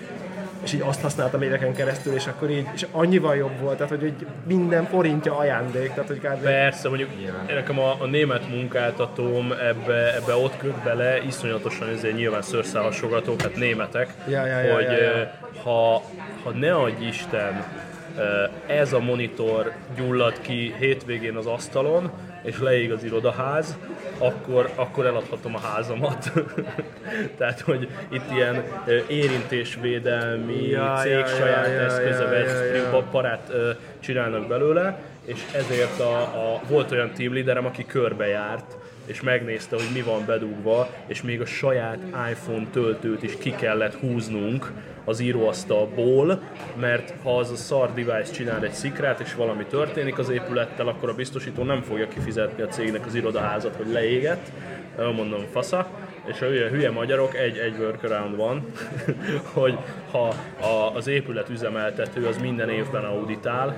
és 0.65 0.73
így 0.73 0.81
azt 0.81 1.01
használtam 1.01 1.41
éveken 1.41 1.73
keresztül, 1.73 2.13
és 2.13 2.27
akkor 2.27 2.49
így, 2.49 2.67
és 2.73 2.85
annyival 2.91 3.35
jobb 3.35 3.59
volt, 3.59 3.77
tehát 3.77 3.91
hogy 3.91 4.03
így 4.03 4.27
minden 4.43 4.85
forintja 4.85 5.37
ajándék, 5.37 5.89
tehát 5.93 6.07
hogy 6.07 6.19
kb. 6.19 6.41
Persze, 6.43 6.87
mondjuk 6.87 7.09
nekem 7.47 7.79
a, 7.79 7.95
a 7.99 8.05
német 8.05 8.49
munkáltatóm 8.49 9.51
ebbe, 9.51 10.15
ebbe 10.15 10.35
ott 10.35 10.57
köt 10.57 10.83
bele, 10.83 11.23
iszonyatosan 11.23 11.89
ezért 11.89 12.15
nyilván 12.15 12.41
szőrszálhasogatók, 12.41 13.41
hát 13.41 13.55
németek, 13.55 14.13
Ja, 14.27 14.45
ja, 14.45 14.59
ja, 14.59 14.73
hogy 14.73 14.83
ja, 14.83 14.91
ja. 14.91 14.97
eh, 14.97 15.29
Ha, 15.63 16.01
ha 16.43 16.49
ne 16.53 16.75
adj 16.75 17.05
Isten, 17.05 17.63
eh, 18.67 18.79
ez 18.79 18.93
a 18.93 18.99
monitor 18.99 19.71
gyullad 19.95 20.41
ki 20.41 20.75
hétvégén 20.79 21.35
az 21.35 21.45
asztalon, 21.45 22.11
és 22.45 22.59
leég 22.59 22.91
az 22.91 23.03
irodaház, 23.03 23.77
akkor, 24.17 24.69
akkor 24.75 25.05
eladhatom 25.05 25.55
a 25.55 25.59
házamat. 25.59 26.31
Tehát, 27.37 27.59
hogy 27.59 27.89
itt 28.09 28.31
ilyen 28.31 28.63
érintésvédelmi, 29.07 30.67
Ja, 30.67 30.99
cég 31.01 31.11
ja, 31.11 31.25
saját 31.25 31.67
ja, 31.67 31.79
eszköze, 31.79 32.23
ja, 32.23 32.63
ja, 32.63 32.75
ja. 32.75 33.07
parát 33.11 33.51
csinálnak 33.99 34.47
belőle, 34.47 34.99
és 35.25 35.45
ezért 35.53 35.99
a, 35.99 36.21
a, 36.21 36.61
volt 36.67 36.91
olyan 36.91 37.11
team 37.13 37.33
leaderem, 37.33 37.65
aki 37.65 37.85
körbejárt, 37.85 38.77
és 39.05 39.21
megnézte, 39.21 39.75
hogy 39.75 39.89
mi 39.93 40.01
van 40.01 40.25
bedugva, 40.25 40.89
és 41.07 41.21
még 41.21 41.41
a 41.41 41.45
saját 41.45 41.97
iPhone 42.31 42.65
töltőt 42.71 43.23
is 43.23 43.37
ki 43.37 43.51
kellett 43.51 43.95
húznunk 43.95 44.71
az 45.05 45.19
íróasztalból, 45.19 46.41
mert 46.79 47.13
ha 47.23 47.37
az 47.37 47.51
a 47.51 47.55
szar 47.55 47.93
device 47.93 48.33
csinál 48.33 48.63
egy 48.63 48.73
szikrát, 48.73 49.19
és 49.19 49.35
valami 49.35 49.65
történik 49.65 50.17
az 50.17 50.29
épülettel, 50.29 50.87
akkor 50.87 51.09
a 51.09 51.13
biztosító 51.13 51.63
nem 51.63 51.81
fogja 51.81 52.07
kifizetni 52.07 52.63
a 52.63 52.67
cégnek 52.67 53.05
az 53.05 53.15
irodaházat, 53.15 53.75
hogy 53.75 53.91
leégett. 53.91 54.51
Mondom, 54.97 55.45
fasza. 55.51 55.87
És 56.25 56.41
a 56.41 56.45
hülye, 56.45 56.69
hülye 56.69 56.91
magyarok, 56.91 57.35
egy, 57.35 57.57
egy 57.57 57.75
workaround 57.79 58.35
van, 58.35 58.65
hogy 59.53 59.77
ha 60.11 60.27
a, 60.59 60.95
az 60.95 61.07
épület 61.07 61.49
üzemeltető 61.49 62.25
az 62.25 62.37
minden 62.37 62.69
évben 62.69 63.03
auditál, 63.03 63.77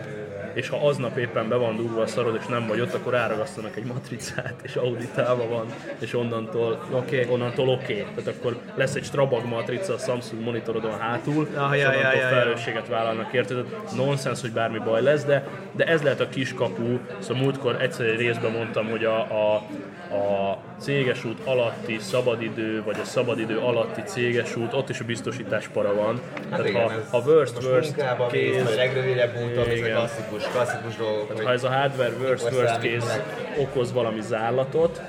és 0.57 0.69
ha 0.69 0.87
aznap 0.87 1.17
éppen 1.17 1.49
be 1.49 1.55
van 1.55 1.75
dugva 1.75 2.01
a 2.01 2.07
szarod, 2.07 2.35
és 2.39 2.45
nem 2.45 2.67
vagy 2.67 2.79
ott, 2.79 2.93
akkor 2.93 3.13
ráragasztanak 3.13 3.75
egy 3.75 3.83
matricát, 3.83 4.53
és 4.63 4.75
auditálva 4.75 5.47
van, 5.47 5.65
és 5.99 6.13
onnantól 6.13 6.87
oké, 6.91 7.19
okay. 7.21 7.33
onnantól 7.33 7.69
oké. 7.69 8.01
Okay. 8.01 8.13
Tehát 8.15 8.39
akkor 8.39 8.57
lesz 8.75 8.95
egy 8.95 9.03
Strabag 9.03 9.45
matrica 9.45 9.93
a 9.93 9.97
Samsung 9.97 10.43
monitorodon 10.43 10.99
hátul, 10.99 11.47
Ah, 11.55 11.75
és 11.75 11.81
ja, 11.81 11.87
onnantól 11.87 12.11
ja, 12.11 12.19
ja. 12.19 12.27
felelősséget 12.27 12.87
vállalnak 12.87 13.33
érte. 13.33 13.53
Tehát 13.53 13.95
nonsens, 13.95 14.41
hogy 14.41 14.51
bármi 14.51 14.77
baj 14.77 15.01
lesz, 15.01 15.23
de, 15.23 15.47
de 15.71 15.85
ez 15.85 16.01
lehet 16.01 16.19
a 16.19 16.29
kiskapu. 16.29 16.97
Szóval 17.19 17.43
múltkor 17.43 17.81
egyszer 17.81 18.05
egy 18.05 18.17
részben 18.17 18.51
mondtam, 18.51 18.89
hogy 18.89 19.05
a, 19.05 19.19
a, 19.19 19.63
a 20.11 20.57
céges 20.79 21.25
út 21.25 21.39
alatti 21.45 21.97
szabadidő, 21.99 22.83
vagy 22.85 22.99
a 23.01 23.05
szabadidő 23.05 23.57
alatti 23.57 24.01
céges 24.01 24.55
út, 24.55 24.73
ott 24.73 24.89
is 24.89 24.99
a 24.99 25.03
biztosítás 25.05 25.67
para 25.67 25.93
van. 25.95 26.21
Hát 26.33 26.49
Tehát 26.49 26.67
igen, 26.67 26.81
ha, 26.81 26.91
ha 27.17 27.23
worst, 27.25 27.63
worst 27.63 27.95
munkába 27.95 28.29
mész, 28.31 28.63
vagy 28.63 28.75
legrövidebb 28.75 29.35
úton, 29.35 29.63
ez 29.65 29.71
a 29.71 29.71
Igen. 29.75 29.95
klasszikus, 29.97 30.43
klasszikus 30.43 30.95
dolgok. 30.95 31.31
hogy- 31.31 31.45
ha 31.45 31.51
ez 31.51 31.63
a 31.63 31.69
hardware 31.69 32.11
worst, 32.21 32.51
worst 32.51 32.81
meg. 32.81 33.23
okoz 33.57 33.93
valami 33.93 34.21
zárlatot, 34.21 35.01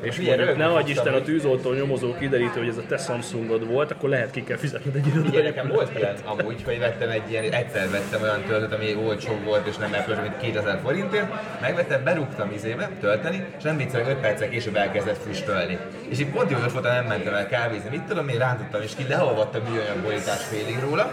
és 0.00 0.16
Milyen 0.16 0.36
mondjuk, 0.36 0.58
ne 0.58 0.66
adj 0.66 0.90
Isten 0.90 1.14
a 1.14 1.20
tűzoltó 1.22 1.72
nyomozó 1.72 2.14
kiderítő, 2.14 2.58
hogy 2.58 2.68
ez 2.68 2.76
a 2.76 2.82
te 2.88 2.96
Samsungod 2.96 3.66
volt, 3.66 3.90
akkor 3.90 4.08
lehet 4.08 4.30
ki 4.30 4.44
kell 4.44 4.56
fizetned 4.56 4.94
egy 4.96 5.06
Igen, 5.06 5.20
irodai. 5.22 5.42
nekem 5.42 5.68
volt 5.68 5.90
ilyen 5.96 6.14
amúgy, 6.24 6.62
hogy 6.64 6.78
vettem 6.78 7.10
egy 7.10 7.30
ilyen, 7.30 7.52
egyszer 7.52 7.90
vettem 7.90 8.22
olyan 8.22 8.42
töltőt, 8.46 8.72
ami 8.72 8.96
olcsó 9.06 9.32
volt, 9.44 9.66
és 9.66 9.76
nem 9.76 9.92
apple 9.92 10.20
mint 10.20 10.36
2000 10.40 10.78
forintért, 10.82 11.26
megvettem, 11.60 12.04
berúgtam 12.04 12.50
izébe, 12.54 12.90
tölteni, 13.00 13.44
és 13.56 13.62
nem 13.62 13.76
viccelek 13.76 14.08
5 14.08 14.20
perccel 14.44 14.48
később 14.48 14.76
elkezdett 14.76 15.22
füstölni. 15.22 15.78
És 16.08 16.20
így 16.20 16.30
pont 16.30 16.50
jó 16.50 16.58
volt, 16.72 16.82
nem 16.82 17.04
mentem 17.04 17.34
el 17.34 17.46
kávézni, 17.46 17.88
mit 17.90 18.02
tudom, 18.02 18.28
én 18.28 18.38
rántottam, 18.38 18.82
és 18.82 18.94
ki 18.94 19.06
leolvattam 19.08 19.62
műanyag 19.62 19.98
borítás 20.02 20.42
félig 20.42 20.78
róla, 20.80 21.10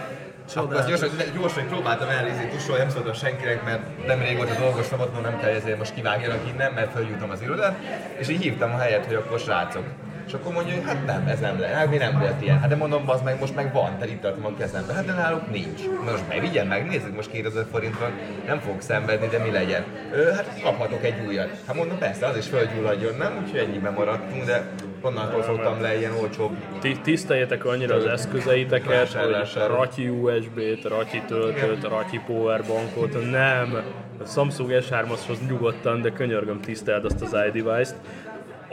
akkor 0.54 0.76
azt 0.76 0.88
gyorsan, 0.88 1.08
gyorsan 1.38 1.66
próbáltam 1.66 2.08
elnézni, 2.08 2.46
tusolni, 2.46 2.82
nem 2.82 2.90
szóltam 2.90 3.14
senkinek, 3.14 3.64
mert 3.64 4.06
nem 4.06 4.20
rég 4.20 4.36
volt 4.36 4.50
a 4.50 4.60
dolgostam, 4.60 5.00
ott 5.00 5.22
nem 5.22 5.40
kell 5.40 5.50
ezért 5.50 5.78
most 5.78 5.94
kivágjanak 5.94 6.48
innen, 6.52 6.72
mert 6.72 6.92
feljutom 6.92 7.30
az 7.30 7.42
irodát, 7.42 7.76
és 8.18 8.28
így 8.28 8.42
hívtam 8.42 8.72
a 8.72 8.78
helyet, 8.78 9.06
hogy 9.06 9.14
akkor 9.14 9.38
srácok. 9.38 9.84
És 10.26 10.32
akkor 10.32 10.52
mondja, 10.52 10.74
hogy 10.74 10.84
hát 10.84 11.06
nem, 11.06 11.26
ez 11.26 11.40
nem 11.40 11.60
lehet, 11.60 11.76
hát 11.76 11.90
mi 11.90 11.96
nem 11.96 12.18
volt 12.18 12.42
ilyen. 12.42 12.58
Hát 12.60 12.68
de 12.68 12.76
mondom, 12.76 13.02
az 13.10 13.22
meg 13.22 13.40
most 13.40 13.54
meg 13.54 13.72
van, 13.72 13.98
te 13.98 14.06
itt 14.06 14.20
tartom 14.20 14.44
a 14.44 14.54
kezembe. 14.58 14.92
Hát 14.92 15.04
de 15.04 15.12
náluk 15.12 15.50
nincs. 15.50 15.80
Most 16.04 16.24
bevigyen, 16.28 16.66
megnézzük, 16.66 17.14
most 17.14 17.30
2000 17.30 17.64
forinton 17.72 18.10
nem 18.46 18.58
fogok 18.58 18.80
szenvedni, 18.80 19.26
de 19.26 19.38
mi 19.38 19.50
legyen. 19.50 19.84
Ö, 20.12 20.30
hát 20.32 20.60
kaphatok 20.62 21.04
egy 21.04 21.26
újat. 21.26 21.48
Hát 21.66 21.76
mondom, 21.76 21.98
persze, 21.98 22.26
az 22.26 22.36
is 22.36 22.46
földgyulladjon, 22.46 23.14
nem? 23.18 23.42
Úgyhogy 23.44 23.58
ennyiben 23.60 23.92
maradtunk, 23.92 24.44
de 24.44 24.62
onnantól 25.02 25.42
szoktam 25.42 25.80
le 25.80 25.98
ilyen 25.98 26.12
olcsóbb 26.20 26.56
Ti- 26.80 27.00
Tiszteljétek 27.02 27.64
annyira 27.64 27.94
az 27.94 28.04
eszközeiteket, 28.04 29.12
hogy 29.12 29.36
ratyi 29.66 30.08
USB-t, 30.08 30.84
ratyi 30.84 31.22
töltőt, 31.26 31.88
ratyi 31.88 32.20
powerbankot, 32.26 33.30
nem. 33.30 33.82
A 34.22 34.26
Samsung 34.26 34.70
S3-ashoz 34.72 35.38
nyugodtan, 35.48 36.00
de 36.02 36.10
könyörgöm 36.10 36.60
tiszteld 36.60 37.04
azt 37.04 37.20
az 37.22 37.36
iDevice-t. 37.48 37.94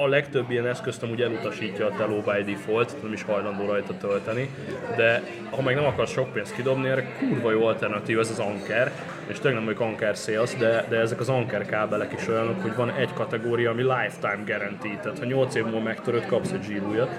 A 0.02 0.08
legtöbb 0.08 0.52
ilyen 0.52 0.68
eszközt 0.68 1.04
amúgy 1.04 1.22
elutasítja 1.22 1.86
a 1.86 1.92
Tello 1.98 2.22
by 2.22 2.52
default, 2.54 3.02
nem 3.04 3.14
is 3.14 3.24
hajlandó 3.24 3.66
rajta 3.66 3.98
tölteni, 3.98 4.50
de 4.96 5.24
ha 5.50 5.62
meg 5.62 5.76
nem 5.76 5.86
akarsz 5.86 6.12
sok 6.12 6.34
pénzt 6.34 6.56
kidobni, 6.56 6.90
erre 6.90 7.06
kurva 7.18 7.52
jó 7.52 7.66
alternatív 7.66 8.20
ez 8.20 8.30
az 8.30 8.40
Anker, 8.40 8.92
és 9.28 9.40
tényleg 9.40 9.54
nem 9.54 9.64
vagyok 9.64 9.80
Anker 9.80 10.16
sales, 10.16 10.56
de, 10.56 10.86
de 10.90 10.98
ezek 10.98 11.20
az 11.20 11.30
Anker 11.30 11.66
kábelek 11.66 12.14
is 12.14 12.28
olyanok, 12.28 12.62
hogy 12.62 12.76
van 12.76 12.92
egy 12.92 13.14
kategória, 13.14 13.72
ami 13.72 13.82
lifetime 13.82 14.44
guarantee, 14.46 15.00
tehát 15.02 15.20
ha 15.20 15.26
8 15.26 15.56
év 15.56 15.64
múlva 15.64 15.80
megtöröd, 15.80 16.26
kapsz 16.26 16.52
egy 16.52 16.64
zsírújat. 16.64 17.10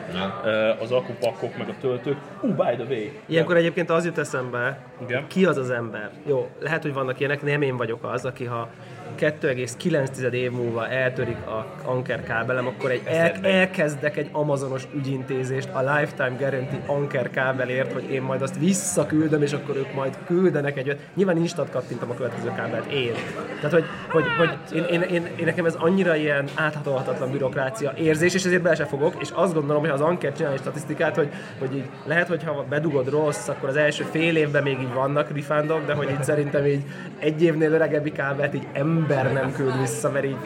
Az 0.79 0.93
akupakkok 0.93 1.57
meg 1.57 1.69
a 1.69 1.75
töltők. 1.81 2.17
Uh, 2.41 2.51
by 2.51 2.85
the 2.85 2.85
way, 2.89 3.09
Ilyenkor 3.27 3.57
egyébként 3.57 3.91
az 3.91 4.05
jut 4.05 4.19
eszembe, 4.19 4.79
Igen. 5.03 5.27
ki 5.27 5.45
az 5.45 5.57
az 5.57 5.71
ember. 5.71 6.11
Jó, 6.27 6.51
lehet, 6.61 6.83
hogy 6.83 6.93
vannak 6.93 7.19
ilyenek, 7.19 7.43
nem 7.43 7.63
én 7.63 7.77
vagyok 7.77 8.05
az, 8.05 8.25
aki 8.25 8.45
ha 8.45 8.69
2,9 9.19 10.33
év 10.33 10.51
múlva 10.51 10.89
eltörik 10.89 11.47
a 11.47 11.67
Anker 11.85 12.23
kábelem, 12.23 12.67
akkor 12.67 12.91
egy 12.91 13.03
el, 13.05 13.33
elkezdek 13.43 14.17
egy 14.17 14.29
amazonos 14.33 14.83
ügyintézést 14.95 15.69
a 15.73 15.81
Lifetime 15.81 16.37
Guarantee 16.39 16.83
Anker 16.87 17.31
kábelért, 17.31 17.93
hogy 17.93 18.11
én 18.11 18.23
majd 18.23 18.43
azt 18.43 18.59
visszaküldöm, 18.59 19.43
és 19.43 19.53
akkor 19.53 19.77
ők 19.77 19.95
majd 19.95 20.19
küldenek 20.27 20.77
egy 20.77 20.87
olyat. 20.87 20.99
Nyilván 21.15 21.37
instant 21.37 21.71
kattintom 21.71 22.11
a 22.11 22.15
következő 22.15 22.53
kábelt, 22.57 22.93
én. 22.93 23.13
Tehát, 23.57 23.73
hogy, 23.73 23.85
hogy, 24.11 24.25
hogy 24.39 24.51
én, 24.73 24.85
én, 24.85 25.01
én, 25.01 25.27
én, 25.39 25.45
nekem 25.45 25.67
ez 25.67 25.75
annyira 25.75 26.17
ilyen 26.17 26.49
áthatolhatatlan 26.55 27.31
bürokrácia 27.31 27.93
érzés, 27.97 28.35
és 28.35 28.45
ezért 28.45 28.63
bele 28.63 28.75
se 28.75 28.85
fogok, 28.85 29.15
és 29.21 29.31
azt 29.35 29.55
gondolom, 29.55 29.81
hogy 29.81 29.91
ha 29.91 29.95
az 29.95 30.01
Anker 30.01 30.33
csinál 30.33 30.53
egy 30.53 30.59
statisztikát, 30.59 31.17
hogy, 31.17 31.29
hogy 31.59 31.77
így 31.77 31.89
lehet, 32.05 32.29
hogy 32.29 32.45
ha 32.45 32.65
bedugod 32.69 33.09
rossz, 33.09 33.49
akkor 33.49 33.69
az 33.69 33.77
első 33.77 34.05
fél 34.11 34.37
évben 34.37 34.63
még 34.63 34.81
így 34.81 34.93
vannak 34.93 35.31
refundok, 35.35 35.87
de 35.87 35.93
hogy 35.93 36.11
így 36.11 36.23
szerintem 36.23 36.67
így 36.67 36.83
egy 37.19 37.43
évnél 37.43 37.73
öregebbi 37.73 38.13
kábelt 38.13 38.55
így 38.55 38.67
ember 38.73 39.00
nem 39.09 39.53
küld 39.53 39.81
vissza, 39.81 40.11
mert 40.11 40.25
így 40.25 40.37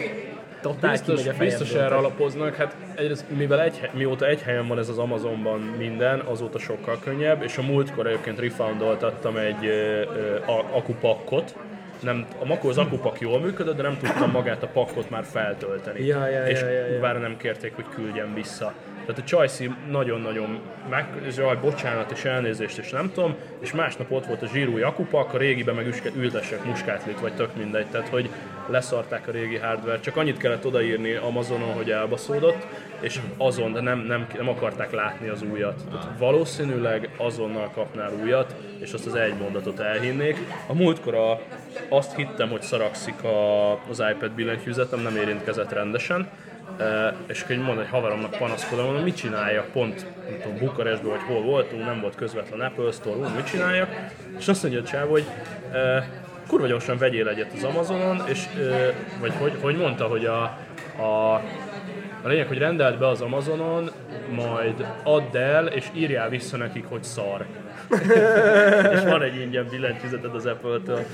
totál 0.61 0.91
Biztos, 0.91 1.23
kimegy 1.23 1.37
a 1.37 1.45
biztos 1.45 1.73
erre 1.73 1.95
alapoznak, 1.95 2.55
hát 2.55 2.77
egyrészt, 2.95 3.25
mivel 3.37 3.61
egy, 3.61 3.91
mióta 3.93 4.27
egy 4.27 4.43
helyen 4.43 4.67
van 4.69 4.79
ez 4.79 4.89
az 4.89 4.99
Amazonban 4.99 5.61
minden, 5.61 6.21
azóta 6.21 6.59
sokkal 6.59 6.99
könnyebb, 7.05 7.43
és 7.43 7.59
a 7.59 7.63
múltkor 7.63 8.07
egyébként 8.07 8.39
refoundoltattam 8.39 9.37
egy 9.37 9.67
ö, 9.67 10.01
ö, 10.17 10.39
akupakkot, 10.71 11.55
nem, 12.01 12.27
a 12.39 12.45
makó 12.45 12.69
az 12.69 12.79
akupak 12.79 13.21
jól 13.21 13.41
működött, 13.41 13.77
de 13.77 13.83
nem 13.83 13.99
tudtam 13.99 14.31
magát 14.31 14.63
a 14.63 14.67
pakkot 14.67 15.11
már 15.11 15.25
feltölteni. 15.25 16.07
Ja, 16.07 16.29
ja, 16.29 16.47
és 16.47 16.61
ja, 16.61 16.69
ja, 16.69 16.87
ja. 16.87 17.01
bár 17.01 17.21
nem 17.21 17.37
kérték, 17.37 17.75
hogy 17.75 17.85
küldjem 17.95 18.35
vissza. 18.35 18.73
Tehát 19.07 19.21
a 19.21 19.25
Csajci 19.25 19.71
nagyon-nagyon 19.91 20.61
meg, 20.91 21.07
jaj, 21.37 21.57
bocsánat 21.57 22.11
és 22.11 22.25
elnézést 22.25 22.79
és 22.79 22.91
nem 22.91 23.11
tudom, 23.13 23.35
és 23.59 23.73
másnap 23.73 24.11
ott 24.11 24.27
volt 24.27 24.43
a 24.43 24.47
zsírúj 24.47 24.83
akupak, 24.83 25.35
a 25.35 25.39
régiben 25.39 25.75
meg 25.75 25.87
üske- 25.87 26.17
ültessek 26.17 26.65
muskátlit, 26.65 27.21
vagy 27.21 27.35
tök 27.35 27.57
mindegy, 27.57 27.87
tehát 27.87 28.09
hogy 28.09 28.29
leszarták 28.67 29.29
a 29.29 29.31
régi 29.31 29.57
hardware, 29.57 30.01
csak 30.01 30.17
annyit 30.17 30.37
kellett 30.37 30.67
odaírni 30.67 31.15
Amazonon, 31.15 31.73
hogy 31.73 31.91
elbaszódott, 31.91 32.67
és 33.01 33.21
azon, 33.37 33.73
de 33.73 33.81
nem, 33.81 33.99
nem, 33.99 34.27
nem 34.37 34.49
akarták 34.49 34.93
látni 34.93 35.29
az 35.29 35.43
újat. 35.43 35.85
Tehát 35.91 36.19
valószínűleg 36.19 37.09
azonnal 37.17 37.71
kapnál 37.75 38.13
újat, 38.23 38.55
és 38.79 38.93
azt 38.93 39.07
az 39.07 39.15
egy 39.15 39.35
mondatot 39.35 39.79
elhinnék. 39.79 40.39
A 40.67 40.75
múltkor 40.75 41.39
azt 41.89 42.17
hittem, 42.17 42.49
hogy 42.49 42.63
szarakszik 42.63 43.25
a, 43.25 43.73
az 43.73 44.03
iPad 44.13 44.31
billentyűzetem, 44.31 45.01
nem 45.01 45.17
érintkezett 45.17 45.73
rendesen, 45.73 46.29
és 47.27 47.43
akkor 47.43 47.57
mondom, 47.57 47.77
hogy 47.77 47.89
haveromnak 47.89 48.39
panaszkodom, 48.39 48.85
mondom, 48.85 49.03
mit 49.03 49.17
csináljak, 49.17 49.67
pont 49.67 50.07
nem 50.29 50.39
tudom, 50.43 50.59
Bukarestben, 50.59 51.11
vagy 51.11 51.23
hol 51.27 51.43
voltunk, 51.43 51.85
nem 51.85 52.01
volt 52.01 52.15
közvetlen 52.15 52.61
Apple 52.61 52.91
Store, 52.91 53.17
ú, 53.17 53.35
mit 53.35 53.47
csináljak, 53.47 53.89
és 54.39 54.49
azt 54.49 54.63
mondja 54.63 54.81
a 54.81 54.85
csáv, 54.85 55.09
hogy 55.09 55.25
kurva 56.47 56.67
gyorsan 56.67 56.99
vegyél 56.99 57.29
egyet 57.29 57.53
az 57.53 57.65
Amazonon, 57.65 58.23
és 58.27 58.45
vagy 59.21 59.33
hogy, 59.39 59.53
hogy 59.61 59.77
mondta, 59.77 60.05
hogy 60.05 60.25
a, 60.25 60.43
a 61.03 61.43
A 62.23 62.29
lényeg, 62.29 62.47
hogy 62.47 62.59
rendeld 62.59 62.99
be 62.99 63.09
az 63.09 63.21
Amazonon, 63.21 63.91
majd 64.31 64.87
add 65.03 65.37
el, 65.37 65.67
és 65.67 65.87
írjál 65.93 66.29
vissza 66.29 66.57
nekik, 66.57 66.85
hogy 66.89 67.03
szar. 67.03 67.47
és 68.95 69.03
van 69.03 69.23
egy 69.23 69.41
ingyen 69.41 69.67
billentyűzeted 69.71 70.35
az 70.35 70.47
Apple-től. 70.47 71.05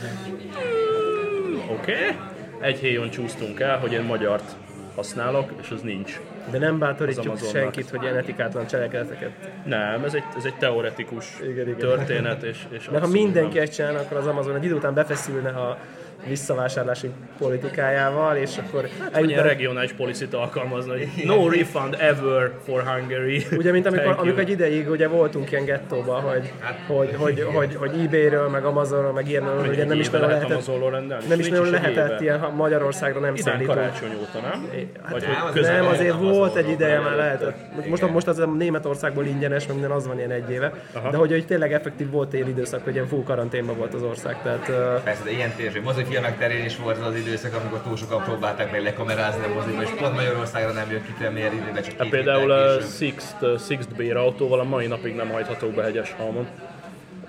Oké. 1.71 1.93
Okay. 1.93 2.17
Egy 2.61 2.79
héjon 2.79 3.11
csúsztunk 3.11 3.61
el, 3.61 3.79
hogy 3.79 3.93
én 3.93 4.03
magyart 4.03 4.57
használok, 5.01 5.53
és 5.61 5.71
az 5.71 5.81
nincs. 5.81 6.21
De 6.51 6.59
nem 6.59 6.79
bátorítjuk 6.79 7.39
senkit, 7.39 7.91
hogy 7.91 8.03
ilyen 8.03 8.17
etikátlan 8.17 8.67
cselekedeteket. 8.67 9.31
Nem, 9.65 10.05
ez 10.05 10.15
egy, 10.15 10.25
ez 10.37 10.45
egy 10.45 10.55
teoretikus 10.55 11.39
Igen, 11.41 11.67
igen. 11.67 11.79
történet, 11.79 12.43
és, 12.43 12.67
és 12.71 12.89
Mert 12.91 13.05
ha 13.05 13.11
mindenki 13.11 13.59
ezt 13.59 13.73
csinálna, 13.73 13.99
akkor 13.99 14.17
az 14.17 14.27
Amazon 14.27 14.57
egy 14.57 14.65
idő 14.65 14.75
után 14.75 14.95
befeszülne 14.95 15.49
a 15.49 15.79
visszavásárlási 16.27 17.11
politikájával, 17.39 18.37
és 18.37 18.59
akkor 18.59 18.81
Hogy 18.81 18.91
ilyen 19.01 19.13
eljutna- 19.13 19.43
regionális 19.43 19.93
policit 19.93 20.35
alkalmazna, 20.35 20.93
hogy 20.93 21.09
no 21.25 21.49
refund 21.49 21.97
ever 21.99 22.51
for 22.65 22.83
Hungary. 22.83 23.47
Ugye, 23.53 23.73
mint 23.73 23.87
amikor, 23.87 24.15
amikor 24.19 24.39
egy 24.39 24.51
ideig 24.51 24.91
ugye 24.91 25.09
voltunk 25.09 25.51
ilyen 25.51 25.65
gettóban, 25.65 26.21
hogy, 26.23 26.53
hogy, 26.87 27.15
hogy, 27.19 27.47
hogy, 27.55 27.75
hogy 27.75 27.91
eBay-ről, 28.05 28.49
meg 28.49 28.65
Amazonról, 28.65 29.13
meg 29.13 29.29
ilyen, 29.29 29.45
ugye 29.69 29.81
egy 29.81 29.87
nem 29.87 29.99
is 29.99 30.11
nagyon 30.11 30.29
lehet 30.29 30.49
lehetett, 30.49 31.29
nem 31.29 31.39
is 31.39 31.49
nagyon 31.49 31.65
egy 31.65 31.71
lehetett 31.73 32.21
ilyen 32.21 32.41
Magyarországra 32.57 33.21
nem 33.21 33.37
szállító. 33.37 33.73
karácsony 33.73 34.11
óta, 34.21 34.41
nem? 34.49 34.69
Vagy 35.11 35.23
nem, 35.23 35.35
hogy 35.53 35.61
Nem, 35.63 35.87
azért 35.87 36.15
volt 36.19 36.57
egy 36.57 36.69
ideje 36.69 37.01
már 37.01 37.17
lehetett. 37.17 37.57
Most, 37.89 38.11
most 38.11 38.27
az 38.27 38.39
a 38.39 38.47
Németországból 38.47 39.25
ingyenes, 39.25 39.67
meg 39.67 39.77
minden 39.77 39.97
az 39.97 40.07
van 40.07 40.19
ilyen 40.19 40.31
egy 40.31 40.51
éve. 40.51 40.73
De 41.11 41.17
hogy, 41.17 41.31
hogy 41.31 41.47
tényleg 41.47 41.73
effektív 41.73 42.11
volt 42.11 42.29
téli 42.29 42.49
időszak, 42.51 42.85
hogy 42.85 42.95
ilyen 42.95 43.07
full 43.07 43.23
karanténban 43.23 43.77
volt 43.77 43.95
az 43.95 44.03
ország. 44.03 44.43
Tehát, 44.43 44.67
Persze, 45.03 45.25
de 45.25 45.31
ilyen 45.31 45.53
tényleg, 45.57 45.75
hogy 45.75 45.83
mozifilmek 46.11 46.39
terén 46.39 46.65
is 46.65 46.77
volt 46.77 46.99
az 46.99 47.07
az 47.07 47.15
időszak, 47.15 47.55
amikor 47.55 47.81
túl 47.81 47.97
sokan 47.97 48.23
próbálták 48.23 48.71
meg 48.71 48.83
lekamerázni 48.83 49.45
a 49.45 49.55
moziba, 49.55 49.83
és 49.83 49.89
pont 49.99 50.15
Magyarországra 50.15 50.73
nem 50.73 50.91
jött 50.91 51.07
ki 51.07 51.13
premier 51.19 51.53
időben, 51.53 51.83
csak 51.83 51.93
Hát 51.93 52.03
két 52.03 52.11
például 52.11 52.51
a 52.51 52.77
később. 52.77 52.91
Sixt, 52.91 53.37
uh, 53.41 53.61
Sixt 53.61 53.97
Beer 53.97 54.17
autóval 54.17 54.61
a 54.61 54.65
mai 54.65 54.87
napig 54.87 55.15
nem 55.15 55.29
hajthatók 55.29 55.75
be 55.75 55.83
hegyes 55.83 56.15
halmon. 56.19 56.49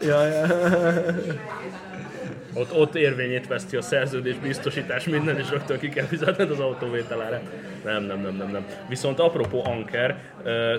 ja, 0.01 0.25
ja. 0.25 0.45
Ott, 2.53 2.73
ott 2.73 2.95
érvényét 2.95 3.47
veszti 3.47 3.75
a 3.75 3.81
szerződés, 3.81 4.35
biztosítás, 4.35 5.03
minden, 5.03 5.37
és 5.37 5.49
rögtön 5.49 5.79
ki 5.79 5.89
kell 5.89 6.05
fizetned 6.05 6.51
az 6.51 6.59
autóvételára. 6.59 7.41
Nem, 7.83 8.03
nem, 8.03 8.21
nem, 8.21 8.35
nem, 8.35 8.51
nem. 8.51 8.65
Viszont 8.89 9.19
apropó 9.19 9.65
Anker, 9.65 10.17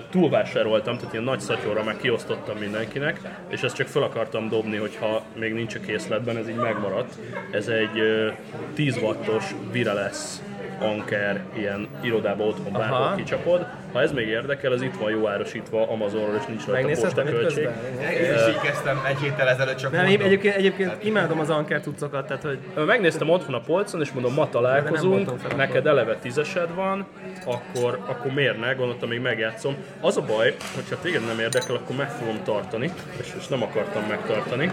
túlvásároltam, 0.09 0.97
tehát 0.97 1.13
ilyen 1.13 1.25
nagy 1.25 1.39
szatyorra 1.39 1.83
meg 1.83 1.97
kiosztottam 1.97 2.57
mindenkinek, 2.57 3.19
és 3.47 3.61
ezt 3.61 3.75
csak 3.75 3.87
fel 3.87 4.03
akartam 4.03 4.49
dobni, 4.49 4.77
hogyha 4.77 5.23
még 5.35 5.53
nincs 5.53 5.75
a 5.75 5.79
készletben, 5.79 6.37
ez 6.37 6.49
így 6.49 6.55
megmaradt. 6.55 7.13
Ez 7.51 7.67
egy 7.67 7.99
ö, 7.99 8.29
10 8.73 8.97
wattos 8.97 9.43
wireless 9.73 10.37
Anker, 10.79 11.43
ilyen 11.53 11.87
irodába 12.01 12.43
otthon 12.43 12.73
bárhol 12.73 13.15
kicsapod. 13.15 13.65
Ha 13.93 14.01
ez 14.01 14.11
még 14.11 14.27
érdekel, 14.27 14.73
ez 14.73 14.81
itt 14.81 14.97
van 14.97 15.11
jó 15.11 15.27
árosítva 15.27 15.89
Amazonról, 15.89 16.35
és 16.35 16.45
nincs 16.45 16.65
rajta 16.65 17.01
postaköltség. 17.01 17.63
közben? 17.63 18.11
Én 18.11 18.33
is 18.33 18.47
így 18.47 18.59
kezdtem 18.61 19.01
egy 19.07 19.17
héttel 19.17 19.47
ezelőtt 19.49 19.77
csak 19.77 19.91
Nem, 19.91 20.01
én 20.01 20.07
mondom. 20.09 20.27
egyébként, 20.27 20.55
egyébként 20.55 21.03
imádom 21.03 21.39
az 21.39 21.49
Anker 21.49 21.81
cuccokat, 21.81 22.27
tehát 22.27 22.43
hogy 22.43 22.85
Megnéztem 22.85 23.29
otthon 23.29 23.53
a 23.55 23.59
polcon, 23.59 24.01
és 24.01 24.11
mondom, 24.11 24.33
ma 24.33 24.49
találkozunk, 24.49 25.55
neked 25.55 25.87
eleve 25.87 26.15
tízesed 26.15 26.73
van, 26.75 27.05
akkor, 27.45 27.99
akkor 28.05 28.31
miért 28.31 28.59
ne, 28.59 28.73
gondoltam, 28.73 29.09
még 29.09 29.19
megjátszom. 29.19 29.75
Az 30.01 30.17
a 30.17 30.21
baj, 30.21 30.55
hogyha 30.75 30.97
téged 31.01 31.25
nem 31.25 31.39
érdekel, 31.39 31.75
akkor 31.75 31.95
meg 31.95 32.09
fogom 32.09 32.43
tartani, 32.43 32.91
és, 33.19 33.27
és 33.39 33.47
nem 33.47 33.63
akartam 33.63 34.03
megtartani. 34.09 34.71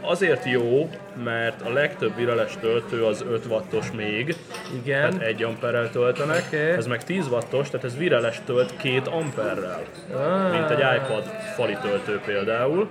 Azért 0.00 0.44
jó, 0.44 0.88
mert 1.24 1.62
a 1.62 1.72
legtöbb 1.72 2.16
virales 2.16 2.56
töltő 2.60 3.04
az 3.04 3.24
5 3.30 3.46
wattos 3.46 3.90
még, 3.96 4.36
igen. 4.82 5.10
tehát 5.10 5.26
1 5.26 5.42
amperrel 5.42 5.90
töltenek, 5.90 6.44
Oké. 6.46 6.70
ez 6.70 6.86
meg 6.86 7.04
10 7.04 7.28
wattos, 7.28 7.70
tehát 7.70 7.86
ez 7.86 7.96
virales 8.08 8.40
tölt 8.46 8.76
2 8.76 9.00
amperrel, 9.10 9.82
Ah, 10.14 10.50
mint 10.50 10.70
egy 10.70 10.78
iPad 10.96 11.24
fali 11.54 11.76
töltő 11.82 12.20
például. 12.26 12.88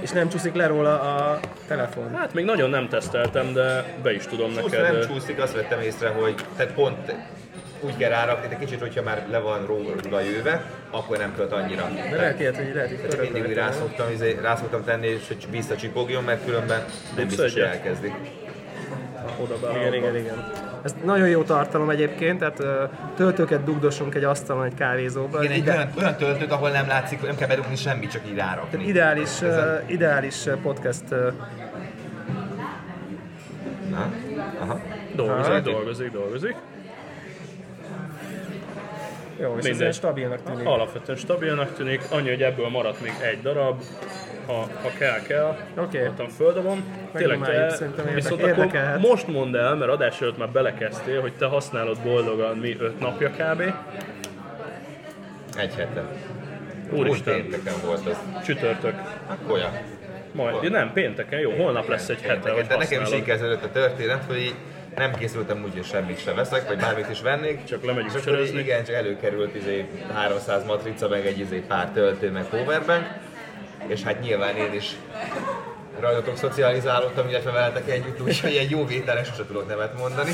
és 0.00 0.10
nem 0.10 0.28
csúszik 0.28 0.54
le 0.54 0.66
róla 0.66 1.00
a 1.00 1.40
telefon. 1.66 2.14
Hát 2.16 2.34
még 2.34 2.44
nagyon 2.44 2.70
nem 2.70 2.88
teszteltem, 2.88 3.52
de 3.52 3.84
be 4.02 4.12
is 4.12 4.26
tudom 4.26 4.52
Csúsz, 4.54 4.70
neked. 4.70 4.92
nem 4.92 5.00
csúszik, 5.06 5.38
azt 5.42 5.54
vettem 5.54 5.80
észre, 5.80 6.08
hogy 6.08 6.34
tehát 6.56 6.72
pont 6.72 7.14
úgy 7.80 7.96
kell 7.96 8.10
rárakni, 8.10 8.48
de 8.48 8.56
kicsit, 8.56 8.80
hogyha 8.80 9.02
már 9.02 9.22
le 9.30 9.38
van 9.38 9.66
róla 9.66 10.20
jöve, 10.20 10.62
akkor 10.90 11.16
nem 11.18 11.34
költ 11.36 11.52
annyira. 11.52 11.88
De 12.10 12.16
lehet 12.16 12.40
ilyet, 12.40 12.56
hogy 12.56 12.70
lehet 12.74 12.90
hogy 12.90 12.98
Tehát 13.08 13.32
mindig 13.32 13.50
úgy 13.50 13.56
rá 13.56 13.70
szoktam, 13.70 14.06
izé- 14.12 14.40
rá 14.40 14.56
szoktam 14.56 14.84
tenni, 14.84 15.06
és 15.06 15.26
hogy 15.28 15.46
visszacsipogjon, 15.50 16.24
mert 16.24 16.44
különben 16.44 16.84
nem 17.16 17.26
biztos, 17.26 17.52
hogy 17.52 17.62
egyet? 17.62 17.74
elkezdi. 17.74 18.12
oda 19.40 19.58
be 19.58 19.78
Igen, 19.78 19.94
igen, 19.94 20.16
igen. 20.16 20.50
Ez 20.82 20.94
nagyon 21.04 21.28
jó 21.28 21.42
tartalom 21.42 21.90
egyébként, 21.90 22.38
tehát 22.38 22.88
töltőket 23.16 23.64
dugdossunk 23.64 24.14
egy 24.14 24.24
asztalon, 24.24 24.64
egy 24.64 24.74
kávézóban. 24.74 25.42
Igen, 25.42 25.52
egy 25.54 25.58
Ide- 25.58 25.74
olyan, 25.76 25.90
olyan 25.98 26.16
töltőt, 26.16 26.52
ahol 26.52 26.70
nem 26.70 26.86
látszik, 26.86 27.22
nem 27.22 27.36
kell 27.36 27.48
bedugni 27.48 27.76
semmit, 27.76 28.10
csak 28.10 28.22
így 28.30 28.36
rárakni. 28.36 28.84
Ideális, 28.84 29.42
ö, 29.42 29.74
ideális 29.86 30.46
podcast 30.62 31.04
Na? 33.90 34.10
Aha. 34.60 34.80
Dolgozik, 35.14 35.52
Hát. 35.52 35.62
dolgozik, 35.62 36.10
dolgozik. 36.10 36.54
Jó, 39.40 39.56
és 39.58 39.64
Mindegy. 39.64 39.94
stabilnak 39.94 40.42
tűnik. 40.42 40.66
Alapvetően 40.66 41.18
stabilnak 41.18 41.74
tűnik, 41.74 42.00
annyi, 42.10 42.28
hogy 42.28 42.42
ebből 42.42 42.68
maradt 42.68 43.00
még 43.00 43.12
egy 43.20 43.42
darab. 43.42 43.82
Ha, 44.50 44.68
ha 44.82 44.90
kell, 44.98 45.20
kell. 45.22 45.56
Oké. 45.76 46.06
Ottan 46.06 46.28
földobom. 46.28 46.84
Tényleg 47.14 47.40
te, 47.40 47.70
szerintem 47.70 48.06
érdekel- 48.06 48.14
viszont 48.14 48.42
akkor 48.42 48.98
most 49.00 49.26
mondd 49.26 49.56
el, 49.56 49.74
mert 49.74 49.90
adás 49.90 50.20
előtt 50.20 50.38
már 50.38 50.48
belekezdtél, 50.48 51.20
hogy 51.20 51.32
te 51.32 51.46
használod 51.46 51.98
boldogan 52.02 52.56
mi 52.56 52.76
öt 52.78 53.00
napja 53.00 53.30
kb. 53.30 53.62
Egy 55.56 55.74
hete. 55.74 56.02
Úgy 56.92 56.98
Úristen, 56.98 57.34
pénteken 57.34 57.74
volt 57.84 58.06
az. 58.06 58.16
csütörtök. 58.44 58.94
Akkor 59.26 59.52
olyan. 59.52 59.70
Majd, 60.32 60.62
ja, 60.62 60.70
nem, 60.70 60.92
pénteken, 60.92 61.38
jó, 61.40 61.50
holnap 61.50 61.88
lesz 61.88 62.08
egy 62.08 62.20
hete, 62.22 62.50
hogy 62.50 62.66
De 62.66 62.76
nekem 62.76 63.02
is 63.02 63.12
így 63.12 63.24
kezdődött 63.24 63.64
a 63.64 63.70
történet, 63.70 64.24
hogy 64.26 64.36
így 64.38 64.54
nem 64.96 65.14
készültem 65.14 65.62
úgy, 65.64 65.72
hogy 65.72 65.84
semmit 65.84 66.18
se 66.22 66.34
veszek, 66.34 66.68
vagy 66.68 66.78
bármit 66.78 67.10
is 67.10 67.20
vennék. 67.20 67.64
Csak 67.64 67.84
lemegyünk 67.84 68.18
sörözni. 68.22 68.58
igen, 68.58 68.84
csak 68.84 68.94
előkerült 68.94 69.54
izé 69.54 69.86
300 70.14 70.64
matrica, 70.66 71.08
meg 71.08 71.26
egy 71.26 71.38
izé 71.38 71.58
pár 71.68 71.88
töltő, 71.88 72.30
meg 72.30 72.44
powerbank. 72.44 73.06
És 73.90 74.02
hát 74.02 74.20
nyilván 74.20 74.56
én 74.56 74.72
is 74.74 74.96
rajtatok 76.00 76.36
szocializálódtam, 76.36 77.28
illetve 77.28 77.50
veletek 77.50 77.90
együtt, 77.90 78.20
úgyhogy 78.20 78.56
egy 78.56 78.70
jó 78.70 78.84
vételre 78.86 79.24
sose 79.24 79.44
tudok 79.46 79.68
nevet 79.68 79.98
mondani. 79.98 80.30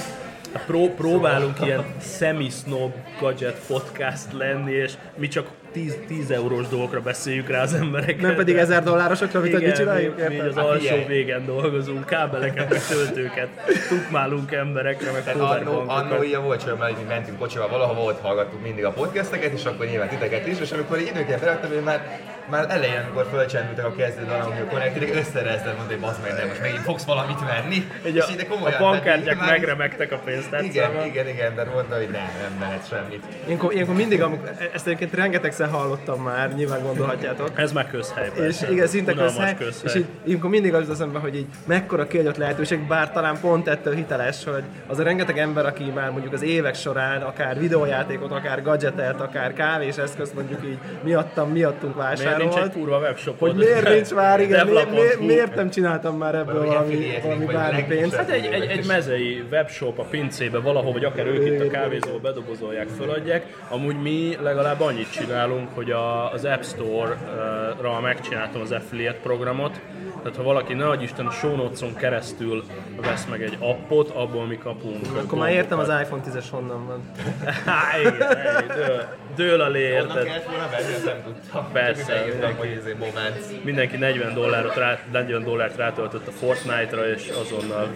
Pró- 0.66 0.94
próbálunk 0.94 1.56
ilyen 1.60 1.84
semi-snob 2.18 2.92
gadget 3.20 3.58
podcast 3.66 4.32
lenni, 4.32 4.72
és 4.72 4.92
mi 5.16 5.28
csak 5.28 5.46
10, 5.72 5.96
10 6.06 6.30
eurós 6.30 6.68
dolgokra 6.68 7.00
beszéljük 7.00 7.48
rá 7.48 7.62
az 7.62 7.74
embereket. 7.74 8.20
Nem 8.20 8.34
pedig 8.34 8.56
ezer 8.56 8.82
dollárosokra, 8.82 9.40
mint 9.40 9.52
hogy 9.52 9.62
mit 9.62 9.72
Igen, 9.72 9.84
csináljuk? 9.84 10.28
mi, 10.28 10.34
mi 10.34 10.40
az 10.40 10.54
Hát 10.54 10.64
alsó 10.64 10.78
figyelj. 10.78 11.04
végen 11.04 11.44
dolgozunk, 11.46 12.06
kábeleket, 12.06 12.70
meg 12.70 12.86
töltőket, 12.86 13.48
tukmálunk 13.88 14.52
emberekre, 14.52 15.10
meg 15.10 15.36
Annó, 15.38 15.84
annó 15.86 16.22
ilyen 16.22 16.42
volt 16.44 16.78
mert 16.78 16.98
így 16.98 17.06
mentünk 17.06 17.38
kocsival 17.38 17.68
valahova, 17.68 18.00
ott 18.02 18.20
hallgattuk 18.20 18.62
mindig 18.62 18.84
a 18.84 18.90
podcasteket, 18.90 19.52
és 19.52 19.64
akkor 19.64 19.86
nyilván 19.86 20.08
titeket 20.08 20.46
is, 20.46 20.60
és 20.60 20.72
amikor 20.72 21.00
így 21.00 21.06
időként 21.06 21.40
beraktam, 21.40 21.70
hogy 21.70 21.82
már, 21.82 22.20
már 22.50 22.66
elején, 22.68 23.00
amikor 23.04 23.26
fölcsendültek 23.30 23.84
a 23.84 23.92
kezdő 23.92 24.24
dalok, 24.24 24.52
hogy 24.52 24.68
connected, 24.68 25.16
összerezdem, 25.16 25.74
mondta, 25.74 25.92
hogy 25.92 26.00
bazd 26.00 26.22
meg, 26.22 26.32
nem, 26.32 26.48
most 26.48 26.60
megint 26.60 26.82
fogsz 26.82 27.04
valamit 27.04 27.38
venni. 27.40 27.74
Így 28.06 28.18
a, 28.18 28.24
és 28.24 28.34
ide 28.34 28.42
a 28.42 28.46
komolyan 28.46 28.78
bankkártyák 28.78 29.24
venni, 29.24 29.40
már- 29.40 29.50
megremegtek 29.50 30.12
a 30.12 30.18
pénztárcában. 30.24 30.94
Igen, 30.94 31.06
igen, 31.06 31.28
igen, 31.28 31.54
de 31.54 31.64
mondta, 31.64 31.96
hogy 31.96 32.08
nem, 32.12 32.28
nem 32.42 32.52
mehet 32.60 32.88
semmit. 32.88 33.22
Ilyenkor, 33.46 33.72
ilyenkor 33.72 33.94
mindig, 33.94 34.22
amikor, 34.22 34.50
ezt 34.72 34.86
egyébként 34.86 35.14
rengetegszer 35.14 35.68
hallottam 35.68 36.22
már, 36.22 36.54
nyilván 36.54 36.82
gondolhatjátok. 36.82 37.50
Ez 37.54 37.72
már 37.72 37.90
közhely. 37.90 38.30
És 38.48 38.56
igen, 38.70 38.86
szinte 38.86 39.12
közhely, 39.12 39.56
közhely. 39.56 39.90
és 39.92 39.94
így, 39.94 40.06
ilyenkor 40.24 40.50
mindig 40.50 40.74
az 40.74 40.90
eszembe, 40.90 41.18
hogy 41.18 41.36
így 41.36 41.46
mekkora 41.66 42.06
kiadott 42.06 42.36
lehetőség, 42.36 42.86
bár 42.86 43.12
talán 43.12 43.40
pont 43.40 43.68
ettől 43.68 43.94
hiteles, 43.94 44.44
hogy 44.44 44.62
az 44.86 44.98
a 44.98 45.02
rengeteg 45.02 45.38
ember, 45.38 45.66
aki 45.66 45.84
már 45.94 46.10
mondjuk 46.10 46.32
az 46.32 46.42
évek 46.42 46.74
során 46.74 47.22
akár 47.22 47.58
videójátékot, 47.58 48.30
akár 48.30 48.62
gadgetet, 48.62 49.20
akár 49.20 49.52
kávés 49.52 49.96
eszközt 49.96 50.34
mondjuk 50.34 50.60
így 50.64 50.78
miattam, 51.02 51.50
miattunk 51.50 51.94
Miért 51.96 52.35
vásárolt. 52.38 52.54
nincs 52.54 52.74
egy 52.74 52.82
kurva 52.82 52.98
webshopod? 52.98 53.50
hogy 53.50 53.58
miért 53.58 53.88
nincs 53.88 54.14
már, 54.14 54.40
igen, 54.40 54.66
miért, 54.66 54.90
miért, 54.90 55.20
miért 55.20 55.54
nem 55.54 55.70
csináltam 55.70 56.16
már 56.16 56.34
ebből 56.34 56.58
Vagy 56.58 56.66
valami, 56.66 57.18
valami 57.22 57.44
bármi 57.44 57.84
pénzt? 57.88 58.14
Hát 58.14 58.30
egy, 58.30 58.44
egy, 58.44 58.64
egy 58.64 58.86
mezei 58.86 59.44
webshop 59.50 59.98
a 59.98 60.02
pincébe 60.02 60.58
valahol, 60.58 60.92
vagy 60.92 61.04
akár 61.04 61.26
ők 61.26 61.46
itt 61.46 61.60
a 61.60 61.70
kávézóba 61.70 62.18
bedobozolják, 62.18 62.88
föladják. 62.88 63.46
Amúgy 63.68 64.00
mi 64.02 64.36
legalább 64.42 64.80
annyit 64.80 65.12
csinálunk, 65.12 65.68
hogy 65.74 65.90
a, 65.90 66.32
az 66.32 66.44
App 66.44 66.62
Store-ra 66.62 68.00
megcsináltam 68.00 68.60
az 68.60 68.72
affiliate 68.72 69.18
programot, 69.22 69.80
tehát 70.22 70.36
ha 70.36 70.42
valaki 70.42 70.74
ne 70.74 70.88
adj 70.88 71.02
Isten 71.02 71.26
a 71.26 71.30
show 71.30 71.54
keresztül 71.96 72.64
vesz 73.00 73.24
meg 73.24 73.42
egy 73.42 73.56
appot, 73.60 74.10
abból 74.10 74.46
mi 74.46 74.58
kapunk. 74.58 75.16
Akkor 75.16 75.38
már 75.38 75.50
értem 75.52 75.78
az 75.78 75.88
iPhone 75.88 76.22
10-es 76.26 76.44
honnan 76.50 76.86
van. 76.86 77.02
Há, 77.66 77.98
igen, 78.00 78.66
dől, 78.76 79.04
dől 79.36 79.60
a 79.60 79.68
lé, 79.68 80.00
Onnan 80.00 80.16
érted? 80.16 80.26
kellett 80.26 80.44
volna 80.44 80.68
venni, 80.70 80.94
azt 80.94 81.04
nem 81.04 81.22
tudtam. 81.24 81.72
Persze, 81.72 82.24
mindenki. 82.30 83.60
Mindenki 83.62 83.96
40 83.96 84.34
dollárt, 84.34 84.76
rá, 84.76 84.98
40 85.12 85.42
dollárt 85.42 85.76
rátöltött 85.76 86.26
a 86.26 86.30
Fortnite-ra, 86.30 87.08
és 87.08 87.28
azonnal, 87.40 87.88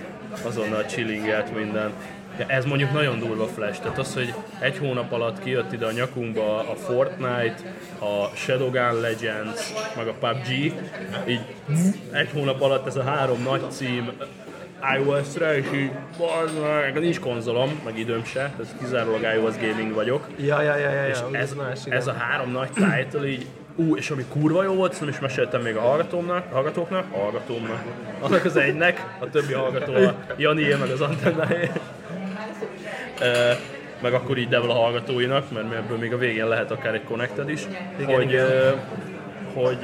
azonnal 0.46 0.84
chillingelt 0.84 1.54
minden. 1.54 1.92
De 2.36 2.44
ez 2.46 2.64
mondjuk 2.64 2.92
nagyon 2.92 3.18
durva 3.18 3.46
flash, 3.46 3.80
tehát 3.80 3.98
az, 3.98 4.14
hogy 4.14 4.34
egy 4.58 4.78
hónap 4.78 5.12
alatt 5.12 5.42
kijött 5.42 5.72
ide 5.72 5.86
a 5.86 5.92
nyakunkba 5.92 6.58
a 6.58 6.74
Fortnite, 6.74 7.54
a 7.98 8.36
Shadowgun 8.36 9.00
Legends, 9.00 9.72
meg 9.96 10.08
a 10.08 10.12
PUBG, 10.20 10.48
így 11.26 11.40
egy 12.12 12.30
hónap 12.32 12.60
alatt 12.60 12.86
ez 12.86 12.96
a 12.96 13.02
három 13.02 13.42
nagy 13.42 13.70
cím 13.70 14.10
iOS-re, 14.96 15.56
és 15.56 15.66
így 15.74 15.90
meg, 16.60 17.00
nincs 17.00 17.20
konzolom, 17.20 17.80
meg 17.84 17.98
időm 17.98 18.24
se, 18.24 18.52
ez 18.60 18.74
kizárólag 18.80 19.20
iOS 19.22 19.54
gaming 19.56 19.94
vagyok. 19.94 20.26
Ja, 20.36 20.62
ja, 20.62 20.76
ja, 20.76 20.90
ja, 20.90 21.06
És 21.06 21.18
ja 21.32 21.38
ez, 21.38 21.54
más, 21.54 21.86
igen. 21.86 21.98
ez 21.98 22.06
a 22.06 22.12
három 22.12 22.50
nagy 22.50 22.70
title 22.70 23.28
így, 23.28 23.46
ú, 23.76 23.96
és 23.96 24.10
ami 24.10 24.24
kurva 24.28 24.62
jó 24.62 24.74
volt, 24.74 24.90
ezt 24.90 25.00
nem 25.00 25.08
is 25.08 25.20
meséltem 25.20 25.62
még 25.62 25.76
a 25.76 25.80
hallgatómnak, 25.80 26.52
hallgatóknak, 26.52 27.04
hallgatómnak, 27.12 27.82
annak 28.20 28.44
az 28.44 28.56
egynek, 28.56 29.06
a 29.18 29.30
többi 29.30 29.52
hallgató 29.52 29.94
a 29.94 30.14
Janié, 30.36 30.74
meg 30.74 30.90
az 30.90 31.00
antennáé. 31.00 31.70
Meg 34.02 34.14
akkor 34.14 34.38
így 34.38 34.48
Devla 34.48 34.72
hallgatóinak, 34.72 35.50
mert 35.52 35.72
ebből 35.72 35.98
még 35.98 36.12
a 36.12 36.16
végén 36.16 36.48
lehet 36.48 36.70
akár 36.70 36.94
egy 36.94 37.04
connected 37.04 37.50
is, 37.50 37.60
Igen, 37.98 38.14
hogy, 38.14 38.30
igen. 38.30 38.80
hogy 39.54 39.78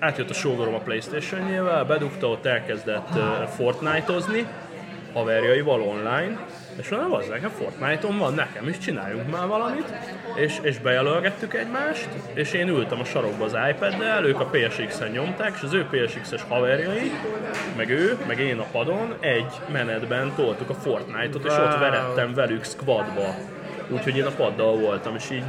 átjött 0.00 0.30
a 0.30 0.34
sógorom 0.34 0.74
a 0.74 0.78
Playstation-jével, 0.78 1.84
bedugta, 1.84 2.28
ott 2.28 2.46
elkezdett 2.46 3.08
Fortnite-ozni, 3.56 4.46
haverjaival 5.12 5.80
online, 5.80 6.46
és 6.76 6.88
mondom, 6.88 7.12
az 7.12 7.26
nekem 7.26 7.50
Fortnite-on 7.50 8.18
van, 8.18 8.34
nekem 8.34 8.68
is 8.68 8.78
csináljunk 8.78 9.30
már 9.30 9.46
valamit, 9.46 9.92
és, 10.34 10.58
és 10.62 10.78
bejelölgettük 10.78 11.54
egymást, 11.54 12.08
és 12.34 12.52
én 12.52 12.68
ültem 12.68 13.00
a 13.00 13.04
sarokba 13.04 13.44
az 13.44 13.56
iPad-del, 13.70 14.24
ők 14.24 14.40
a 14.40 14.50
PSX-en 14.50 15.10
nyomták, 15.10 15.52
és 15.54 15.62
az 15.62 15.72
ő 15.72 15.86
PSX-es 15.90 16.42
haverjai, 16.48 17.12
meg 17.76 17.90
ő, 17.90 18.18
meg 18.26 18.38
én 18.38 18.58
a 18.58 18.66
padon 18.72 19.14
egy 19.20 19.52
menetben 19.72 20.32
toltuk 20.34 20.70
a 20.70 20.74
Fortnite-ot, 20.74 21.44
és 21.44 21.52
ott 21.52 21.78
verettem 21.78 22.34
velük 22.34 22.64
squadba. 22.64 23.34
Úgyhogy 23.88 24.16
én 24.16 24.26
a 24.26 24.30
paddal 24.30 24.76
voltam, 24.76 25.14
és 25.14 25.30
így 25.30 25.44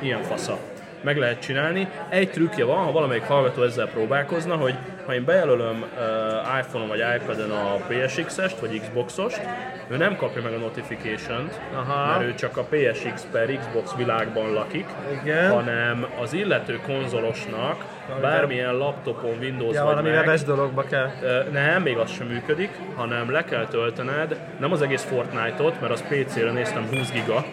ilyen 0.00 0.22
fasza. 0.22 0.71
Meg 1.02 1.16
lehet 1.16 1.40
csinálni. 1.40 1.88
Egy 2.08 2.30
trükkje 2.30 2.64
van, 2.64 2.84
ha 2.84 2.92
valamelyik 2.92 3.22
hallgató 3.22 3.62
ezzel 3.62 3.88
próbálkozna, 3.88 4.56
hogy 4.56 4.74
ha 5.06 5.14
én 5.14 5.24
bejelölöm 5.24 5.84
uh, 5.96 6.58
iPhone-on 6.58 6.88
vagy 6.88 7.02
iPad-en 7.16 7.50
a 7.50 7.76
PSX-est 7.88 8.58
vagy 8.58 8.80
Xbox-ost, 8.80 9.40
ő 9.88 9.96
nem 9.96 10.16
kapja 10.16 10.42
meg 10.42 10.52
a 10.52 10.56
notification-t, 10.56 11.60
Aha. 11.74 12.06
mert 12.06 12.22
ő 12.22 12.34
csak 12.34 12.56
a 12.56 12.62
PSX 12.70 13.26
per 13.32 13.58
Xbox 13.58 13.94
világban 13.96 14.52
lakik, 14.52 14.86
Igen. 15.22 15.50
hanem 15.50 16.06
az 16.20 16.32
illető 16.32 16.80
konzolosnak 16.86 17.84
bármilyen 18.20 18.76
laptopon, 18.76 19.36
Windows 19.40 19.74
Ja, 19.74 19.84
vagy 19.84 19.94
valami 19.94 20.10
Mac, 20.10 20.18
webes 20.18 20.42
dologba 20.42 20.82
kell. 20.82 21.10
Nem, 21.52 21.82
még 21.82 21.96
az 21.96 22.10
sem 22.10 22.26
működik, 22.26 22.70
hanem 22.96 23.30
le 23.30 23.44
kell 23.44 23.66
töltened 23.66 24.36
nem 24.58 24.72
az 24.72 24.82
egész 24.82 25.04
Fortnite-ot, 25.04 25.80
mert 25.80 25.92
az 25.92 26.02
PC-re 26.08 26.50
néztem 26.50 26.88
20 26.90 27.10
giga, 27.10 27.44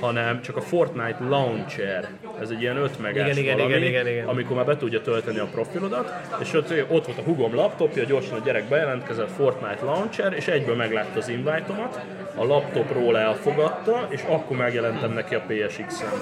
hanem 0.00 0.42
csak 0.42 0.56
a 0.56 0.60
Fortnite 0.60 1.24
Launcher. 1.28 2.08
Ez 2.40 2.50
egy 2.50 2.60
ilyen 2.60 2.76
5 2.76 2.98
megás 3.00 3.26
Igen, 3.26 3.38
igen, 3.38 3.56
valami, 3.56 3.74
igen, 3.74 3.88
igen, 3.88 4.06
igen. 4.06 4.26
amikor 4.26 4.56
már 4.56 4.64
be 4.64 4.76
tudja 4.76 5.00
tölteni 5.00 5.38
a 5.38 5.44
profilodat, 5.44 6.12
és 6.40 6.52
ott, 6.52 6.70
ott 6.88 7.06
volt 7.06 7.18
a 7.18 7.22
hugom 7.22 7.54
laptopja, 7.54 8.04
gyorsan 8.04 8.38
a 8.38 8.44
gyerek 8.44 8.68
bejelentkezett 8.68 9.30
Fortnite 9.30 9.84
Launcher, 9.84 10.32
és 10.32 10.46
egyből 10.46 10.76
meglátta 10.76 11.18
az 11.18 11.28
invite-omat, 11.28 12.00
a 12.34 12.44
laptopról 12.44 13.18
elfogadta, 13.18 14.06
és 14.10 14.22
akkor 14.28 14.56
megjelentem 14.56 15.12
neki 15.12 15.34
a 15.34 15.42
PSX-en. 15.46 16.12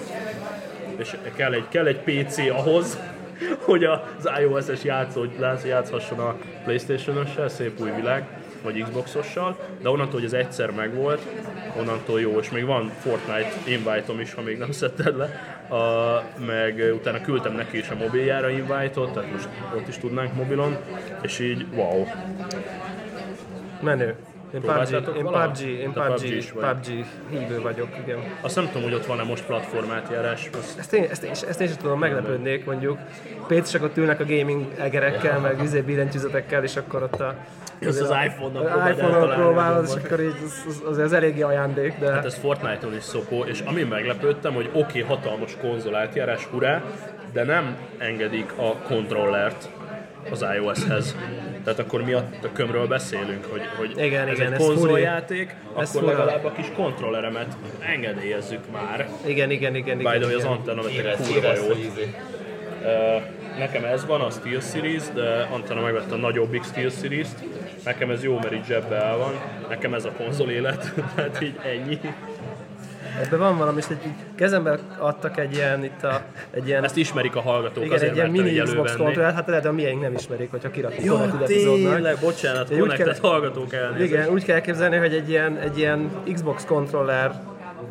És 0.97 1.17
kell 1.37 1.53
egy, 1.53 1.69
kell 1.69 1.87
egy 1.87 1.99
PC 1.99 2.39
ahhoz, 2.39 2.99
hogy 3.67 3.85
az 3.85 4.31
iOS-es 4.41 4.85
játszó 4.85 5.25
játszhasson 5.65 6.19
a 6.19 6.37
Playstation-össel, 6.65 7.49
szép 7.49 7.81
új 7.81 7.91
világ, 7.91 8.27
vagy 8.73 8.83
Xbox-ossal, 8.83 9.57
de 9.83 9.89
onnantól, 9.89 10.21
hogy 10.21 10.25
ez 10.25 10.33
egyszer 10.33 10.71
megvolt, 10.71 11.21
onnantól 11.79 12.21
jó, 12.21 12.39
és 12.39 12.51
még 12.51 12.65
van 12.65 12.91
Fortnite 12.99 13.53
invite-om 13.65 14.21
is, 14.21 14.35
ha 14.35 14.43
még 14.43 14.59
nem 14.59 14.71
szedted 14.71 15.17
le, 15.17 15.25
a, 15.77 16.23
meg 16.47 16.93
utána 16.95 17.21
küldtem 17.21 17.55
neki 17.55 17.79
is 17.79 17.89
a 17.89 17.95
mobiljára 17.95 18.51
invite-ot, 18.51 19.13
tehát 19.13 19.33
most 19.33 19.49
ott 19.75 19.89
is 19.89 19.99
tudnánk 19.99 20.35
mobilon, 20.35 20.77
és 21.23 21.39
így 21.39 21.67
wow. 21.75 22.07
Menő. 23.81 24.15
Én 24.55 24.61
PUBG, 24.61 24.93
én? 24.93 25.25
PUBG, 25.25 25.61
én 25.61 25.93
PUBG, 25.93 26.07
PUBG 26.07 26.37
is 26.37 26.53
vagy. 26.53 26.65
PUBG 26.65 27.05
hívő 27.31 27.61
vagyok, 27.61 27.89
igen. 28.05 28.19
Azt 28.41 28.57
nem 28.57 28.67
tudom, 28.67 28.83
hogy 28.83 28.95
ott 28.95 29.07
van-e 29.07 29.23
most 29.23 29.45
platformátjárás. 29.45 30.51
Azt 30.59 30.79
Ezt 30.79 30.93
én, 30.93 31.07
ezt, 31.11 31.23
én, 31.23 31.31
ezt 31.31 31.61
én 31.61 31.67
sem 31.67 31.77
tudom, 31.77 31.99
meglepődnék 31.99 32.65
mondjuk. 32.65 32.99
Pécesek 33.47 33.83
ott 33.83 33.97
ülnek 33.97 34.21
a 34.21 34.25
gaming 34.25 34.67
egerekkel, 34.79 35.41
meg 35.41 35.63
izé 35.63 35.81
billentyűzetekkel, 35.81 36.63
és 36.63 36.77
akkor 36.77 37.03
ott 37.03 37.21
a... 37.21 37.35
Ezt 37.79 38.01
az 38.01 38.15
iPhone-nal 38.25 38.63
az 38.67 38.71
próbáld 38.71 38.97
iPhone-on 38.97 39.15
eltalálni 39.15 39.43
a 39.43 39.47
próbálod, 39.47 39.85
és 39.89 40.05
akkor 40.05 40.21
így 40.21 40.37
az, 40.45 40.65
az, 40.69 40.83
az, 40.89 40.99
az 40.99 41.13
eléggé 41.13 41.41
ajándék, 41.43 41.99
de... 41.99 42.13
Hát 42.13 42.25
ez 42.25 42.35
Fortnite-on 42.35 42.95
is 42.97 43.03
szopó, 43.03 43.45
és 43.45 43.61
ami 43.61 43.83
meglepődtem, 43.83 44.55
hogy 44.55 44.69
oké, 44.73 44.81
okay, 44.81 45.01
hatalmas 45.01 45.57
konzol 45.61 45.95
átjárás, 45.95 46.45
hurrá, 46.45 46.83
de 47.33 47.45
nem 47.45 47.77
engedik 47.99 48.53
a 48.57 48.73
kontrollert 48.73 49.69
az 50.31 50.45
iOS-hez. 50.57 51.17
Tehát 51.65 51.79
akkor 51.79 52.03
mi 52.03 52.13
a 52.13 52.29
tökömről 52.41 52.87
beszélünk, 52.87 53.45
hogy, 53.45 53.63
hogy 53.77 54.05
Igen, 54.05 54.29
ez 54.29 54.39
igen, 54.39 54.53
egy 54.53 54.59
konzoljáték, 54.59 55.55
Ez 55.79 55.89
akkor 55.89 56.01
fura. 56.01 56.17
legalább 56.17 56.45
a 56.45 56.53
kis 56.53 56.67
kontrolleremet 56.77 57.57
engedélyezzük 57.81 58.71
már. 58.73 59.09
Igen, 59.27 59.51
igen, 59.51 59.75
igen, 59.75 59.97
By 59.97 60.03
igen. 60.03 60.21
the 60.21 60.27
way, 60.27 60.37
az 60.37 60.43
igen. 60.43 60.57
antenna 60.57 60.83
vettek 60.83 60.99
Érez, 60.99 61.29
kurva. 61.29 61.75
Ö, 62.83 63.17
Nekem 63.59 63.85
ez 63.85 64.07
van, 64.07 64.21
a 64.21 64.31
Steel 64.31 64.61
Series, 64.61 65.03
de 65.15 65.49
Antana 65.53 65.81
megvette 65.81 66.15
a 66.15 66.17
nagyobbik 66.17 66.65
Steel 66.65 66.91
Series-t. 66.91 67.45
Nekem 67.87 68.11
ez 68.11 68.23
jó, 68.23 68.35
mert 68.35 68.53
így 68.53 68.65
zsebbe 68.65 68.97
el 68.97 69.17
van. 69.17 69.33
Nekem 69.69 69.95
ez 69.95 70.05
a 70.05 70.11
konzol 70.11 70.51
élet, 70.51 70.93
tehát 71.15 71.43
így 71.43 71.59
ennyi. 71.65 71.99
Ebben 73.23 73.39
van 73.39 73.59
valami, 73.59 73.79
és 73.79 73.85
egy 73.91 73.99
kezembe 74.35 74.79
adtak 74.99 75.39
egy 75.39 75.55
ilyen, 75.55 75.85
itt 75.85 76.03
a, 76.03 76.21
egy 76.51 76.67
ilyen, 76.67 76.85
Ezt 76.85 76.97
ismerik 76.97 77.37
a 77.37 77.41
hallgatók, 77.41 77.85
igen, 77.85 77.97
azért 77.97 78.11
egy 78.11 78.17
ilyen 78.17 78.31
mini 78.31 78.59
Xbox 78.63 78.97
kontrollert, 78.97 79.35
hát 79.35 79.47
lehet, 79.47 79.65
a 79.65 79.73
miénk 79.73 80.01
nem 80.01 80.15
ismerik, 80.15 80.51
hogyha 80.51 80.71
kirakjuk 80.71 81.05
Jó, 81.05 81.17
epizódnak. 81.17 81.93
tényleg, 81.95 82.17
bocsánat, 82.21 82.71
Úgy 82.71 82.79
connected 82.79 83.07
kell- 83.07 83.31
hallgatók 83.31 83.73
elnézést. 83.73 84.13
Igen, 84.13 84.29
úgy 84.29 84.45
kell 84.45 84.55
elképzelni, 84.55 84.97
hogy 84.97 85.15
egy 85.15 85.29
ilyen, 85.29 85.57
egy 85.57 85.79
ilyen 85.79 86.11
Xbox 86.33 86.65
kontroller 86.65 87.33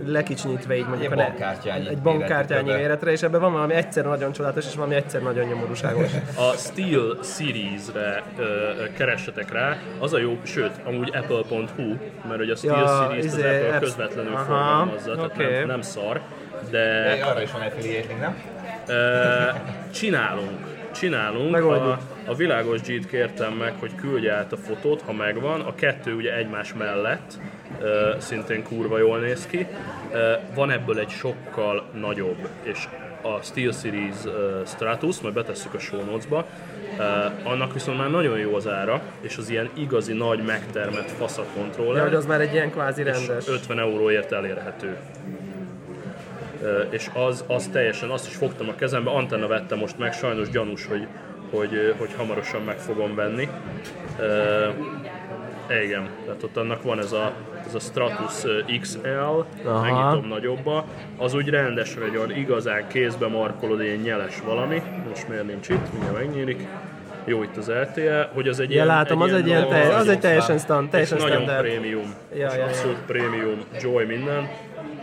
lekicsinyítve 0.06 0.76
így 0.76 0.86
mondjuk 0.88 1.12
Egy 1.12 1.18
bankkártyányi 1.18 1.88
egy 1.88 1.98
bankkártyányi 1.98 2.64
méretű 2.64 2.82
méretre, 2.82 3.12
és 3.12 3.22
ebben 3.22 3.41
van 3.41 3.52
valami 3.52 3.74
egyszer 3.74 4.06
nagyon 4.06 4.32
csodálatos, 4.32 4.66
és 4.66 4.76
valami 4.76 4.96
egyszer 4.96 5.22
nagyon 5.22 5.46
nyomorúságos. 5.46 6.10
A 6.52 6.52
Steel 6.58 7.18
Series-re 7.24 8.24
ö, 8.38 8.43
keressetek 8.98 9.52
rá, 9.52 9.78
az 10.00 10.14
a 10.14 10.18
jó, 10.18 10.38
sőt, 10.43 10.72
amúgy 10.84 11.16
apple.hu, 11.16 11.96
mert 12.28 12.38
hogy 12.39 12.50
a 12.50 12.56
Steel 12.56 12.78
Ja, 12.78 12.88
Series-t 12.88 13.28
az 13.32 13.38
izé, 13.38 13.48
Apple 13.48 13.68
apps- 13.68 13.80
közvetlenül 13.80 14.34
Aha, 14.34 14.43
forgalmazza, 14.43 15.16
tehát 15.16 15.32
oké. 15.32 15.58
nem, 15.58 15.68
nem 15.68 15.82
szar, 15.82 16.22
de 16.70 17.16
De 17.18 17.26
arra 17.26 17.41
is 17.41 17.52
van 17.52 17.62
affiliate 17.62 18.14
nem? 18.20 18.36
Ö, 18.88 19.50
csinálunk. 19.91 20.74
Csinálunk. 20.93 21.52
Megoldjuk. 21.52 21.98
A, 22.26 22.32
a 22.32 22.34
világos 22.34 22.82
G-t 22.82 23.08
kértem 23.08 23.54
meg, 23.54 23.74
hogy 23.80 23.96
küldje 23.96 24.34
át 24.34 24.52
a 24.52 24.58
fotót, 24.58 25.02
ha 25.02 25.14
megvan. 25.14 25.62
A 25.62 25.76
kettő 25.76 26.14
ugye 26.14 26.36
egymás 26.36 26.74
mellett, 26.74 27.39
szintén 28.17 28.63
kurva 28.63 28.97
jól 28.97 29.19
néz 29.19 29.45
ki. 29.45 29.67
Van 30.53 30.71
ebből 30.71 30.99
egy 30.99 31.09
sokkal 31.09 31.84
nagyobb, 31.93 32.47
és 32.63 32.88
a 33.21 33.41
Steel 33.41 33.71
Series 33.71 34.15
Stratus, 34.65 35.19
majd 35.19 35.34
betesszük 35.34 35.73
a 35.73 35.80
show 35.80 36.03
notes-ba, 36.03 36.45
annak 37.43 37.73
viszont 37.73 37.97
már 37.97 38.09
nagyon 38.09 38.39
jó 38.39 38.55
az 38.55 38.67
ára, 38.67 39.01
és 39.21 39.38
az 39.38 39.49
ilyen 39.49 39.69
igazi 39.73 40.13
nagy 40.13 40.43
megtermett 40.43 41.11
fasz 41.11 41.38
a 41.38 41.45
kontroller 41.55 42.03
hogy 42.03 42.13
az 42.13 42.26
már 42.26 42.41
egy 42.41 42.53
ilyen 42.53 42.71
kvázi 42.71 43.03
rendes. 43.03 43.47
50 43.47 43.80
euróért 43.80 44.32
elérhető. 44.32 44.97
És 46.89 47.09
az, 47.13 47.43
az 47.47 47.69
teljesen, 47.71 48.09
azt 48.09 48.28
is 48.28 48.36
fogtam 48.36 48.69
a 48.69 48.76
kezembe, 48.76 49.09
antenna 49.09 49.47
vettem 49.47 49.78
most 49.78 49.97
meg, 49.97 50.13
sajnos 50.13 50.49
gyanús, 50.49 50.86
hogy, 50.86 51.07
hogy, 51.51 51.95
hogy 51.97 52.13
hamarosan 52.17 52.61
meg 52.61 52.78
fogom 52.78 53.15
venni. 53.15 53.49
Igen, 55.70 56.09
tehát 56.26 56.43
ott 56.43 56.57
annak 56.57 56.84
van 56.84 56.99
ez 56.99 57.11
a, 57.11 57.34
ez 57.66 57.76
a 57.76 57.80
Stratus 57.80 58.43
XL, 58.82 59.07
Aha. 59.66 59.82
megnyitom 59.82 60.28
nagyobba, 60.28 60.86
az 61.18 61.34
úgy 61.34 61.49
rendes 61.49 61.95
olyan 61.95 62.32
igazán 62.32 62.88
kézbe 62.88 63.28
markolod, 63.28 63.82
ilyen 63.82 63.97
nyeles 63.97 64.41
valami, 64.45 64.82
most 65.09 65.28
miért 65.28 65.47
nincs 65.47 65.70
itt, 65.70 65.91
mindjárt 65.91 66.18
megnyílik. 66.18 66.68
Jó 67.28 67.43
itt 67.43 67.57
az 67.57 67.70
LTE, 67.70 68.30
hogy 68.34 68.47
az 68.47 68.59
egy 68.59 68.72
Ja, 68.72 68.86
látom, 68.86 69.22
az 69.22 69.34
egy 69.34 69.47
ilyen, 69.47 69.63
az 69.93 70.07
egy 70.07 70.20
teljesen, 70.20 70.57
stand, 70.57 70.89
teljesen 70.89 71.18
nagyon 71.18 71.36
standard. 71.36 71.59
prémium. 71.59 72.13
Ja, 72.34 72.39
ja, 72.39 72.55
ja. 72.55 72.66
abszolút 72.66 72.97
prémium, 73.07 73.59
joy 73.82 74.05
minden. 74.05 74.49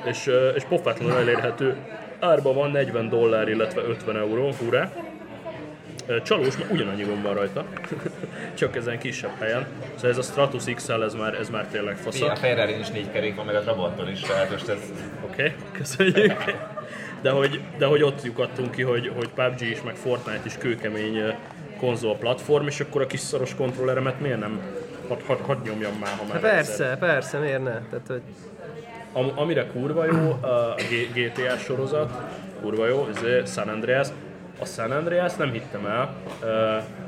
És, 0.05 0.31
és 0.55 0.63
pofátlanul 0.65 1.19
elérhető. 1.19 1.77
Árban 2.21 2.55
van 2.55 2.71
40 2.71 3.09
dollár, 3.09 3.49
illetve 3.49 3.83
50 3.83 4.17
euró, 4.17 4.53
hurrá. 4.59 4.91
Csalós, 6.23 6.57
mert 6.57 6.71
ugyanannyi 6.71 7.03
gomb 7.03 7.23
van 7.23 7.35
rajta. 7.35 7.65
Csak 8.59 8.77
ezen 8.77 8.99
kisebb 8.99 9.31
helyen. 9.39 9.67
Szóval 9.95 10.11
ez 10.11 10.19
a 10.19 10.23
Stratus 10.23 10.65
XL, 10.75 11.03
ez 11.03 11.15
már, 11.15 11.35
ez 11.35 11.49
már 11.49 11.67
tényleg 11.67 11.95
Mi, 11.95 12.01
fasza. 12.01 12.31
a 12.31 12.37
Ferrari 12.37 12.79
is 12.79 12.89
négy 12.89 13.11
kerék 13.11 13.37
van, 13.37 13.47
meg 13.47 13.55
a 13.55 13.61
Trabanton 13.61 14.09
is, 14.11 14.21
tehát 14.21 14.51
most 14.51 14.69
ez... 14.69 14.79
Oké, 15.25 15.43
okay, 15.43 15.55
köszönjük. 15.73 16.45
De 17.23 17.31
hogy, 17.31 17.61
de 17.79 17.87
hogy 17.87 18.03
ott 18.03 18.23
lyukadtunk 18.25 18.71
ki, 18.71 18.83
hogy, 18.83 19.13
hogy 19.17 19.29
PUBG 19.29 19.61
is, 19.61 19.83
meg 19.83 19.95
Fortnite 19.95 20.41
is 20.45 20.59
kőkemény 20.59 21.35
konzol 21.79 22.17
platform, 22.17 22.67
és 22.67 22.81
akkor 22.81 23.03
a 23.03 23.07
kis 23.07 23.21
szoros 23.21 23.55
kontrolleremet 23.55 24.21
miért 24.21 24.41
nem 24.41 24.61
hadd 25.09 25.19
had, 25.27 25.39
had 25.41 25.63
nyomjam 25.65 25.93
már, 26.01 26.11
ha 26.19 26.25
már 26.33 26.43
Hát 26.43 26.59
egyszer. 26.59 26.77
persze, 26.77 26.97
persze, 27.07 27.39
miért 27.39 27.63
ne? 27.63 27.81
Tehát, 27.91 28.07
hogy 28.07 28.23
Am- 29.13 29.33
amire 29.39 29.67
kurva 29.67 30.05
jó 30.05 30.31
a 30.43 30.75
GTA 31.15 31.57
sorozat, 31.59 32.21
kurva 32.61 32.87
jó, 32.87 33.09
ez 33.43 33.53
San 33.53 33.69
Andreas. 33.69 34.09
A 34.63 34.65
San 34.65 34.91
Andreas 34.91 35.37
nem 35.37 35.53
hittem 35.53 35.87
el, 35.87 36.15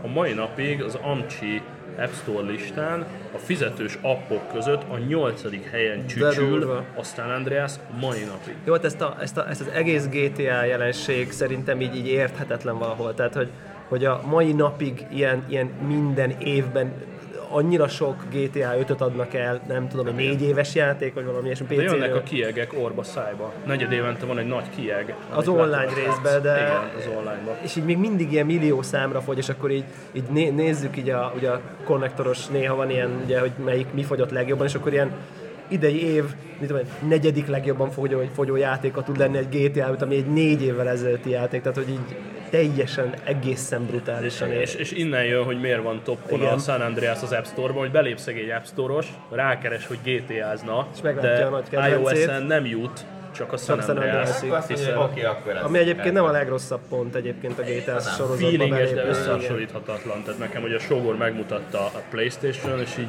a 0.02 0.07
mai 0.07 0.32
napig 0.32 0.82
az 0.82 0.94
Amcsi 0.94 1.62
App 1.98 2.12
Store 2.12 2.46
listán 2.46 3.07
a 3.34 3.38
fizetős 3.38 3.98
appok 4.02 4.52
között 4.52 4.82
a 4.88 4.98
nyolcadik 4.98 5.70
helyen 5.70 6.07
csücsül 6.07 6.84
a 6.96 7.02
San 7.02 7.30
Andreas 7.30 7.72
mai 8.00 8.24
napig. 8.24 8.55
Jó, 8.64 8.72
hát 8.72 8.84
ezt, 8.84 9.00
a, 9.00 9.16
ezt, 9.20 9.36
a, 9.36 9.48
ezt 9.48 9.61
az 9.61 9.66
egész 9.66 10.07
GTA 10.07 10.64
jelenség 10.64 11.32
szerintem 11.32 11.80
így, 11.80 11.96
így 11.96 12.07
érthetetlen 12.07 12.78
valahol. 12.78 13.14
Tehát, 13.14 13.34
hogy, 13.34 13.50
hogy 13.88 14.05
a 14.05 14.20
mai 14.26 14.52
napig 14.52 15.07
ilyen, 15.11 15.44
ilyen 15.48 15.66
minden 15.66 16.30
évben 16.30 16.92
annyira 17.55 17.88
sok 17.88 18.16
GTA 18.30 18.74
5-öt 18.80 19.00
adnak 19.00 19.34
el, 19.34 19.61
nem 19.68 19.88
tudom, 19.88 20.07
egy 20.07 20.14
négy 20.14 20.42
éves 20.42 20.74
játék, 20.74 21.14
vagy 21.14 21.24
valami 21.24 21.44
ilyesmi 21.44 21.66
De 21.76 21.82
jönnek 21.82 22.14
a 22.14 22.22
kiegek 22.22 22.72
orba 22.82 23.02
szájba. 23.02 23.52
Negyed 23.66 23.92
évente 23.92 24.26
van 24.26 24.38
egy 24.38 24.46
nagy 24.46 24.64
kieg. 24.76 25.14
Az 25.34 25.48
online 25.48 25.88
részben, 25.94 26.42
de- 26.42 26.57
Igen, 26.61 26.90
az 26.96 27.09
online 27.18 27.59
és 27.62 27.76
így 27.76 27.84
még 27.84 27.98
mindig 27.98 28.32
ilyen 28.32 28.46
millió 28.46 28.82
számra 28.82 29.20
fogy, 29.20 29.38
és 29.38 29.48
akkor 29.48 29.70
így, 29.70 29.84
így 30.12 30.24
né- 30.30 30.55
nézzük 30.55 30.96
így 30.96 31.11
a, 31.11 31.32
ugye 31.36 31.48
a 31.50 31.61
konnektoros, 31.84 32.46
néha 32.46 32.74
van 32.74 32.90
ilyen, 32.90 33.20
ugye, 33.24 33.40
hogy 33.40 33.52
melyik 33.64 33.86
mi 33.92 34.02
fogyott 34.02 34.30
legjobban, 34.30 34.66
és 34.66 34.74
akkor 34.74 34.92
ilyen 34.92 35.11
idei 35.68 36.04
év, 36.04 36.24
mit 36.58 36.68
tudom, 36.68 36.82
negyedik 37.08 37.46
legjobban 37.46 37.90
fogyó, 37.90 38.22
fogyó 38.34 38.56
játéka 38.56 39.02
tud 39.02 39.18
lenni 39.18 39.36
egy 39.36 39.48
GTA 39.48 39.90
5, 39.90 40.02
ami 40.02 40.16
egy 40.16 40.26
négy 40.26 40.62
évvel 40.62 40.88
ezelőtti 40.88 41.30
játék, 41.30 41.60
tehát 41.60 41.76
hogy 41.76 41.88
így 41.88 42.16
teljesen 42.50 43.14
egészen 43.24 43.86
brutálisan 43.86 44.50
És, 44.50 44.74
és 44.74 44.80
és 44.80 44.92
innen 44.92 45.24
jön, 45.24 45.44
hogy 45.44 45.60
miért 45.60 45.82
van 45.82 46.00
toppon 46.04 46.38
Igen. 46.40 46.52
a 46.52 46.58
San 46.58 46.80
Andreas 46.80 47.22
az 47.22 47.32
App 47.32 47.44
Store-ban, 47.44 47.82
hogy 47.82 47.90
belépsz 47.90 48.26
egy 48.26 48.50
App 48.50 48.64
Store-os, 48.64 49.06
rákeres, 49.30 49.86
hogy 49.86 49.98
GTA-zna, 50.04 50.86
És 50.94 51.00
de 51.00 51.44
a 51.44 51.48
nagy 51.48 51.90
iOS-en 51.90 52.42
nem 52.42 52.66
jut, 52.66 53.04
csak 53.35 53.53
a 53.53 53.57
San 53.57 53.78
Andreas. 53.78 54.43
Oké, 54.97 55.24
akkor 55.24 55.57
ami 55.62 55.78
egyébként 55.78 56.14
nem 56.14 56.24
a 56.24 56.30
legrosszabb 56.30 56.80
pont 56.89 57.14
egyébként 57.14 57.59
a 57.59 57.62
GTA 57.62 58.01
sorozatban 58.01 58.37
feelinges, 58.37 58.91
de 58.93 59.05
összehasonlíthatatlan. 59.05 60.22
Tehát 60.22 60.39
nekem, 60.39 60.62
hogy 60.62 60.72
a 60.72 60.78
sógor 60.78 61.16
megmutatta 61.16 61.78
a 61.78 62.03
Playstation, 62.11 62.80
és 62.80 62.99
így 62.99 63.09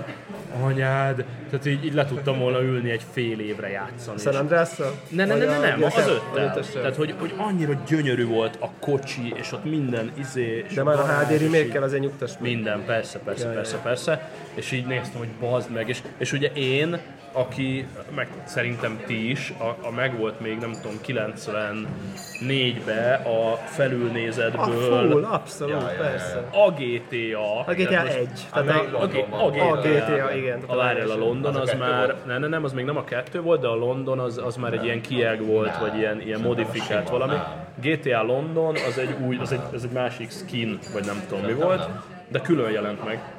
anyád, 0.63 1.25
tehát 1.49 1.65
így, 1.65 1.85
így 1.85 1.93
le 1.93 2.05
tudtam 2.05 2.39
volna 2.39 2.61
ülni 2.61 2.89
egy 2.91 3.05
fél 3.11 3.39
évre 3.39 3.69
játszani. 3.69 4.19
San 4.19 4.35
andreas 4.35 4.69
Ne, 5.09 5.25
ne, 5.25 5.35
ne, 5.35 5.45
ne, 5.45 5.59
nem, 5.59 5.83
az 5.83 6.07
öttel. 6.07 6.63
Tehát, 6.73 6.95
hogy, 6.95 7.13
hogy 7.19 7.33
annyira 7.37 7.73
gyönyörű 7.87 8.25
volt 8.25 8.57
a 8.59 8.69
kocsi, 8.79 9.33
és 9.35 9.51
ott 9.51 9.63
minden 9.63 10.11
izé... 10.19 10.65
De 10.75 10.83
már 10.83 10.99
a 10.99 11.05
HD 11.07 11.31
és 11.31 11.41
így- 11.41 11.51
remake-kel 11.51 11.83
azért 11.83 12.01
nyugtass. 12.01 12.31
Minden, 12.39 12.85
persze, 12.85 13.19
persze, 13.19 13.47
persze, 13.47 13.77
persze. 13.77 14.29
És 14.53 14.71
így 14.71 14.85
néztem, 14.85 15.17
hogy 15.17 15.29
bazd 15.39 15.71
meg. 15.71 15.89
És, 15.89 16.01
és 16.17 16.31
ugye 16.33 16.51
én, 16.53 16.99
aki, 17.35 17.87
meg 18.15 18.27
szerintem 18.43 18.99
ti 19.05 19.29
is, 19.29 19.53
a, 19.57 19.87
a 19.87 19.91
meg 19.95 20.17
volt 20.17 20.39
még 20.39 20.57
nem 20.57 20.71
tudom, 20.81 20.97
94-be 21.07 23.13
a 23.13 23.55
felülnézetből 23.55 24.65
full, 24.65 25.23
abszolút, 25.23 25.81
Ja, 25.81 25.91
persze. 25.97 26.43
a 26.51 26.71
GTA. 26.71 27.59
A 27.65 27.73
GTA 27.73 28.07
1. 28.07 28.27
Tehát 28.53 28.69
a, 28.69 28.97
a, 28.97 28.99
Londonban 28.99 29.39
a, 29.39 29.43
a, 29.43 29.71
a 29.71 29.75
GTA, 29.81 30.33
igen. 30.35 30.59
a 30.67 30.75
várjál, 30.75 31.09
a 31.09 31.15
London 31.15 31.55
Az 31.55 31.69
a 31.69 31.75
már, 31.77 32.15
nem, 32.25 32.39
nem, 32.39 32.49
nem, 32.49 32.63
az 32.63 32.73
még 32.73 32.85
nem 32.85 32.97
a 32.97 33.03
kettő 33.03 33.41
volt, 33.41 33.61
de 33.61 33.67
a 33.67 33.75
London 33.75 34.19
az, 34.19 34.37
az 34.37 34.55
már 34.55 34.73
egy 34.73 34.83
ilyen 34.83 35.01
kieg 35.01 35.45
volt, 35.45 35.77
vagy 35.77 35.97
ilyen, 35.97 36.21
ilyen 36.21 36.41
modifikált 36.41 37.09
valami. 37.09 37.33
nem. 37.33 37.43
GTA 37.81 38.23
London 38.23 38.75
az 38.87 38.97
egy 38.97 39.15
új, 39.25 39.37
az 39.41 39.51
egy, 39.51 39.59
az 39.73 39.83
egy 39.83 39.91
másik 39.91 40.31
skin, 40.31 40.79
vagy 40.93 41.05
nem 41.05 41.23
tudom 41.27 41.43
mi 41.45 41.53
volt, 41.53 41.89
de 42.27 42.39
külön 42.39 42.71
jelent 42.71 43.05
meg. 43.05 43.33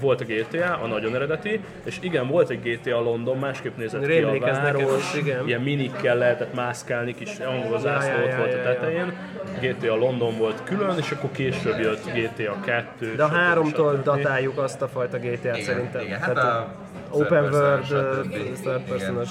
Volt 0.00 0.20
a 0.20 0.24
GTA, 0.24 0.78
a 0.82 0.86
nagyon 0.86 1.14
eredeti, 1.14 1.60
és 1.84 1.98
igen, 2.00 2.28
volt 2.28 2.50
egy 2.50 2.60
GTA 2.62 3.00
London, 3.00 3.38
másképp 3.38 3.76
nézett 3.76 4.06
ki 4.06 4.22
a 4.22 4.40
város, 4.40 5.14
igen. 5.14 5.46
ilyen 5.46 5.60
minikkel 5.60 6.16
lehetett 6.16 6.54
mászkálni, 6.54 7.14
kis 7.14 7.38
angol 7.38 7.78
zászló 7.78 8.26
ja, 8.26 8.36
volt 8.36 8.54
a 8.54 8.62
tetején. 8.62 9.12
GTA 9.60 9.96
London 9.96 10.38
volt 10.38 10.62
külön, 10.64 10.98
és 10.98 11.10
akkor 11.10 11.30
később 11.30 11.78
jött 11.78 12.04
GTA 12.12 12.60
2. 12.64 13.14
De 13.14 13.22
a 13.22 13.28
háromtól 13.28 14.00
datáljuk 14.04 14.58
azt 14.58 14.82
a 14.82 14.88
fajta 14.88 15.18
GTA-t 15.18 15.62
szerintem. 15.62 16.02
igen, 16.02 16.18
hát 16.20 16.34
Tehát 16.34 16.52
a 16.52 16.74
Open 17.10 17.28
person, 17.28 17.60
World, 17.60 17.86
third 17.86 18.32
Igen. 18.32 18.84
personos 18.88 19.30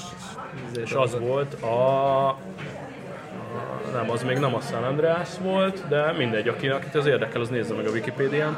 izé, 0.71 0.81
És 0.81 0.93
az 0.93 1.19
volt 1.19 1.53
a... 1.53 2.37
Nem, 3.93 4.11
az 4.11 4.23
még 4.23 4.37
nem 4.37 4.55
a 4.55 4.59
San 4.59 4.83
Andreas 4.83 5.29
volt, 5.41 5.87
de 5.87 6.11
mindegy, 6.17 6.47
aki, 6.47 6.67
akit 6.67 6.95
az 6.95 7.05
érdekel, 7.05 7.41
az 7.41 7.49
nézze 7.49 7.73
meg 7.73 7.85
a 7.85 7.89
Wikipédián. 7.89 8.57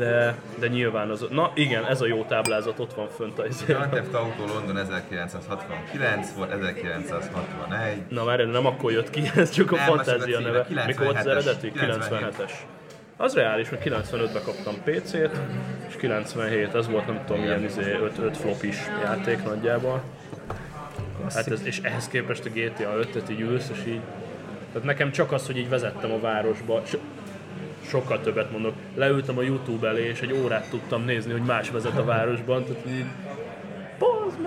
De, 0.00 0.34
de 0.58 0.66
nyilván 0.66 1.10
az... 1.10 1.26
Na 1.30 1.50
igen, 1.54 1.86
ez 1.86 2.00
a 2.00 2.06
jó 2.06 2.24
táblázat 2.24 2.78
ott 2.78 2.94
van 2.94 3.08
fönt 3.08 3.38
a 3.38 3.46
izé. 3.46 3.64
Grand 3.64 4.14
Auto 4.14 4.46
London 4.54 4.78
1969 4.78 6.32
volt, 6.32 6.50
1961. 6.50 8.02
Na 8.08 8.24
már 8.24 8.38
nem 8.38 8.66
akkor 8.66 8.92
jött 8.92 9.10
ki, 9.10 9.22
ez 9.36 9.50
csak 9.50 9.72
a 9.72 9.76
Nem, 9.76 9.84
a 9.84 9.86
fantázia 9.86 10.36
címe, 10.36 10.50
neve. 10.50 10.66
97-es, 10.70 10.86
Mikor 10.86 11.04
volt 11.04 11.18
az 11.18 11.26
eredeti? 11.26 11.72
97. 11.72 12.20
97-es. 12.20 12.52
Az 13.16 13.34
reális, 13.34 13.68
hogy 13.68 13.78
95-ben 13.84 14.42
kaptam 14.44 14.74
PC-t, 14.84 15.40
és 15.88 15.96
97, 15.96 16.74
ez 16.74 16.88
volt 16.88 17.06
nem 17.06 17.20
tudom, 17.26 17.42
milyen 17.42 17.64
izé, 17.64 17.98
5, 18.18 18.36
flopis 18.36 18.76
játék 19.02 19.44
nagyjából. 19.44 20.02
Hát 21.34 21.48
ez, 21.48 21.66
és 21.66 21.80
ehhez 21.82 22.08
képest 22.08 22.44
a 22.44 22.48
GTA 22.48 22.98
5-et 23.00 23.30
így 23.30 23.40
ülsz, 23.40 23.70
és 23.72 23.82
így... 23.86 24.00
Tehát 24.72 24.86
nekem 24.86 25.10
csak 25.10 25.32
az, 25.32 25.46
hogy 25.46 25.56
így 25.56 25.68
vezettem 25.68 26.12
a 26.12 26.20
városba, 26.20 26.82
sokkal 27.82 28.20
többet 28.20 28.50
mondok, 28.50 28.74
leültem 28.94 29.38
a 29.38 29.42
Youtube 29.42 29.88
elé, 29.88 30.06
és 30.06 30.20
egy 30.20 30.32
órát 30.44 30.70
tudtam 30.70 31.04
nézni, 31.04 31.32
hogy 31.32 31.42
más 31.42 31.70
vezet 31.70 31.98
a 31.98 32.04
városban, 32.04 32.64
tehát 32.64 32.86
így... 32.86 33.04
Bazd! 33.98 34.38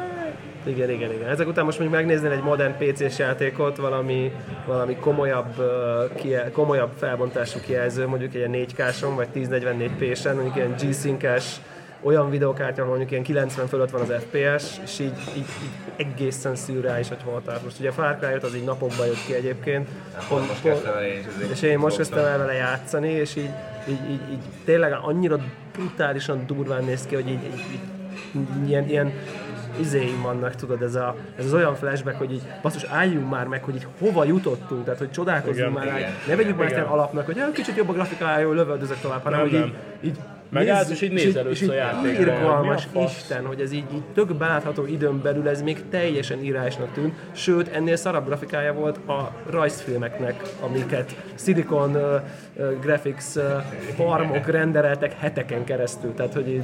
Igen, 0.65 0.89
igen, 0.89 1.11
igen. 1.11 1.29
Ezek 1.29 1.47
után 1.47 1.65
most 1.65 1.79
még 1.79 1.89
megnéznél 1.89 2.31
egy 2.31 2.41
modern 2.41 2.77
PC-s 2.77 3.17
játékot, 3.17 3.77
valami, 3.77 4.31
valami 4.65 4.95
komolyabb, 4.95 5.59
uh, 5.59 6.15
kie, 6.15 6.51
komolyabb 6.51 6.91
felbontású 6.97 7.59
kijelző, 7.59 8.07
mondjuk 8.07 8.33
egy 8.33 8.53
ilyen 8.53 8.67
4K-son, 8.67 9.11
vagy 9.15 9.27
1044p-sen, 9.35 10.33
mondjuk 10.33 10.55
ilyen 10.55 10.75
G-Sync-es, 10.79 11.55
olyan 12.03 12.29
videokártya, 12.29 12.81
ahol 12.81 12.87
mondjuk 12.97 13.11
ilyen 13.11 13.23
90 13.23 13.67
fölött 13.67 13.89
van 13.89 14.01
az 14.01 14.13
FPS, 14.19 14.79
és 14.83 14.99
így, 14.99 15.13
így, 15.35 15.37
így 15.37 15.45
egészen 15.95 16.55
szürreális, 16.55 17.07
hogy 17.07 17.21
hol 17.23 17.41
tart. 17.45 17.63
Most 17.63 17.79
ugye 17.79 17.91
Far 17.91 18.17
Cry 18.19 18.33
5 18.33 18.43
az 18.43 18.55
így 18.55 18.63
napokban 18.63 19.05
jött 19.05 19.25
ki 19.25 19.33
egyébként. 19.33 19.89
Pont 20.29 20.47
most 20.47 20.85
el 20.85 21.03
én 21.05 21.25
és 21.51 21.61
én 21.61 21.77
most 21.77 21.97
kezdtem 21.97 22.25
el 22.25 22.37
vele 22.37 22.53
játszani, 22.53 23.09
és 23.09 23.35
így, 23.35 23.49
így, 23.89 24.09
így, 24.09 24.21
így 24.31 24.39
tényleg 24.65 24.97
annyira 25.01 25.39
brutálisan 25.71 26.45
durván 26.45 26.83
néz 26.83 27.05
ki, 27.05 27.15
hogy 27.15 27.27
így, 27.27 27.43
így, 27.43 27.79
így 28.35 28.69
ilyen, 28.69 28.89
ilyen 28.89 29.11
izéim 29.79 30.21
vannak, 30.21 30.55
tudod, 30.55 30.81
ez, 30.81 30.95
a, 30.95 31.15
ez 31.37 31.45
az 31.45 31.53
olyan 31.53 31.75
flashback, 31.75 32.17
hogy 32.17 32.31
így 32.31 32.41
basszus, 32.61 32.83
álljunk 32.83 33.29
már 33.29 33.47
meg, 33.47 33.63
hogy 33.63 33.75
így 33.75 33.87
hova 33.99 34.23
jutottunk, 34.23 34.83
tehát 34.83 34.99
hogy 34.99 35.11
csodálkozzunk 35.11 35.57
Igen, 35.57 35.71
már 35.71 35.97
igen. 35.99 36.11
ne 36.27 36.35
vegyük 36.35 36.57
már 36.57 36.85
alapnak, 36.89 37.25
hogy 37.25 37.39
"Ah, 37.39 37.51
kicsit 37.51 37.75
jobb 37.75 37.89
a 37.89 37.93
grafikája, 37.93 38.39
jó, 38.39 38.51
lövöldözök 38.51 38.99
tovább, 38.99 39.23
hanem 39.23 39.39
Nem, 39.39 39.49
hogy 39.49 39.57
így, 39.59 39.65
nem. 39.65 39.75
így 40.03 40.17
Megállsz, 40.53 40.89
és 40.89 41.01
így 41.01 41.11
nézel 41.11 41.47
és 41.47 41.61
a 41.61 41.73
játékra, 41.73 42.21
Irgalmas? 42.21 42.87
Isten, 43.05 43.45
hogy 43.45 43.61
ez 43.61 43.71
így, 43.71 43.85
így 43.93 44.03
tök 44.13 44.35
belátható 44.35 44.85
időn 44.85 45.21
belül 45.21 45.47
ez 45.47 45.61
még 45.61 45.77
teljesen 45.89 46.43
írásnak 46.43 46.93
tűnt, 46.93 47.13
sőt 47.31 47.67
ennél 47.67 47.95
szarabb 47.95 48.25
grafikája 48.25 48.73
volt 48.73 48.97
a 49.07 49.31
rajzfilmeknek, 49.49 50.41
amiket 50.61 51.15
Silicon 51.35 51.95
uh, 51.95 52.21
uh, 52.55 52.79
Graphics 52.79 53.35
uh, 53.35 53.43
farmok 53.95 54.47
rendereltek 54.47 55.19
heteken 55.19 55.63
keresztül, 55.63 56.13
tehát 56.13 56.33
hogy 56.33 56.47
így 56.47 56.63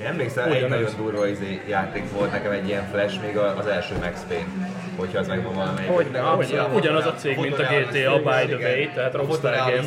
Én 0.00 0.06
emlékszem, 0.06 0.52
egy 0.52 0.68
nagyon 0.68 0.90
durva 0.96 1.26
izé 1.26 1.60
játék 1.68 2.12
volt 2.12 2.30
nekem 2.32 2.50
egy 2.52 2.68
ilyen 2.68 2.86
flash, 2.92 3.20
még 3.22 3.36
az 3.36 3.66
első 3.66 3.94
Max 4.00 4.20
Payne. 4.28 4.68
Hogyha 4.96 5.18
az 5.18 5.26
megvan 5.26 5.54
valamelyik. 5.54 6.10
De 6.10 6.18
abszolút. 6.20 6.60
a- 6.60 6.70
Ugyanaz 6.74 7.06
a 7.06 7.14
cég, 7.14 7.38
mint 7.38 7.58
a 7.58 7.62
GTA, 7.62 8.16
by 8.18 8.52
the 8.54 8.56
way, 8.68 8.88
tehát 8.94 9.14
a 9.14 9.18
Rockstar 9.18 9.54
Games. 9.56 9.86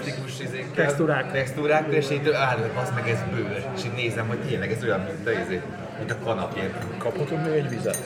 Textúrák. 0.76 1.32
Textúrák, 1.32 1.94
és 1.94 2.12
így 2.12 2.30
állok, 2.32 2.70
az 2.82 2.92
meg 2.96 3.10
ez 3.10 3.20
bőr. 3.36 3.64
És 3.78 3.84
így 3.86 3.92
nézem, 3.96 4.28
hogy 4.28 4.38
tényleg 4.38 4.72
ez 4.72 4.84
olyan, 4.84 5.00
mint 5.00 5.28
a, 5.28 5.32
izé, 5.42 5.62
mint 6.06 6.22
a 6.22 6.26
kanapé. 6.26 6.72
Kaphatunk 6.98 7.46
még 7.46 7.54
egy 7.54 7.70
vizet? 7.70 7.98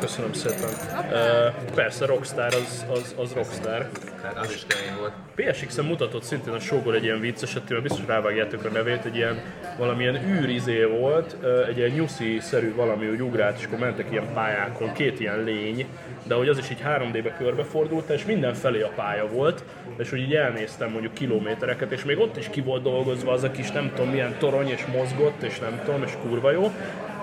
Köszönöm 0.00 0.32
szépen. 0.32 0.68
Uh, 0.68 1.74
persze, 1.74 2.06
Rockstar 2.06 2.54
az, 2.54 2.86
az, 2.90 3.14
az 3.18 3.32
Rockstar. 3.32 3.88
Tehát 4.20 4.38
az 4.38 4.52
is 4.52 4.64
kemény 4.66 4.98
volt. 4.98 5.12
PSX-en 5.34 5.84
mutatott 5.84 6.22
szintén 6.22 6.52
a 6.52 6.58
sógor 6.58 6.94
egy 6.94 7.04
ilyen 7.04 7.20
vicceset, 7.20 7.68
mert 7.68 7.82
biztos 7.82 8.06
rávágjátok 8.06 8.64
a 8.64 8.68
nevét, 8.68 9.04
egy 9.04 9.16
ilyen 9.16 9.40
valamilyen 9.78 10.14
űrizé 10.14 10.84
volt, 10.84 11.36
egy 11.68 11.76
ilyen 11.76 11.90
nyuszi-szerű 11.90 12.74
valami, 12.74 13.06
hogy 13.06 13.22
ugrált, 13.22 13.58
és 13.58 13.64
akkor 13.64 13.78
mentek 13.78 14.06
ilyen 14.10 14.32
pályákon, 14.34 14.92
két 14.92 15.20
ilyen 15.20 15.42
lény, 15.44 15.86
de 16.22 16.34
hogy 16.34 16.48
az 16.48 16.58
is 16.58 16.70
így 16.70 16.82
3D-be 16.84 17.36
körbefordult, 17.38 18.08
és 18.08 18.24
mindenfelé 18.24 18.80
a 18.80 18.90
pálya 18.94 19.28
volt, 19.28 19.64
és 19.98 20.10
hogy 20.10 20.20
így 20.20 20.34
elnéztem 20.34 20.90
mondjuk 20.90 21.14
kilométereket, 21.14 21.92
és 21.92 22.04
még 22.04 22.18
ott 22.18 22.36
is 22.36 22.48
ki 22.48 22.60
volt 22.60 22.82
dolgozva 22.82 23.32
az 23.32 23.42
a 23.42 23.50
kis 23.50 23.70
nem 23.70 23.92
tudom 23.94 24.10
milyen 24.10 24.34
torony, 24.38 24.68
és 24.68 24.86
mozgott, 24.86 25.42
és 25.42 25.58
nem 25.58 25.80
tudom, 25.84 26.02
és 26.02 26.12
kurva 26.22 26.50
jó. 26.50 26.72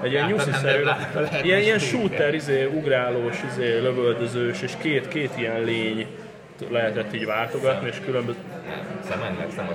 Egy 0.01 0.11
ilyen 0.11 0.27
nyuszi-szerű, 0.27 0.83
ilyen, 1.41 1.59
ilyen 1.59 1.79
shooter, 1.79 2.33
izé, 2.33 2.63
ugrálós, 2.65 3.37
izé, 3.51 3.79
lövöldözős, 3.79 4.61
és 4.61 4.71
két, 4.81 5.07
két 5.07 5.31
ilyen 5.37 5.63
lény 5.63 6.07
lehetett 6.69 7.13
így 7.13 7.25
váltogatni, 7.25 7.87
és 7.87 7.95
különböző... 8.05 8.37
Sam 9.09 9.19
Max, 9.19 9.55
nem 9.55 9.67
a 9.67 9.73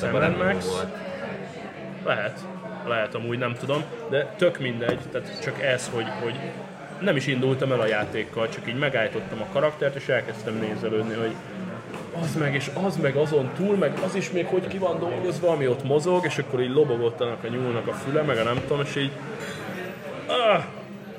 Sam 0.00 0.46
Max. 0.46 0.82
Lehet. 2.04 2.38
lehet 2.86 3.14
amúgy, 3.14 3.38
nem 3.38 3.54
tudom, 3.54 3.82
de 4.10 4.34
tök 4.36 4.58
mindegy, 4.58 4.98
tehát 5.12 5.42
csak 5.42 5.62
ez, 5.62 5.90
hogy, 5.94 6.06
hogy 6.22 6.34
nem 7.00 7.16
is 7.16 7.26
indultam 7.26 7.72
el 7.72 7.80
a 7.80 7.86
játékkal, 7.86 8.48
csak 8.48 8.68
így 8.68 8.78
megállítottam 8.78 9.40
a 9.40 9.46
karaktert, 9.52 9.94
és 9.94 10.08
elkezdtem 10.08 10.54
nézelődni, 10.54 11.14
hogy 11.14 11.34
az 12.22 12.36
meg, 12.38 12.54
és 12.54 12.70
az 12.86 12.96
meg 12.96 13.16
azon 13.16 13.50
túl, 13.56 13.76
meg 13.76 13.92
az 14.04 14.14
is 14.14 14.30
még 14.30 14.46
hogy 14.46 14.66
ki 14.66 14.78
van 14.78 14.98
dolgozva, 14.98 15.50
ami 15.50 15.68
ott 15.68 15.84
mozog, 15.84 16.24
és 16.24 16.38
akkor 16.38 16.60
így 16.60 16.72
lobogott 16.72 17.20
annak 17.20 17.44
a 17.44 17.48
nyúlnak 17.48 17.86
a 17.86 17.92
füle, 17.92 18.22
meg 18.22 18.38
a 18.38 18.42
nem 18.42 18.60
tudom, 18.66 18.80
és 18.84 18.96
így... 18.96 19.10
Ah, 20.34 20.64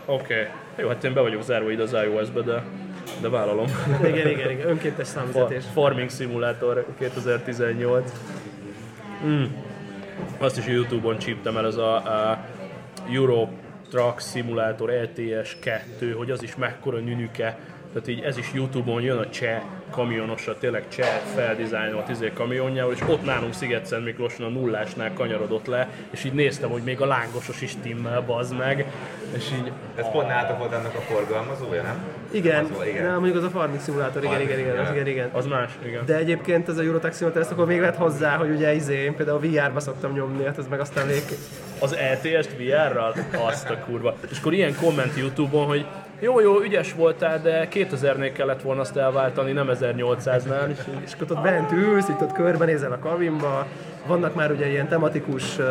oké. 0.05 0.23
Okay. 0.23 0.47
Jó, 0.77 0.87
hát 0.87 1.03
én 1.03 1.13
be 1.13 1.21
vagyok 1.21 1.41
zárva 1.41 1.71
ide 1.71 1.81
az 1.81 1.93
iOS-be, 1.93 2.41
de, 2.41 2.63
de 3.21 3.29
vállalom. 3.29 3.65
Igen, 4.03 4.27
igen, 4.27 4.49
igen, 4.49 4.67
önkéntes 4.67 5.07
számüzetés. 5.15 5.63
Farming 5.73 6.09
Simulator 6.09 6.85
2018. 6.97 8.11
Mm. 9.25 9.43
Azt 10.37 10.57
is 10.57 10.65
Youtube-on 10.65 11.17
csíptem 11.17 11.57
el, 11.57 11.65
ez 11.65 11.75
a, 11.75 11.95
a 11.95 12.45
Euro 13.11 13.49
Truck 13.89 14.21
Simulator 14.21 14.89
ETS 14.89 15.55
2, 15.59 16.11
hogy 16.11 16.31
az 16.31 16.43
is 16.43 16.55
mekkora 16.55 16.99
nyűnüke. 16.99 17.57
Tehát 17.95 18.09
így 18.09 18.21
ez 18.21 18.37
is 18.37 18.51
Youtube-on 18.53 19.01
jön 19.01 19.17
a 19.17 19.29
cseh 19.29 19.61
kamionosra, 19.89 20.57
tényleg 20.57 20.83
cseh 20.87 21.21
feldizájnolt 21.35 22.09
izé 22.09 22.31
kamionjával, 22.33 22.93
és 22.93 23.01
ott 23.07 23.23
nálunk 23.23 23.53
Sziget 23.53 24.03
Miklóson 24.03 24.45
a 24.45 24.49
nullásnál 24.49 25.13
kanyarodott 25.13 25.65
le, 25.65 25.89
és 26.09 26.23
így 26.23 26.33
néztem, 26.33 26.69
hogy 26.69 26.81
még 26.81 27.01
a 27.01 27.05
lángosos 27.05 27.61
is 27.61 27.75
timmel, 27.81 28.21
bazd 28.21 28.57
meg, 28.57 28.85
és 29.35 29.51
így... 29.51 29.71
Ez 29.95 30.11
pont 30.11 30.27
nálatok 30.27 30.57
volt 30.57 30.73
annak 30.73 30.95
a 30.95 30.99
forgalmazója, 30.99 31.81
nem? 31.81 32.03
Igen, 32.31 32.67
igen. 32.85 33.03
nem, 33.03 33.13
mondjuk 33.13 33.35
az 33.35 33.43
a 33.43 33.49
Farming 33.49 33.81
Simulator, 33.81 34.23
igen, 34.23 34.41
igen, 34.41 34.59
igen, 34.59 34.77
az, 34.77 34.91
igen, 34.91 35.07
igen. 35.07 35.29
Az 35.31 35.45
más, 35.45 35.71
igen. 35.85 36.05
De 36.05 36.15
egyébként 36.15 36.69
ez 36.69 36.77
a 36.77 36.81
Eurotrack 36.81 37.15
Simulator, 37.15 37.41
ezt 37.41 37.51
akkor 37.51 37.65
még 37.65 37.79
lehet 37.79 37.95
hozzá, 37.95 38.35
hogy 38.35 38.49
ugye 38.49 38.73
izé, 38.73 39.03
én 39.03 39.15
például 39.15 39.39
VR-ba 39.39 39.79
szoktam 39.79 40.13
nyomni, 40.13 40.43
hát 40.45 40.57
ez 40.57 40.67
meg 40.67 40.79
aztán 40.79 41.05
még... 41.05 41.21
Az 41.79 41.95
ETS-t 41.95 42.51
VR-ral? 42.57 43.15
Azt 43.47 43.69
a 43.69 43.77
kurva. 43.77 44.15
És 44.31 44.39
akkor 44.39 44.53
ilyen 44.53 44.75
komment 44.75 45.17
Youtube-on, 45.17 45.65
hogy 45.65 45.85
jó, 46.19 46.39
jó, 46.39 46.61
ügyes 46.61 46.93
voltál, 46.93 47.41
de 47.41 47.67
2000-nél 47.71 48.31
kellett 48.33 48.61
volna 48.61 48.81
azt 48.81 48.97
elváltani, 48.97 49.51
nem 49.51 49.69
1800-nál. 49.71 50.69
És 50.69 50.77
És 51.05 51.13
akkor 51.13 51.37
ott 51.37 51.43
bent 51.43 51.71
ülsz, 51.71 52.09
itt 52.09 52.21
ott 52.21 52.31
körbenézel 52.31 52.91
a 52.91 52.99
kabinba, 52.99 53.67
vannak 54.07 54.35
már 54.35 54.51
ugye 54.51 54.69
ilyen 54.69 54.87
tematikus 54.87 55.57
uh, 55.57 55.65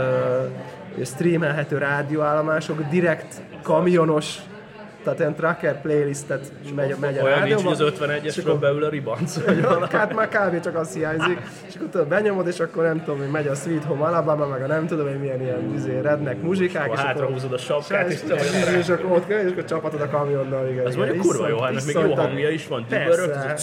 streamelhető 1.04 1.78
rádióállomások, 1.78 2.88
direkt 2.90 3.40
kamionos, 3.62 4.38
tehát 5.04 5.18
ilyen 5.18 5.34
tracker 5.34 5.80
playlistet 5.80 6.52
megy, 6.74 6.96
megy 7.00 7.18
a 7.18 7.22
olyan 7.22 7.42
nincs, 7.42 7.50
rádióba. 7.50 7.62
hogy 7.62 7.80
az 7.80 7.92
és 8.24 8.38
51-esről 8.38 8.46
akkor- 8.46 8.58
beül 8.58 8.84
a 8.84 8.88
ribanc. 8.88 9.38
Hát 9.90 10.14
már 10.14 10.28
kb. 10.28 10.60
csak 10.60 10.76
az 10.76 10.94
hiányzik, 10.94 11.40
és 11.68 11.74
akkor 11.74 11.88
tudod, 11.88 12.06
benyomod, 12.08 12.46
és 12.46 12.60
akkor 12.60 12.84
nem 12.84 13.04
tudom, 13.04 13.18
hogy 13.18 13.30
megy 13.30 13.46
a 13.46 13.54
Sweet 13.54 13.84
Home 13.84 14.04
Alabama, 14.04 14.46
meg 14.46 14.62
a 14.62 14.66
nem 14.66 14.86
tudom, 14.86 15.08
hogy 15.08 15.20
milyen 15.20 15.40
ilyen 15.42 15.72
izé, 15.74 16.00
redneck 16.00 16.42
muzsikák, 16.42 16.92
és 16.92 16.98
hátra 16.98 17.26
húzod 17.26 17.52
a 17.52 17.58
sapkát, 17.58 18.08
és 18.08 18.14
és, 18.14 18.20
te 18.20 18.34
vagy 18.34 18.46
a 18.66 18.70
és, 18.70 18.76
és 18.76 18.88
akkor 18.88 19.10
ott 19.10 19.26
kell, 19.26 19.44
és 19.44 19.50
akkor 19.50 19.64
csapatod 19.64 20.00
a 20.00 20.08
kamionnal, 20.08 20.68
igen. 20.68 20.86
Ez 20.86 20.94
mondjuk 20.96 21.18
kurva 21.18 21.48
jó, 21.48 21.58
hát 21.58 21.84
még 21.86 21.94
jó 21.94 22.14
hangja 22.14 22.50
is 22.50 22.66
van, 22.66 22.86
Persze. 22.88 23.54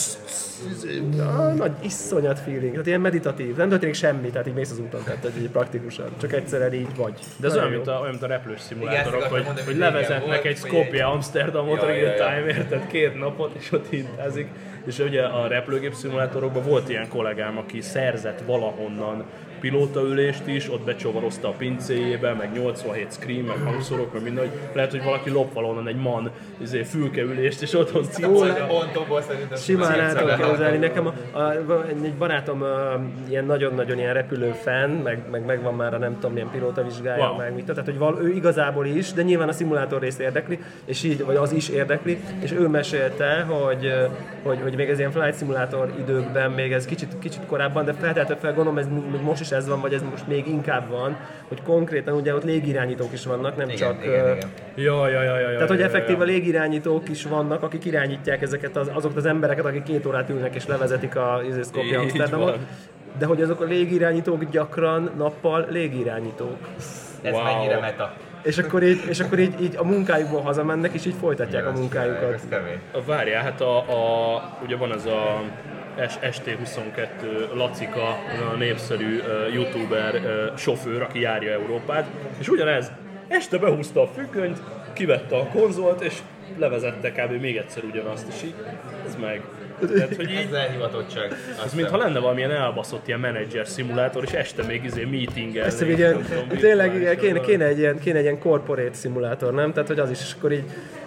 Nagy 1.56 1.72
iszonyat 1.82 2.40
feeling, 2.40 2.72
tehát 2.72 2.88
ilyen 2.88 3.02
meditatív, 3.02 3.56
nem 3.56 3.70
történik 3.70 3.96
semmi, 3.96 4.30
tehát 4.30 4.48
így 4.48 4.54
mész 4.54 4.72
az 4.72 4.80
úton, 4.80 5.04
tehát 5.04 5.32
így 5.40 5.50
praktikusan, 5.50 6.06
csak 6.22 6.34
egyszerűen 6.34 6.74
így 6.74 6.96
vagy. 6.96 7.14
De 7.38 7.48
ez 7.48 7.56
olyan, 7.56 7.70
mint 7.70 7.88
a, 7.88 7.92
olyan, 7.92 8.10
mint 8.10 8.24
a 8.24 8.28
repülős 8.28 8.60
szimulátorok, 8.62 9.24
hogy, 9.24 9.46
hogy 9.66 9.78
levezetnek 9.78 10.46
egy 10.46 10.58
Skopje 10.58 11.06
Amsterdamot 11.32 11.82
Ja, 11.82 11.88
real 11.88 11.98
ja, 11.98 12.16
ja. 12.16 12.26
time 12.26 12.48
érted 12.48 12.88
két 12.88 13.20
napot, 13.20 13.56
és 13.60 13.72
ott 13.72 13.90
hintázik. 13.90 14.48
És 14.86 15.00
ugye 15.00 15.24
a 15.24 15.48
repülőgép 15.48 15.94
szimulátorokban 15.94 16.64
volt 16.64 16.90
ilyen 16.90 17.08
kollégám, 17.10 17.58
aki 17.58 17.82
szerzett 17.82 18.42
valahonnan 18.46 19.26
pilótaülést 19.62 20.48
is, 20.48 20.72
ott 20.72 20.82
becsovarozta 20.82 21.48
a 21.48 21.52
pincéjébe, 21.52 22.34
meg 22.34 22.52
87 22.54 23.12
screen, 23.12 23.44
meg 23.44 23.58
hangszorok, 23.58 24.14
meg 24.14 24.24
minden, 24.24 24.48
hogy 24.48 24.60
lehet, 24.74 24.92
hogy 24.92 25.04
valaki 25.04 25.30
lop 25.30 25.54
valahonnan 25.54 25.88
egy 25.88 25.96
man 25.96 26.32
izé, 26.58 26.84
fülkeülést, 26.84 27.62
és 27.62 27.74
otthon. 27.74 28.04
Pontokból 28.68 29.22
szerintem 29.22 29.58
Simán 29.58 30.00
el 30.00 30.16
tudom 30.16 30.50
képzelni. 30.50 30.78
Nekem 30.78 31.08
a, 31.08 31.38
a, 31.40 31.86
egy 31.88 32.14
barátom 32.14 32.62
a, 32.62 33.00
ilyen 33.30 33.46
nagyon-nagyon 33.46 33.98
ilyen 33.98 34.14
repülő 34.14 34.52
fan, 34.52 34.90
meg, 34.90 35.20
meg, 35.32 35.46
meg 35.46 35.62
van 35.62 35.76
már 35.76 35.94
a 35.94 35.98
nem 35.98 36.14
tudom 36.14 36.32
milyen 36.32 36.50
pilóta 36.52 36.84
vizsgája, 36.84 37.20
Wow. 37.22 37.38
meg 37.38 37.54
mit, 37.54 37.66
tehát 37.66 37.86
hogy 37.86 37.98
val, 37.98 38.20
ő 38.22 38.30
igazából 38.30 38.86
is, 38.86 39.14
de 39.14 39.22
nyilván 39.22 39.48
a 39.48 39.52
szimulátor 39.52 40.02
rész 40.02 40.20
érdekli, 40.20 40.60
és 40.86 41.04
így, 41.04 41.26
vagy 41.26 41.36
az 41.36 41.52
is 41.52 41.70
érdekli, 41.70 42.20
és 42.40 42.52
ő 42.52 42.68
mesélte, 42.68 43.42
hogy, 43.42 43.94
hogy, 44.44 44.60
hogy 44.62 44.76
még 44.76 44.90
ez 44.90 45.00
ilyen 45.00 45.12
flight 45.12 45.38
simulator 45.38 45.92
időkben, 46.00 46.52
még 46.52 46.72
ez 46.72 46.86
kicsit, 46.86 47.20
kicsit 47.20 47.46
korábban, 47.46 47.86
de 47.86 47.94
feltétlenül 47.94 48.38
fel 48.38 48.54
gondolom, 48.54 48.80
ez 48.80 48.88
még 49.12 49.22
most 49.22 49.42
is 49.42 49.51
ez 49.52 49.68
van, 49.68 49.82
vagy 49.82 49.94
ez 49.94 50.02
most 50.10 50.28
még 50.28 50.48
inkább 50.48 50.90
van, 50.90 51.18
hogy 51.48 51.62
konkrétan 51.64 52.14
ugye 52.14 52.36
ott 52.36 52.44
légirányítók 52.44 53.14
is 53.14 53.26
vannak, 53.26 53.58
nem 53.58 53.70
Igen, 53.70 53.80
csak 53.80 54.06
igen, 54.06 54.26
ö, 54.26 54.36
igen. 54.36 54.50
Ja, 54.76 55.08
ja, 55.08 55.22
ja, 55.22 55.40
ja, 55.40 55.52
tehát, 55.52 55.70
hogy 55.70 55.80
ja, 55.80 55.86
effektív 55.86 56.20
a 56.20 56.26
ja. 56.26 56.32
légirányítók 56.32 57.10
is 57.10 57.24
vannak, 57.24 57.64
akik 57.64 57.86
irányítják 57.86 58.42
ezeket 58.42 58.78
az, 58.78 58.90
azokat 58.94 59.18
az 59.18 59.26
embereket, 59.26 59.66
akik 59.66 59.84
két 59.84 60.06
órát 60.06 60.30
ülnek 60.30 60.56
és 60.56 60.68
levezetik 60.68 61.16
a 61.16 61.42
izé, 61.48 61.62
Skopje 61.62 61.88
Így 61.88 61.94
Amsterdamot. 61.94 62.58
De 63.18 63.26
hogy 63.26 63.42
azok 63.42 63.62
a 63.62 63.64
légirányítók 63.64 64.44
gyakran 64.44 65.12
nappal 65.18 65.66
légirányítók. 65.70 66.58
Ez 67.22 67.34
Wow. 67.34 67.44
mennyire 67.44 67.80
meta. 67.80 68.14
És 68.44 68.58
akkor 68.58 68.84
így, 68.84 69.02
és 69.08 69.20
akkor 69.20 69.40
így, 69.40 69.62
így 69.62 69.76
a 69.78 69.84
munkájukból 69.84 70.42
hazamennek, 70.42 70.94
és 70.94 71.06
így 71.06 71.16
folytatják 71.20 71.68
a 71.68 71.72
munkájukat. 71.72 72.34
Ez 72.34 72.42
kemény. 72.50 72.80
Várjál, 73.06 73.44
hát 73.44 73.62
a, 73.62 73.78
a, 73.78 74.42
ugye 74.64 74.76
van 74.76 74.94
ez 74.94 75.06
a 75.06 75.42
ST22 75.98 77.54
Lacika, 77.54 78.18
népszerű 78.58 79.22
youtuber 79.54 80.22
sofőr, 80.58 81.02
aki 81.02 81.20
járja 81.20 81.52
Európát, 81.52 82.08
és 82.40 82.50
ugyanez, 82.50 82.92
este 83.28 83.58
behúzta 83.58 84.02
a 84.02 84.08
függönyt, 84.08 84.62
kivette 84.94 85.36
a 85.36 85.48
konzolt, 85.48 86.02
és 86.02 86.18
levezette 86.58 87.12
kb. 87.12 87.42
még 87.42 87.58
egyszer 87.58 87.84
ugyanazt, 87.84 88.28
és 88.28 88.44
így, 88.44 88.56
ez 89.06 89.16
meg. 89.16 89.42
Tehát, 89.94 90.16
hogy 90.16 90.30
így, 90.32 90.48
Ez 90.50 90.54
elhivatottság. 90.54 91.34
ez 91.66 91.74
mintha 91.74 91.98
lenne 91.98 92.20
valamilyen 92.20 92.52
elbaszott 92.52 93.08
ilyen 93.08 93.20
menedzser 93.20 93.68
szimulátor, 93.68 94.24
és 94.24 94.32
este 94.32 94.64
még 94.64 94.84
izé 94.84 95.04
meetingelni. 95.12 95.68
Ezt 95.70 95.80
tudom, 95.80 96.48
tényleg 96.60 96.96
igen, 96.96 97.18
kéne, 97.18 97.40
kéne, 97.40 97.66
egy 97.66 97.78
ilyen, 97.78 98.00
kéne 98.00 98.18
egy 98.18 98.24
ilyen 98.24 98.40
corporate 98.40 98.94
szimulátor, 98.94 99.54
nem? 99.54 99.74
Tehát, 99.74 99.88
hogy 99.88 100.00
az 100.00 100.10
is, 100.10 100.20
és 100.20 100.34
akkor 100.38 100.52
így, 100.52 100.64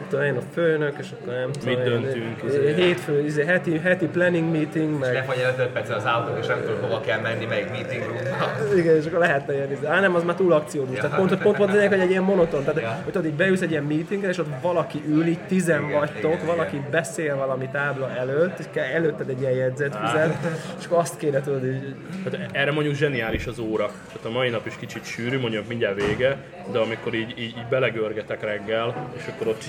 tudom 0.09 0.25
én, 0.25 0.37
a 0.37 0.41
főnök, 0.55 0.95
és 1.01 1.07
akkor 1.21 1.33
nem 1.33 1.51
tudom 1.53 1.69
Mit 1.69 1.79
én, 1.79 1.85
döntünk, 1.85 2.41
eh, 2.43 2.47
izé. 2.49 2.73
Hétfő, 2.75 3.25
izé, 3.25 3.45
heti, 3.45 3.79
heti 3.79 4.07
planning 4.07 4.53
meeting, 4.53 4.99
meg 4.99 5.13
Lefagy 5.13 5.39
el 5.39 5.55
5 5.59 5.67
perc 5.67 5.91
az 5.91 6.05
autó, 6.05 6.37
és 6.41 6.47
nem 6.47 6.61
tudod 6.61 6.79
hova 6.81 7.01
kell 7.01 7.21
menni, 7.21 7.45
melyik 7.45 7.71
meeting 7.71 8.03
roomba. 8.03 8.77
Igen, 8.77 8.97
és 8.97 9.07
akkor 9.07 9.19
lehetne 9.19 9.55
ilyen 9.55 9.73
izé. 9.73 9.87
Á, 9.87 10.01
nem, 10.01 10.15
az 10.15 10.23
már 10.25 10.35
túl 10.35 10.53
akciódús. 10.53 10.99
Tehát 10.99 11.17
pont, 11.17 11.37
pont, 11.43 11.57
pont 11.57 11.73
lényeg, 11.73 11.89
hogy 11.89 11.99
egy 12.01 12.11
ilyen 12.11 12.23
monoton. 12.23 12.65
Tehát, 12.65 12.81
Ja. 12.81 13.01
hogy 13.05 13.13
tudod, 13.13 13.27
így 13.27 13.35
beülsz 13.37 13.61
egy 13.61 13.71
ilyen 13.71 13.83
meetingre, 13.85 14.29
és 14.29 14.39
ott 14.39 14.49
valaki 14.63 15.03
ül, 15.09 15.27
így 15.27 15.39
tizen 15.49 15.83
Igen, 15.83 15.99
vagytok, 15.99 16.33
igen, 16.35 16.47
valaki 16.47 16.77
igen. 16.77 16.91
beszél 16.91 17.37
valami 17.37 17.69
tábla 17.73 18.11
előtt, 18.19 18.64
és 18.65 18.71
kell 18.73 18.85
előtted 18.85 19.29
egy 19.29 19.41
ilyen 19.41 19.53
jegyzetfüzet, 19.53 20.37
és 20.79 20.85
akkor 20.85 20.99
azt 20.99 21.17
kéne 21.17 21.41
tudod 21.41 21.65
így, 21.65 21.95
Hát 22.25 22.39
erre 22.53 22.73
mondjuk 22.73 22.95
zseniális 22.95 23.47
az 23.47 23.59
óra. 23.59 23.87
Tehát 23.87 24.25
a 24.25 24.31
mai 24.31 24.49
nap 24.49 24.67
is 24.67 24.77
kicsit 24.77 25.05
sűrű, 25.05 25.39
mondjuk 25.39 25.69
mindjárt 25.69 26.07
vége, 26.07 26.37
de 26.73 26.79
amikor 26.79 27.15
így, 27.15 27.31
így, 27.39 27.57
így 27.57 27.67
belegörgetek 27.71 28.43
reggel, 28.43 29.11
és 29.17 29.27
akkor 29.27 29.47
ott 29.47 29.63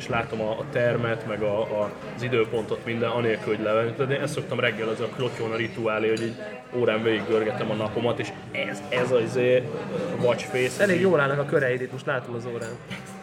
és 0.00 0.08
látom 0.08 0.40
a, 0.40 0.50
a 0.50 0.64
termet, 0.72 1.26
meg 1.26 1.42
a, 1.42 1.60
a, 1.60 1.90
az 2.16 2.22
időpontot 2.22 2.84
minden, 2.84 3.10
anélkül, 3.10 3.54
hogy 3.56 3.64
levenni. 3.64 3.92
Tehát 3.92 4.12
én 4.12 4.20
ezt 4.20 4.34
szoktam 4.34 4.60
reggel, 4.60 4.88
az 4.88 5.00
a 5.00 5.08
klotyón 5.16 5.52
a 5.52 5.56
rituálé, 5.56 6.08
hogy 6.08 6.22
így 6.22 6.34
órán 6.74 7.02
végig 7.02 7.22
görgetem 7.28 7.70
a 7.70 7.74
napomat, 7.74 8.18
és 8.18 8.28
ez, 8.52 8.82
ez 8.88 9.10
az 9.10 9.22
izé, 9.22 9.62
watch 10.22 10.44
face. 10.44 10.82
elég 10.82 11.00
jól 11.00 11.20
állnak 11.20 11.38
a 11.38 11.44
köreid 11.44 11.80
itt, 11.80 11.92
most 11.92 12.06
látom 12.06 12.34
az 12.34 12.46
órán. 12.54 12.70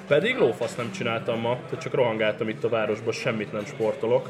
Pedig 0.08 0.38
lófasz 0.38 0.76
nem 0.76 0.92
csináltam 0.92 1.40
ma, 1.40 1.58
tehát 1.66 1.82
csak 1.82 1.94
rohangáltam 1.94 2.50
itt 2.50 2.64
a 2.64 2.70
városban, 2.70 3.14
semmit 3.14 3.52
nem 3.52 3.66
sportolok 3.66 4.30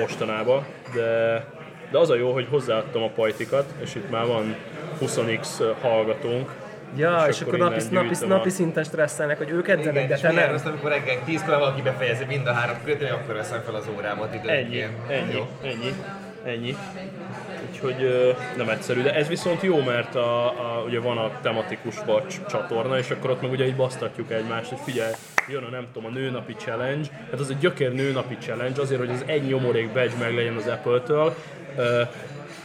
mostanában, 0.00 0.64
de, 0.94 1.44
de 1.90 1.98
az 1.98 2.10
a 2.10 2.14
jó, 2.14 2.32
hogy 2.32 2.46
hozzáadtam 2.50 3.02
a 3.02 3.08
pajtikat, 3.08 3.64
és 3.82 3.94
itt 3.94 4.10
már 4.10 4.26
van 4.26 4.56
20x 5.00 5.46
hallgatónk, 5.80 6.50
Ja, 6.96 7.24
és, 7.28 7.34
És 7.34 7.40
akkor 7.40 7.54
akkor 7.54 7.68
napi, 7.68 7.82
napi, 7.94 8.26
napi 8.26 8.48
szinten 8.50 8.84
stresszelnek, 8.84 9.36
hogy 9.38 9.50
ők 9.50 9.68
edzenek, 9.68 9.94
Igen, 10.04 10.08
de 10.08 10.16
te 10.16 10.32
nem. 10.32 10.50
rossz, 10.50 10.64
amikor 10.64 10.90
reggel 10.90 11.16
10-kor 11.28 11.58
valaki 11.58 11.82
befejezi 11.82 12.24
mind 12.24 12.46
a 12.46 12.52
három 12.52 12.76
kötőt, 12.84 13.10
akkor 13.10 13.34
veszem 13.34 13.62
fel 13.64 13.74
az 13.74 13.84
órámat 13.96 14.34
Ennyi, 14.34 14.42
időnként. 14.44 14.90
ennyi, 15.08 15.32
Jó. 15.32 15.46
ennyi, 15.62 15.94
ennyi. 16.44 16.76
Úgyhogy 17.82 18.34
nem 18.56 18.68
egyszerű, 18.68 19.02
de 19.02 19.14
ez 19.14 19.28
viszont 19.28 19.62
jó, 19.62 19.80
mert 19.80 20.14
a, 20.14 20.46
a, 20.46 20.82
ugye 20.86 21.00
van 21.00 21.18
a 21.18 21.30
tematikus 21.42 21.94
vacs 22.06 22.40
csatorna, 22.48 22.98
és 22.98 23.10
akkor 23.10 23.30
ott 23.30 23.42
meg 23.42 23.50
ugye 23.50 23.66
így 23.66 23.76
basztatjuk 23.76 24.30
egymást, 24.30 24.68
hogy 24.68 24.78
figyelj, 24.84 25.12
jön 25.48 25.62
a 25.62 25.68
nem 25.68 25.86
tudom, 25.92 26.10
a 26.10 26.12
nőnapi 26.12 26.54
challenge, 26.54 27.08
hát 27.30 27.40
az 27.40 27.50
egy 27.50 27.58
gyökér 27.58 27.92
nőnapi 27.92 28.36
challenge, 28.40 28.80
azért, 28.80 29.00
hogy 29.00 29.10
az 29.10 29.22
egy 29.26 29.46
nyomorék 29.46 29.92
badge 29.92 30.16
meg 30.18 30.34
legyen 30.34 30.56
az 30.56 30.66
Apple-től. 30.66 31.34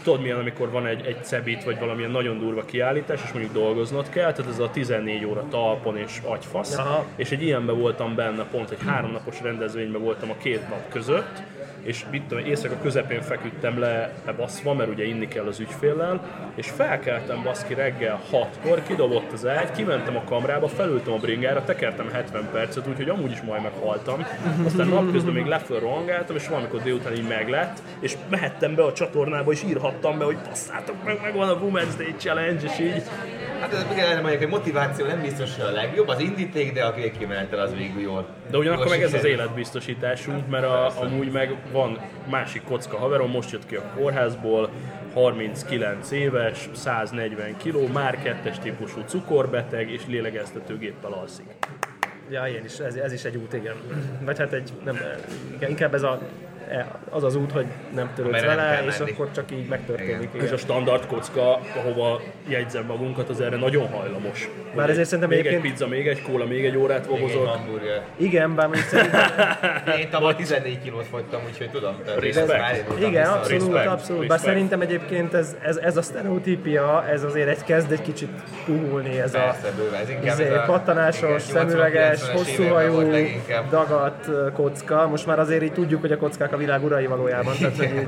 Tudod 0.03 0.21
milyen, 0.21 0.37
amikor 0.37 0.69
van 0.69 0.85
egy, 0.85 1.05
egy 1.05 1.23
cebit, 1.23 1.63
vagy 1.63 1.79
valamilyen 1.79 2.11
nagyon 2.11 2.39
durva 2.39 2.65
kiállítás, 2.65 3.21
és 3.23 3.31
mondjuk 3.31 3.53
dolgoznod 3.53 4.09
kell, 4.09 4.33
tehát 4.33 4.51
ez 4.51 4.59
a 4.59 4.69
14 4.69 5.25
óra 5.25 5.45
talpon 5.49 5.97
és 5.97 6.21
agyfasz, 6.23 6.77
Aha. 6.77 7.05
és 7.15 7.31
egy 7.31 7.43
ilyenben 7.43 7.79
voltam 7.79 8.15
benne 8.15 8.43
pont, 8.43 8.71
egy 8.71 8.83
háromnapos 8.85 9.41
rendezvényben 9.41 10.01
voltam 10.01 10.29
a 10.29 10.37
két 10.37 10.69
nap 10.69 10.89
között, 10.89 11.41
és 11.83 12.05
mit 12.11 12.23
tudom, 12.23 12.45
éjszaka 12.45 12.77
közepén 12.81 13.21
feküdtem 13.21 13.79
le 13.79 14.13
baszva, 14.37 14.73
mert 14.73 14.89
ugye 14.89 15.05
inni 15.05 15.27
kell 15.27 15.45
az 15.45 15.59
ügyféllel, 15.59 16.21
és 16.55 16.69
felkeltem 16.69 17.43
baszki 17.43 17.73
reggel 17.73 18.21
6-kor, 18.31 18.83
kidobott 18.87 19.31
az 19.31 19.47
ágy, 19.47 19.71
kimentem 19.71 20.15
a 20.15 20.23
kamrába, 20.23 20.67
felültem 20.67 21.13
a 21.13 21.17
bringára, 21.17 21.63
tekertem 21.63 22.09
70 22.11 22.49
percet, 22.51 22.87
úgyhogy 22.87 23.09
amúgy 23.09 23.31
is 23.31 23.41
majd 23.41 23.61
meghaltam. 23.61 24.25
Aztán 24.65 24.87
napközben 24.87 25.33
még 25.33 25.45
leföl 25.45 25.79
rohangáltam, 25.79 26.35
és 26.35 26.47
valamikor 26.47 26.81
délután 26.81 27.13
így 27.13 27.27
meglett, 27.27 27.81
és 27.99 28.15
mehettem 28.29 28.75
be 28.75 28.83
a 28.83 28.93
csatornába, 28.93 29.51
és 29.51 29.63
írhattam 29.63 30.17
be, 30.17 30.25
hogy 30.25 30.37
passzátok 30.47 31.03
meg, 31.03 31.19
meg 31.21 31.35
van 31.35 31.49
a 31.49 31.59
Women's 31.59 31.93
Day 31.97 32.15
Challenge, 32.17 32.63
és 32.63 32.79
így 32.79 33.03
Hát 33.61 33.73
ez 33.73 33.85
igen, 33.91 34.21
mondjuk, 34.21 34.41
hogy 34.41 34.51
motiváció 34.51 35.05
nem 35.05 35.21
biztos, 35.21 35.59
a 35.59 35.71
legjobb, 35.71 36.07
az 36.07 36.19
indíték, 36.19 36.73
de 36.73 36.83
a 36.83 36.93
végkimenetel 36.93 37.59
az 37.59 37.75
végül 37.75 38.01
jól. 38.01 38.25
De 38.51 38.57
ugyanakkor 38.57 38.87
meg 38.87 39.01
ez 39.01 39.13
az 39.13 39.25
életbiztosításunk, 39.25 40.49
mert 40.49 40.63
a, 40.63 41.01
amúgy 41.01 41.31
meg 41.31 41.55
van 41.71 41.99
másik 42.29 42.63
kocka 42.63 42.97
haverom, 42.97 43.29
most 43.29 43.51
jött 43.51 43.65
ki 43.65 43.75
a 43.75 43.83
kórházból, 43.95 44.69
39 45.13 46.11
éves, 46.11 46.69
140 46.73 47.57
kg, 47.57 47.91
már 47.93 48.21
kettes 48.23 48.59
típusú 48.59 49.01
cukorbeteg 49.05 49.89
és 49.89 50.01
lélegeztetőgéppel 50.07 51.11
alszik. 51.11 51.45
Ja, 52.29 52.47
én 52.47 52.63
is, 52.63 52.77
ez, 52.77 52.95
ez 52.95 53.13
is 53.13 53.23
egy 53.23 53.35
út, 53.35 53.53
igen. 53.53 53.75
Vagy 54.25 54.37
hát 54.37 54.53
egy, 54.53 54.71
nem, 54.83 54.97
inkább 55.67 55.93
ez 55.93 56.03
a, 56.03 56.19
az 57.09 57.23
az 57.23 57.35
út, 57.35 57.51
hogy 57.51 57.65
nem 57.95 58.09
törődsz 58.15 58.41
vele, 58.41 58.83
és 58.87 58.97
menni. 58.97 59.11
akkor 59.11 59.27
csak 59.35 59.51
így 59.51 59.67
megtörténik. 59.67 60.09
Igen. 60.09 60.29
Igen. 60.33 60.45
És 60.45 60.51
a 60.51 60.57
standard 60.57 61.05
kocka, 61.05 61.59
ahova 61.77 62.21
jegyzem 62.47 62.85
magunkat, 62.85 63.29
az 63.29 63.41
erre 63.41 63.55
nagyon 63.55 63.87
hajlamos. 63.87 64.49
Bár 64.75 64.89
ezért 64.89 65.05
szerintem 65.07 65.29
még 65.29 65.39
egy 65.39 65.45
egyébként- 65.45 65.73
pizza, 65.73 65.87
még 65.87 66.07
egy 66.07 66.21
kóla, 66.21 66.45
még 66.45 66.65
egy 66.65 66.77
órát 66.77 67.07
Még 67.09 67.15
egy 67.15 67.21
vogozok. 67.21 67.47
hamburger. 67.47 68.01
Igen, 68.17 68.55
bár 68.55 68.65
mondjuk 68.67 68.87
szerintem, 68.87 69.21
Én 70.01 70.09
tavaly 70.09 70.35
14 70.35 70.81
kilót 70.83 71.05
fogytam, 71.07 71.41
úgyhogy 71.49 71.69
tudom. 71.69 71.95
Tehát 72.05 72.23
ez 72.23 72.47
már 72.47 72.85
igen, 72.99 73.27
abszolút, 73.27 73.61
Respect, 73.63 73.87
abszolút. 73.87 74.27
Bár 74.27 74.39
szerintem 74.39 74.81
egyébként 74.81 75.33
ez, 75.33 75.55
ez, 75.61 75.77
ez 75.77 75.97
a 75.97 76.01
sztereotípia, 76.01 77.05
ez 77.11 77.23
azért 77.23 77.47
egy 77.47 77.63
kezd 77.63 77.91
egy 77.91 78.01
kicsit 78.01 78.29
puhulni, 78.65 79.19
ez 79.19 79.33
a 79.33 79.55
bőven. 79.77 79.99
Ez 80.01 80.09
inkább 80.09 80.39
ez 80.39 80.53
a- 80.53 80.63
pattanásos, 80.65 81.49
igen, 81.49 81.69
szemüveges, 81.69 82.19
80-90-es 82.21 82.31
hosszú 82.33 82.63
hajú, 82.63 83.11
dagadt 83.69 84.29
kocka. 84.53 85.07
Most 85.07 85.25
már 85.25 85.39
azért 85.39 85.63
így 85.63 85.73
tudjuk, 85.73 86.01
hogy 86.01 86.11
a 86.11 86.17
kockák 86.17 86.53
a 86.53 86.57
világ 86.61 86.83
urai 86.83 87.05
valójában. 87.05 87.55
Tehát, 87.57 87.75
hogy 87.75 87.85
így, 87.85 88.05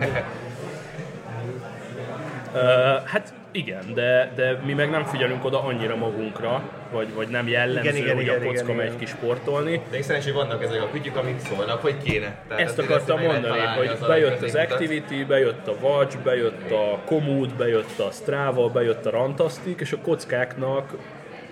Uh, 2.54 2.60
hát 3.06 3.34
igen, 3.52 3.94
de, 3.94 4.32
de 4.36 4.60
mi 4.66 4.74
meg 4.74 4.90
nem 4.90 5.06
figyelünk 5.06 5.46
oda 5.46 5.64
annyira 5.64 5.96
magunkra, 5.96 6.62
vagy, 6.92 7.14
vagy 7.14 7.28
nem 7.28 7.48
jellemző, 7.48 7.90
Igen, 7.90 7.96
igen, 7.96 8.16
hogy 8.16 8.24
igen, 8.24 8.42
a 8.42 8.46
kocka 8.46 8.64
igen, 8.64 8.76
megy 8.76 8.86
igen. 8.86 8.98
ki 8.98 9.06
sportolni. 9.06 9.82
De 9.90 9.96
én 9.96 10.04
szerencsére 10.04 10.36
vannak 10.36 10.64
ezek 10.64 10.82
a 10.82 10.90
kütyük, 10.92 11.16
amik 11.16 11.40
szólnak, 11.40 11.82
hogy 11.82 11.98
kéne. 12.04 12.36
Tehát 12.48 12.64
Ezt 12.64 12.80
akartam 12.80 13.22
mondani, 13.22 13.60
hogy 13.78 13.88
az 13.88 14.08
bejött 14.08 14.42
az. 14.42 14.56
Activity, 14.56 15.24
bejött 15.28 15.68
a 15.68 15.74
Watch, 15.82 16.18
bejött 16.18 16.72
a 16.72 17.00
Komoot, 17.06 17.56
bejött 17.56 18.00
a 18.00 18.12
Strava, 18.12 18.70
bejött 18.70 19.06
a 19.06 19.10
Rantastic, 19.10 19.82
és 19.82 19.92
a 19.92 19.98
kockáknak 19.98 20.94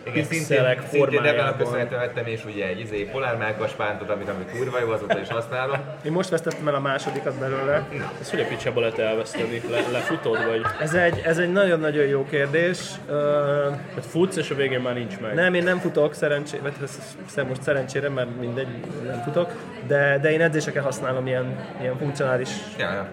Igen, 0.04 0.28
pixelek 0.28 0.82
szintén 0.89 1.20
ebben 1.20 1.26
a 1.26 1.28
formájában. 1.28 1.58
köszönhetően 1.58 1.99
vettem 1.99 2.26
és 2.26 2.45
ugye 2.45 2.66
egy 2.68 2.80
izé, 2.80 3.04
polármákas 3.04 3.72
pántot, 3.72 4.10
amit, 4.10 4.30
amit 4.30 4.52
kurva 4.52 4.80
jó, 4.80 4.89
azóta 4.89 5.20
is 5.20 5.28
használom. 5.28 5.78
én 6.06 6.12
most 6.12 6.30
vesztettem 6.30 6.68
el 6.68 6.76
a 6.76 6.80
másodikat 6.80 7.39
belőle. 7.39 7.88
Ezt 8.22 8.30
hogy 8.30 8.39
a 8.39 8.45
picsába 8.45 8.80
lehet 8.80 8.99
elveszteni? 8.99 9.62
Le, 9.72 9.80
lefutod, 9.91 10.45
vagy 10.45 10.62
Ez 10.80 10.93
egy, 10.93 11.22
ez 11.26 11.38
egy 11.38 11.52
nagyon-nagyon 11.52 12.06
jó 12.06 12.26
kérdés. 12.30 12.80
Ö, 13.08 13.70
vagy 13.93 14.06
futsz, 14.06 14.36
és 14.36 14.49
a 14.49 14.56
végén 14.56 14.80
már 14.80 14.93
nincs 14.93 15.20
meg? 15.20 15.34
Nem, 15.34 15.54
én 15.54 15.64
nem 15.64 15.78
futok, 15.80 16.14
szerencsére, 16.14 16.62
vagy 16.62 16.74
ez- 16.84 17.16
ez 17.36 17.43
most 17.47 17.62
szerencsére, 17.62 18.10
mert 18.10 18.39
mindegy, 18.39 18.68
nem 19.06 19.22
futok, 19.24 19.52
de, 19.88 20.17
de 20.21 20.32
én 20.32 20.41
edzéseken 20.41 20.84
használom 20.84 21.27
ilyen, 21.27 21.55
ilyen 21.82 21.97
funkcionális 21.97 22.49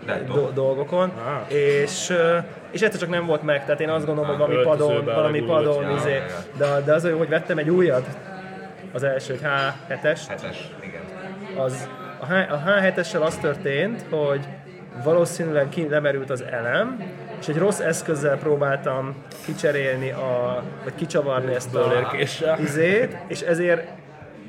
lehet 0.07 0.25
do- 0.27 0.53
dolgokon, 0.53 1.13
Ah. 1.27 1.53
és, 1.55 2.13
és 2.71 2.81
egyszer 2.83 3.01
csak 3.01 3.09
nem 3.09 3.27
volt 3.27 3.43
meg, 3.43 3.65
tehát 3.65 3.81
én 3.81 3.89
azt 3.89 4.07
gondolom, 4.07 4.31
hogy 4.31 4.39
valami 4.39 4.63
padon, 4.63 5.05
valami 5.05 5.41
padon, 5.41 5.83
Ja, 5.83 5.97
izé, 5.97 6.11
ja, 6.11 6.17
ja. 6.17 6.25
de, 6.77 6.81
de 6.85 6.93
az 6.93 7.05
olyan, 7.05 7.19
hogy 7.19 7.29
vettem 7.29 7.59
egy 7.59 7.71
újat, 7.71 8.07
az 8.93 9.03
első, 9.03 9.33
egy 9.33 9.41
H7-est, 9.43 10.21
Hetes, 10.29 10.71
igen. 10.81 11.01
az, 11.57 11.89
a, 12.21 12.27
H, 12.27 12.33
a 12.53 12.63
H7-essel 12.67 13.23
az 13.23 13.37
történt, 13.37 14.05
hogy 14.11 14.41
valószínűleg 15.05 15.69
ki 15.69 15.89
lemerült 15.89 16.31
az 16.31 16.43
elem, 16.51 17.03
és 17.41 17.49
egy 17.49 17.59
rossz 17.59 17.79
eszközzel 17.81 18.37
próbáltam 18.39 19.15
kicserélni, 19.45 20.11
a, 20.11 20.63
vagy 20.85 20.95
kicsavarni 20.95 21.55
ezt 21.55 21.75
a 21.75 21.93
izét, 22.61 23.17
és 23.27 23.41
ezért 23.41 23.87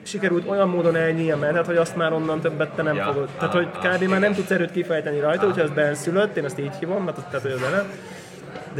sikerült 0.10 0.48
olyan 0.48 0.70
módon 0.70 0.96
elnyílni 0.96 1.32
a 1.32 1.38
menet, 1.38 1.66
hogy 1.66 1.78
azt 1.78 1.96
már 1.96 2.14
onnan 2.14 2.40
többet 2.40 2.70
te 2.70 2.82
nem 2.82 2.96
Ja, 2.96 3.04
fogod. 3.04 3.30
Tehát, 3.38 3.54
hogy 3.54 3.68
ah, 3.74 3.96
kb. 3.96 4.04
már 4.04 4.20
nem 4.20 4.34
tudsz 4.34 4.52
erőt 4.52 4.72
kifejteni 4.72 5.20
rajta, 5.20 5.48
úgyhogy 5.48 5.64
az 5.64 5.72
benszülött, 5.72 6.38
én 6.38 6.46
ezt 6.46 6.60
így 6.60 6.76
hívom, 6.80 7.04
mert 7.04 7.18
az, 7.18 7.24
tehát, 7.24 7.42
hogy 7.42 7.52
az 7.52 7.62
elem. 7.62 7.92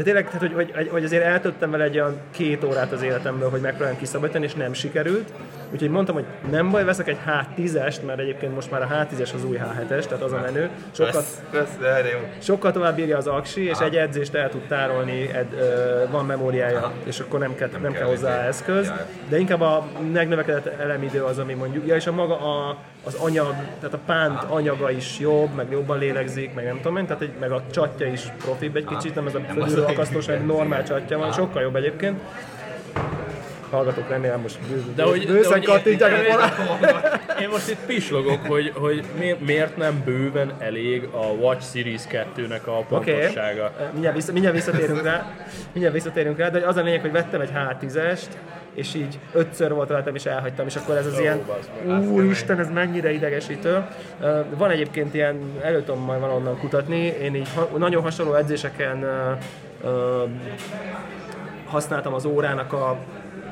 De 0.00 0.06
tényleg, 0.06 0.24
tehát, 0.24 0.40
hogy, 0.40 0.72
hogy, 0.74 0.88
hogy 0.88 1.04
azért 1.04 1.24
eltöttem 1.24 1.70
vele 1.70 1.84
egy 1.84 1.94
olyan 1.94 2.20
két 2.30 2.64
órát 2.64 2.92
az 2.92 3.02
életemből, 3.02 3.50
hogy 3.50 3.60
megpróbáljam 3.60 3.98
kiszabadítani, 3.98 4.44
és 4.44 4.54
nem 4.54 4.72
sikerült. 4.72 5.32
Úgyhogy 5.72 5.90
mondtam, 5.90 6.14
hogy 6.14 6.24
nem 6.50 6.70
baj, 6.70 6.84
veszek 6.84 7.08
egy 7.08 7.18
H10-est, 7.26 8.06
mert 8.06 8.18
egyébként 8.18 8.54
most 8.54 8.70
már 8.70 8.82
a 8.82 8.86
H10-es 8.86 9.34
az 9.34 9.44
új 9.44 9.56
H7-es, 9.56 10.04
tehát 10.04 10.22
az 10.22 10.32
a 10.32 10.40
menő. 10.40 10.70
Kösz, 11.50 11.76
de 11.80 12.08
jó. 12.12 12.18
sokkal 12.38 12.72
tovább 12.72 12.96
bírja 12.96 13.16
az 13.16 13.26
aksi, 13.26 13.64
és 13.64 13.78
egy 13.78 13.96
edzést 13.96 14.34
el 14.34 14.48
tud 14.48 14.66
tárolni, 14.68 15.30
ed, 15.32 15.46
van 16.10 16.26
memóriája, 16.26 16.92
és 17.04 17.20
akkor 17.20 17.38
nem 17.38 17.54
kell, 17.54 17.68
nem 17.68 17.82
kell 17.82 17.92
kell 17.92 18.08
hozzá 18.08 18.42
eszköz. 18.42 18.92
De 19.28 19.38
inkább 19.38 19.60
a 19.60 19.86
megnövekedett 20.12 20.66
elemidő 20.66 21.22
az, 21.22 21.38
ami 21.38 21.54
mondjuk, 21.54 21.86
ja, 21.86 21.94
és 21.94 22.06
a 22.06 22.12
maga 22.12 22.40
a, 22.40 22.76
az 23.04 23.14
anyag, 23.14 23.54
tehát 23.80 23.94
a 23.94 23.98
pánt 24.06 24.42
anyaga 24.48 24.90
is 24.90 25.18
jobb, 25.18 25.54
meg 25.54 25.66
jobban 25.70 25.98
lélegzik, 25.98 26.54
meg 26.54 26.64
nem 26.64 26.76
tudom 26.76 26.96
én, 26.96 27.06
tehát 27.06 27.22
egy, 27.22 27.32
meg 27.40 27.50
a 27.52 27.62
csatja 27.70 28.06
is 28.06 28.20
profibb 28.38 28.76
egy 28.76 28.84
kicsit, 28.84 29.14
nem 29.14 29.26
ez 29.26 29.34
a 29.34 29.40
fölülről 29.52 29.84
akasztós, 29.84 30.26
hanem 30.26 30.46
normál 30.46 30.84
csatja 30.84 31.18
van, 31.18 31.32
sokkal 31.32 31.62
jobb 31.62 31.76
egyébként. 31.76 32.20
Hallgatok, 33.70 34.08
remélem 34.08 34.40
most 34.40 34.58
bő, 34.68 34.84
De 34.94 35.02
hogy- 35.02 35.26
de 35.26 35.32
bőszen 35.32 35.52
hogy- 35.52 35.64
kattintják 35.64 36.12
a 36.12 36.16
de- 36.16 36.46
forrát. 36.48 37.40
Én 37.40 37.48
most 37.48 37.70
itt 37.70 37.84
pislogok, 37.86 38.46
hogy, 38.46 38.72
hogy 38.74 39.04
mi- 39.18 39.36
miért 39.46 39.76
nem 39.76 40.02
bőven 40.04 40.52
elég 40.58 41.04
a 41.12 41.24
Watch 41.26 41.62
Series 41.72 42.02
2-nek 42.08 42.64
a 42.64 42.70
pontossága. 42.88 43.72
mindjárt, 43.92 44.16
vissza, 44.16 44.32
mindjárt 44.32 44.56
visszatérünk 44.56 45.02
rá, 45.02 45.34
mindjárt 45.72 45.94
visszatérünk 45.94 46.38
rá, 46.38 46.48
de 46.48 46.66
az 46.66 46.76
a 46.76 46.82
lényeg, 46.82 47.00
hogy 47.00 47.12
vettem 47.12 47.40
egy 47.40 47.50
H10-est, 47.54 48.26
és 48.80 48.94
így 48.94 49.18
ötször 49.32 49.72
volt 49.72 49.90
rajtam, 49.90 50.14
és 50.14 50.24
elhagytam, 50.24 50.66
és 50.66 50.76
akkor 50.76 50.96
ez 50.96 51.06
az 51.06 51.18
ilyen, 51.18 51.40
úristen, 52.08 52.58
ez 52.58 52.70
mennyire 52.70 53.12
idegesítő. 53.12 53.84
Van 54.56 54.70
egyébként 54.70 55.14
ilyen, 55.14 55.40
elő 55.62 55.82
tudom 55.82 56.00
majd 56.00 56.20
valonnan 56.20 56.58
kutatni, 56.58 57.04
én 57.22 57.34
így 57.34 57.48
ha, 57.54 57.68
nagyon 57.78 58.02
hasonló 58.02 58.34
edzéseken 58.34 59.04
használtam 61.66 62.14
az 62.14 62.24
órának 62.24 62.72
a 62.72 62.98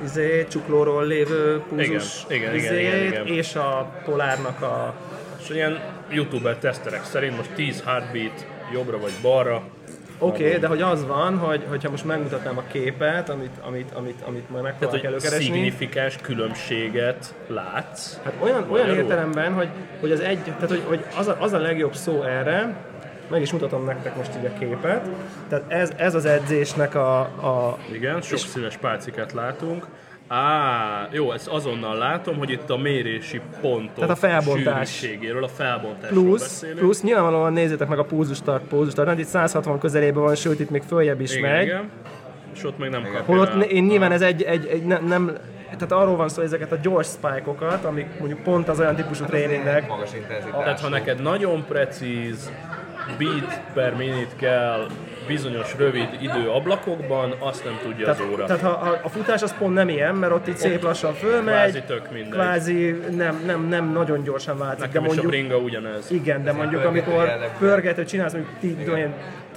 izé, 0.03 0.47
csuklóról 0.51 1.07
lévő 1.07 1.63
púzus 1.69 2.25
Igen, 2.29 2.55
igen, 2.55 2.55
igen, 2.55 2.75
izét, 2.75 2.81
igen, 2.81 3.07
igen. 3.07 3.27
és 3.27 3.55
a 3.55 3.93
polárnak 4.05 4.63
a 4.63 4.95
És 5.43 5.51
ilyen 5.51 5.81
youtuber 6.11 6.57
teszterek 6.57 7.05
szerint 7.05 7.37
most 7.37 7.51
10 7.51 7.83
heartbeat 7.85 8.47
jobbra 8.73 8.99
vagy 8.99 9.13
balra, 9.23 9.63
Oké, 10.19 10.47
okay, 10.47 10.59
de 10.59 10.67
hogy 10.67 10.83
az 10.83 11.07
van, 11.07 11.39
hogy, 11.39 11.65
hogyha 11.69 11.91
most 11.91 12.05
megmutatnám 12.05 12.59
a 12.59 12.63
képet, 12.73 13.29
amit, 13.29 13.51
amit, 13.67 13.93
amit, 13.95 14.23
amit 14.27 14.51
majd 14.51 14.63
tehát 14.63 14.63
megpróbálok 14.63 15.01
hogy 15.01 15.05
előkeresni. 15.05 15.45
szignifikáns 15.45 16.17
különbséget 16.17 17.35
látsz. 17.47 18.19
Hát 18.25 18.35
olyan, 18.41 18.71
olyan 18.71 18.89
értelemben, 18.89 19.53
hogy, 19.53 19.69
hogy 20.01 20.11
az 20.11 20.21
egy, 20.21 20.39
tehát 20.39 20.69
hogy, 20.69 20.83
hogy 20.87 21.05
az, 21.17 21.29
a, 21.29 21.37
az 21.41 21.53
a 21.53 21.59
legjobb 21.59 21.95
szó 21.95 22.23
erre, 22.23 22.77
meg 23.31 23.41
is 23.41 23.53
mutatom 23.53 23.85
nektek 23.85 24.17
most 24.17 24.31
így 24.39 24.45
a 24.45 24.59
képet. 24.59 25.09
Tehát 25.49 25.65
ez, 25.69 25.93
ez 25.97 26.15
az 26.15 26.25
edzésnek 26.25 26.95
a, 26.95 27.21
a 27.21 27.79
Igen, 27.93 28.21
sok 28.21 28.39
színes 28.39 28.77
pálcikát 28.77 29.33
látunk. 29.33 29.87
Á, 30.29 31.09
jó, 31.11 31.33
ezt 31.33 31.49
azonnal 31.49 31.97
látom, 31.97 32.37
hogy 32.37 32.51
itt 32.51 32.71
a 32.71 32.77
mérési 32.77 33.41
pontok 33.61 33.95
Tehát 33.95 34.11
a 34.11 34.15
felbontás. 34.17 34.91
sűrűségéről, 34.91 35.45
a 35.45 35.49
felbontásról 35.49 36.23
plusz, 36.25 36.41
beszélünk. 36.41 36.79
plusz 36.79 37.03
nyilvánvalóan 37.03 37.53
nézzétek 37.53 37.89
meg 37.89 37.99
a 37.99 38.05
pulzustart, 38.05 38.65
pulzustart, 38.65 39.09
hát 39.09 39.19
itt 39.19 39.27
160 39.27 39.79
közelében 39.79 40.23
van, 40.23 40.35
sőt 40.35 40.61
itt 40.61 40.71
még 40.71 40.83
följebb 40.83 41.21
is 41.21 41.35
igen, 41.37 41.51
megy. 41.51 41.67
igen. 41.67 41.91
És 42.55 42.65
ott 42.65 42.79
meg 42.79 42.91
nem 42.91 43.03
kapja 43.03 43.23
Holott 43.25 43.65
én 43.65 43.85
nyilván 43.85 44.13
ez 44.13 44.23
egy, 44.23 44.43
egy, 44.43 44.67
egy 44.67 44.87
nem, 44.87 45.07
nem, 45.07 45.33
tehát 45.65 45.93
arról 45.93 46.17
van 46.17 46.29
szó, 46.29 46.37
hogy 46.37 46.45
ezeket 46.45 46.73
a 46.73 46.79
gyors 46.83 47.09
spike-okat, 47.09 47.85
amik 47.85 48.07
mondjuk 48.19 48.43
pont 48.43 48.69
az 48.69 48.81
olyan 48.81 48.95
típusú 48.97 49.25
tréningnek, 49.25 49.89
Magas 49.89 50.15
intenzitás. 50.15 50.63
Tehát 50.63 50.81
ha 50.81 50.89
neked 50.89 51.23
nagyon 51.23 51.65
precíz 51.69 52.51
beat 53.19 53.61
per 53.75 53.95
minute 53.95 54.35
kell 54.37 54.87
bizonyos 55.29 55.75
rövid 55.77 56.09
időablakokban, 56.21 57.35
azt 57.39 57.65
nem 57.65 57.79
tudja 57.83 58.09
az 58.11 58.17
Tehát, 58.17 58.33
óra. 58.33 58.45
tehát 58.45 58.63
ha, 58.63 58.69
ha 58.71 58.99
a 59.03 59.09
futás 59.09 59.43
az 59.43 59.55
pont 59.59 59.75
nem 59.75 59.89
ilyen, 59.89 60.15
mert 60.15 60.33
ott 60.33 60.49
így 60.49 60.57
szép 60.57 60.83
lassan 60.83 61.15
fölmegy, 61.15 61.55
Kvázi 61.71 61.83
tök 61.87 62.11
mindegy. 62.13 62.31
kvázi 62.33 62.91
nem, 63.17 63.43
nem, 63.47 63.69
nem 63.69 63.93
nagyon 63.93 64.23
gyorsan 64.23 64.59
változik, 64.59 64.87
Nekem 64.87 65.03
de 65.03 65.09
is 65.09 65.19
a 65.19 65.23
mondjuk, 65.23 65.43
bringa 65.43 65.57
ugyanez. 65.63 66.11
igen, 66.11 66.45
de 66.45 66.53
mondjuk 66.53 66.83
pörgető 66.83 66.89
amikor 67.11 67.49
pörgető 67.59 68.05
csinálsz, 68.05 68.33
mondjuk 68.33 68.55
tí, 68.61 68.77
én, 68.97 69.13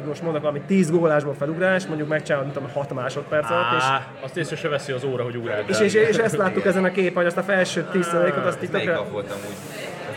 most 0.07 0.21
mondok 0.21 0.41
valami 0.41 0.61
10 0.67 0.91
gólásból 0.91 1.33
felugrás, 1.33 1.85
mondjuk 1.85 2.07
megcsinálod, 2.07 2.45
nem 2.45 2.55
tudom, 2.55 2.69
6 2.73 2.93
másodperc 2.93 3.49
alatt, 3.49 3.77
és, 3.77 3.83
azt 4.21 4.37
észre 4.37 4.55
se 4.55 4.67
veszi 4.67 4.91
az 4.91 5.03
óra, 5.03 5.23
hogy 5.23 5.35
ugráltál. 5.35 5.69
és, 5.69 5.79
és, 5.79 5.93
és, 5.93 6.17
ezt 6.17 6.37
láttuk 6.37 6.65
ezen 6.65 6.83
a 6.83 6.91
képen, 6.91 7.15
hogy 7.15 7.25
azt 7.25 7.37
a 7.37 7.43
felső 7.43 7.85
10 7.91 8.07
ot 8.07 8.45
azt 8.45 8.57
Ez 8.57 8.63
itt 8.63 8.71
melyik 8.71 8.87
tökre... 8.87 9.03
volt 9.11 9.31
amúgy? 9.31 9.55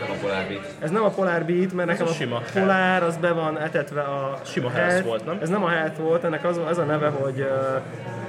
Ezen 0.05 0.15
a 0.15 0.17
a 0.17 0.21
Polar 0.21 0.47
Beat. 0.47 0.75
Ez 0.79 0.91
nem 0.91 1.03
a 1.03 1.09
Polar 1.09 1.43
Beat, 1.43 1.73
mert 1.73 1.87
nekem 1.87 2.07
a 2.07 2.09
a, 2.09 2.13
sima 2.13 2.41
Polár 2.53 3.03
az 3.03 3.17
be 3.17 3.31
van 3.31 3.59
etetve 3.59 4.01
a 4.01 4.39
Sima 4.43 4.69
health. 4.69 4.89
health 4.91 5.05
volt, 5.05 5.25
nem? 5.25 5.37
Ez 5.41 5.49
nem 5.49 5.63
a 5.63 5.69
health 5.69 5.99
volt, 5.99 6.23
ennek 6.23 6.43
az, 6.45 6.59
az 6.67 6.77
a 6.77 6.83
neve, 6.83 7.07
hogy, 7.07 7.47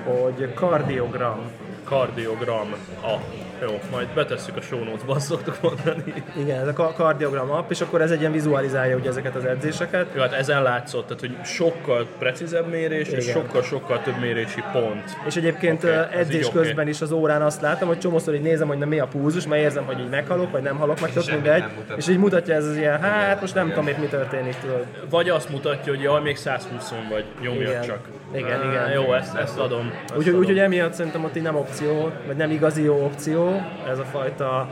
hogy 0.04 0.54
kardiogram. 0.54 1.50
Kardiogram. 1.84 2.74
A. 3.02 3.14
Jó, 3.62 3.80
majd 3.90 4.08
betesszük 4.14 4.56
a 4.56 4.60
show 4.60 4.84
notes-ba, 4.84 5.14
azt 5.14 5.26
szoktuk 5.26 5.58
mondani. 5.60 6.14
Igen, 6.36 6.60
ez 6.60 6.66
a 6.68 6.72
ka- 6.72 6.94
kardiogram 6.94 7.50
app, 7.50 7.70
és 7.70 7.80
akkor 7.80 8.00
ez 8.00 8.10
egy 8.10 8.20
ilyen 8.20 8.32
vizualizálja 8.32 8.96
ugye 8.96 9.08
ezeket 9.08 9.34
az 9.34 9.44
edzéseket. 9.44 10.06
Jó, 10.14 10.20
hát 10.20 10.32
ezen 10.32 10.62
látszott, 10.62 11.06
tehát 11.06 11.20
hogy 11.20 11.36
sokkal 11.44 12.06
precízebb 12.18 12.68
mérés, 12.68 13.08
és 13.08 13.26
Igen. 13.26 13.34
sokkal-sokkal 13.42 14.02
több 14.02 14.18
mérési 14.20 14.62
pont. 14.72 15.16
És 15.26 15.36
egyébként 15.36 15.84
okay, 15.84 15.96
edzés 16.10 16.48
közben 16.48 16.88
is 16.88 17.00
az 17.00 17.12
órán 17.12 17.42
azt 17.42 17.60
látom, 17.60 17.88
hogy 17.88 17.98
csomószor 17.98 18.34
így 18.34 18.42
nézem, 18.42 18.68
hogy 18.68 18.78
na 18.78 18.86
mi 18.86 18.98
a 18.98 19.06
púzus, 19.06 19.46
mert 19.46 19.62
érzem, 19.62 19.84
hogy 19.84 19.98
így 20.00 20.08
meghalok, 20.08 20.50
vagy 20.50 20.62
nem 20.62 20.76
halok, 20.76 21.00
meg 21.00 21.12
tök 21.12 21.30
mindegy. 21.30 21.64
És 21.96 22.08
így 22.08 22.18
mutatja 22.18 22.54
ez 22.54 22.66
az 22.66 22.76
ilyen, 22.76 23.00
hát 23.00 23.40
most 23.40 23.54
nem 23.54 23.68
tudom, 23.68 23.88
itt 23.88 23.98
mi 23.98 24.06
történik, 24.06 24.54
tudod. 24.60 24.84
Vagy 25.10 25.28
azt 25.28 25.48
mutatja, 25.50 25.92
hogy 25.92 26.02
jaj, 26.02 26.22
még 26.22 26.36
120 26.36 26.92
vagy, 27.10 27.24
nyomjad 27.42 27.68
Igen. 27.68 27.82
csak. 27.82 27.98
Igen, 28.34 28.60
Á, 28.60 28.70
igen. 28.70 28.90
Jó, 28.90 29.12
ezt, 29.12 29.34
ezt 29.36 29.58
adom. 29.58 29.92
Ezt 30.04 30.16
Úgyhogy, 30.16 30.34
úgyhogy 30.34 30.58
emiatt 30.58 30.92
szerintem 30.92 31.24
ott 31.24 31.36
így 31.36 31.42
nem 31.42 31.56
opció, 31.56 32.10
vagy 32.26 32.36
nem 32.36 32.50
igazi 32.50 32.82
jó 32.82 33.04
opció 33.04 33.62
ez 33.88 33.98
a 33.98 34.04
fajta, 34.04 34.68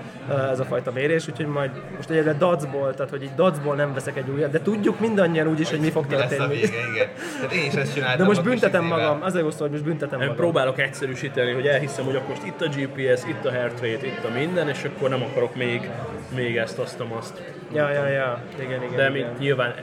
ez 0.51 0.59
a 0.61 0.65
fajta 0.65 0.93
mérés, 0.93 1.29
úgyhogy 1.29 1.47
majd 1.47 1.71
most 1.97 2.11
egyébként 2.11 2.39
dacból, 2.39 2.95
tehát 2.95 3.11
hogy 3.11 3.23
így 3.23 3.35
dacból 3.37 3.75
nem 3.75 3.95
veszek 3.95 4.17
egy 4.17 4.29
újat, 4.35 4.51
de 4.51 4.61
tudjuk 4.61 5.01
mindannyian 5.01 5.47
úgyis, 5.49 5.71
hogy 5.71 5.81
mi 5.81 5.91
fog 5.91 6.07
Mi 6.09 6.15
lesz 6.15 6.25
a 6.25 6.29
történni. 6.29 6.55
vége, 6.55 6.67
igen. 6.95 7.09
Tehát 7.41 7.53
én 7.53 7.67
is 7.67 7.75
ezt 7.75 7.95
csináltam. 7.95 8.19
De 8.19 8.25
most 8.25 8.43
büntetem 8.43 8.85
magam, 8.85 9.23
az 9.23 9.35
a 9.35 9.39
jó 9.39 9.51
szó, 9.51 9.61
hogy 9.61 9.71
most 9.71 9.85
büntetem 9.85 10.21
Én 10.21 10.27
magam. 10.27 10.37
próbálok 10.43 10.79
egyszerűsíteni, 10.81 11.53
hogy 11.53 11.67
elhiszem, 11.67 12.05
hogy 12.05 12.17
akkor 12.17 12.29
most 12.29 12.45
itt 12.47 12.61
a 12.61 12.69
GPS, 12.69 13.23
itt 13.29 13.45
a 13.45 13.51
heart 13.51 13.81
rate, 13.81 14.07
itt 14.07 14.25
a 14.25 14.39
minden, 14.39 14.69
és 14.69 14.85
akkor 14.85 15.09
nem 15.09 15.23
akarok 15.23 15.55
még, 15.57 15.91
még 16.35 16.57
ezt, 16.57 16.79
azt, 16.79 17.03
azt. 17.19 17.43
Ja, 17.73 17.91
ja, 17.91 18.07
ja, 18.09 18.43
igen, 18.59 18.83
igen. 18.83 18.97
De 18.97 19.09
igen. 19.09 19.13
mint 19.13 19.39
nyilván 19.39 19.75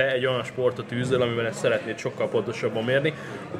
te 0.00 0.12
egy 0.12 0.26
olyan 0.26 0.42
sportot 0.42 0.92
űzöl, 0.92 1.22
amivel 1.22 1.46
ezt 1.46 1.58
szeretnéd 1.58 1.98
sokkal 1.98 2.28
pontosabban 2.28 2.84
mérni. 2.84 3.14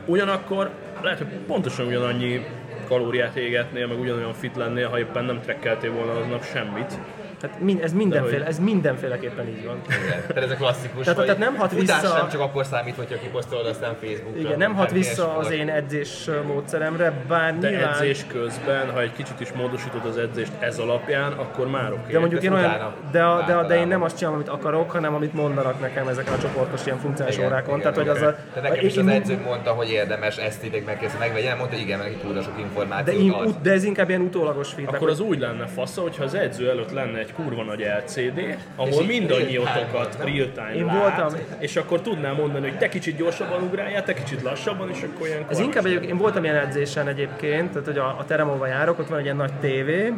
Ugyanakkor 0.06 0.70
lehet, 1.02 1.18
hogy 1.18 1.26
pontosan 1.46 1.86
ugyanannyi 1.86 2.46
kalóriát 2.88 3.36
égetnél, 3.36 3.86
meg 3.86 4.00
ugyanolyan 4.00 4.32
fit 4.32 4.56
lennél, 4.56 4.88
ha 4.88 4.98
éppen 4.98 5.24
nem 5.24 5.40
trekkeltél 5.40 5.92
volna 5.92 6.12
aznap 6.12 6.44
semmit. 6.44 6.98
Hát 7.42 7.60
min, 7.60 7.78
ez, 7.82 7.92
mindenféle, 7.92 8.46
ez 8.46 8.58
mindenféleképpen 8.58 9.48
így 9.48 9.64
van. 9.66 9.80
Igen, 9.86 10.20
Tehát 10.26 10.42
ez 10.44 10.50
a 10.50 10.54
klasszikus, 10.54 11.04
Tehát- 11.04 11.20
tehát 11.24 11.38
nem 11.38 11.56
hat 11.56 11.72
vissza- 11.72 12.14
nem 12.18 12.28
csak 12.28 12.40
akkor 12.40 12.64
számít, 12.64 12.94
hogyha 12.96 13.18
kiposztolod 13.18 13.66
aztán 13.66 13.94
Facebookra. 14.00 14.40
Igen, 14.40 14.58
nem 14.58 14.74
hat 14.74 14.90
vissza 14.90 15.36
az 15.36 15.50
én 15.50 15.68
edzés 15.68 16.28
módszeremre, 16.46 17.12
bár 17.28 17.58
De 17.58 17.68
nyilván... 17.70 17.92
edzés 17.92 18.24
közben, 18.32 18.90
ha 18.90 19.00
egy 19.00 19.12
kicsit 19.12 19.40
is 19.40 19.52
módosítod 19.52 20.04
az 20.06 20.16
edzést 20.16 20.52
ez 20.58 20.78
alapján, 20.78 21.32
akkor 21.32 21.68
már 21.68 21.92
oké. 21.92 22.12
De 22.12 22.18
mondjuk 22.18 22.42
én 22.42 22.52
olyan, 22.52 22.94
de, 23.10 23.22
a, 23.22 23.44
de, 23.46 23.52
a, 23.54 23.62
de 23.66 23.76
én 23.76 23.86
nem 23.88 24.02
azt 24.02 24.16
csinálom, 24.16 24.38
amit 24.38 24.48
akarok, 24.52 24.90
hanem 24.90 25.14
amit 25.14 25.34
mondanak 25.34 25.80
nekem 25.80 26.08
ezeken 26.08 26.32
a 26.32 26.38
csoportos 26.38 26.86
ilyen 26.86 26.98
funkciális 26.98 27.34
Igen, 27.36 27.46
órákon. 27.46 27.78
igen, 27.78 27.92
Tehát, 27.92 28.08
hogy 28.08 28.16
az 28.22 28.22
a, 28.28 28.36
De 28.54 28.60
nekem 28.60 28.86
is 28.86 28.96
az 28.96 29.06
edző 29.06 29.38
mondta, 29.44 29.70
hogy 29.70 29.90
érdemes 29.90 30.36
ezt 30.36 30.64
ideg 30.64 30.84
megkezdeni 30.84 31.24
megvegyen, 31.24 31.56
mondta, 31.56 31.74
hogy 31.76 31.84
igen, 31.84 31.98
neki 31.98 32.14
túl 32.14 32.42
sok 32.42 32.54
de, 32.56 32.60
információ. 32.60 33.20
én, 33.20 33.30
ad. 33.30 33.46
ut- 33.46 33.60
de 33.60 33.70
ez 33.72 33.84
inkább 33.84 34.08
ilyen 34.08 34.20
utólagos 34.20 34.68
feedback. 34.72 34.96
Akkor 34.96 35.08
az 35.08 35.20
úgy 35.20 35.38
lenne 35.38 35.66
fasza, 35.66 36.00
hogyha 36.02 36.24
az 36.24 36.34
edző 36.34 36.70
előtt 36.70 36.90
lenne 36.92 37.18
egy 37.18 37.29
kurva 37.32 37.62
nagy 37.62 37.86
LCD, 38.04 38.56
ahol 38.76 39.04
mindannyiótokat 39.04 40.16
real-time. 40.24 40.74
Én 40.74 40.84
lát, 40.84 40.96
voltam- 40.98 41.38
és 41.58 41.76
akkor 41.76 42.00
tudnám 42.00 42.34
mondani, 42.34 42.68
hogy 42.68 42.78
te 42.78 42.88
kicsit 42.88 43.16
gyorsabban 43.16 43.62
ugráljál, 43.62 44.02
te 44.04 44.14
kicsit 44.14 44.42
lassabban, 44.42 44.90
és 44.90 45.02
akkor 45.02 45.26
ilyenkor... 45.26 45.52
Ez 45.52 45.58
inkább 45.58 45.86
egy, 45.86 46.04
én 46.04 46.16
voltam 46.16 46.44
ilyen 46.44 46.56
edzésen 46.56 47.08
egyébként, 47.08 47.70
tehát 47.70 47.86
hogy 47.86 47.98
a, 47.98 48.16
a 48.18 48.24
terem, 48.24 48.48
ahova 48.48 48.66
járok, 48.66 48.98
ott 48.98 49.08
van 49.08 49.18
egy 49.18 49.24
ilyen 49.24 49.36
nagy 49.36 49.52
tévé, 49.60 50.12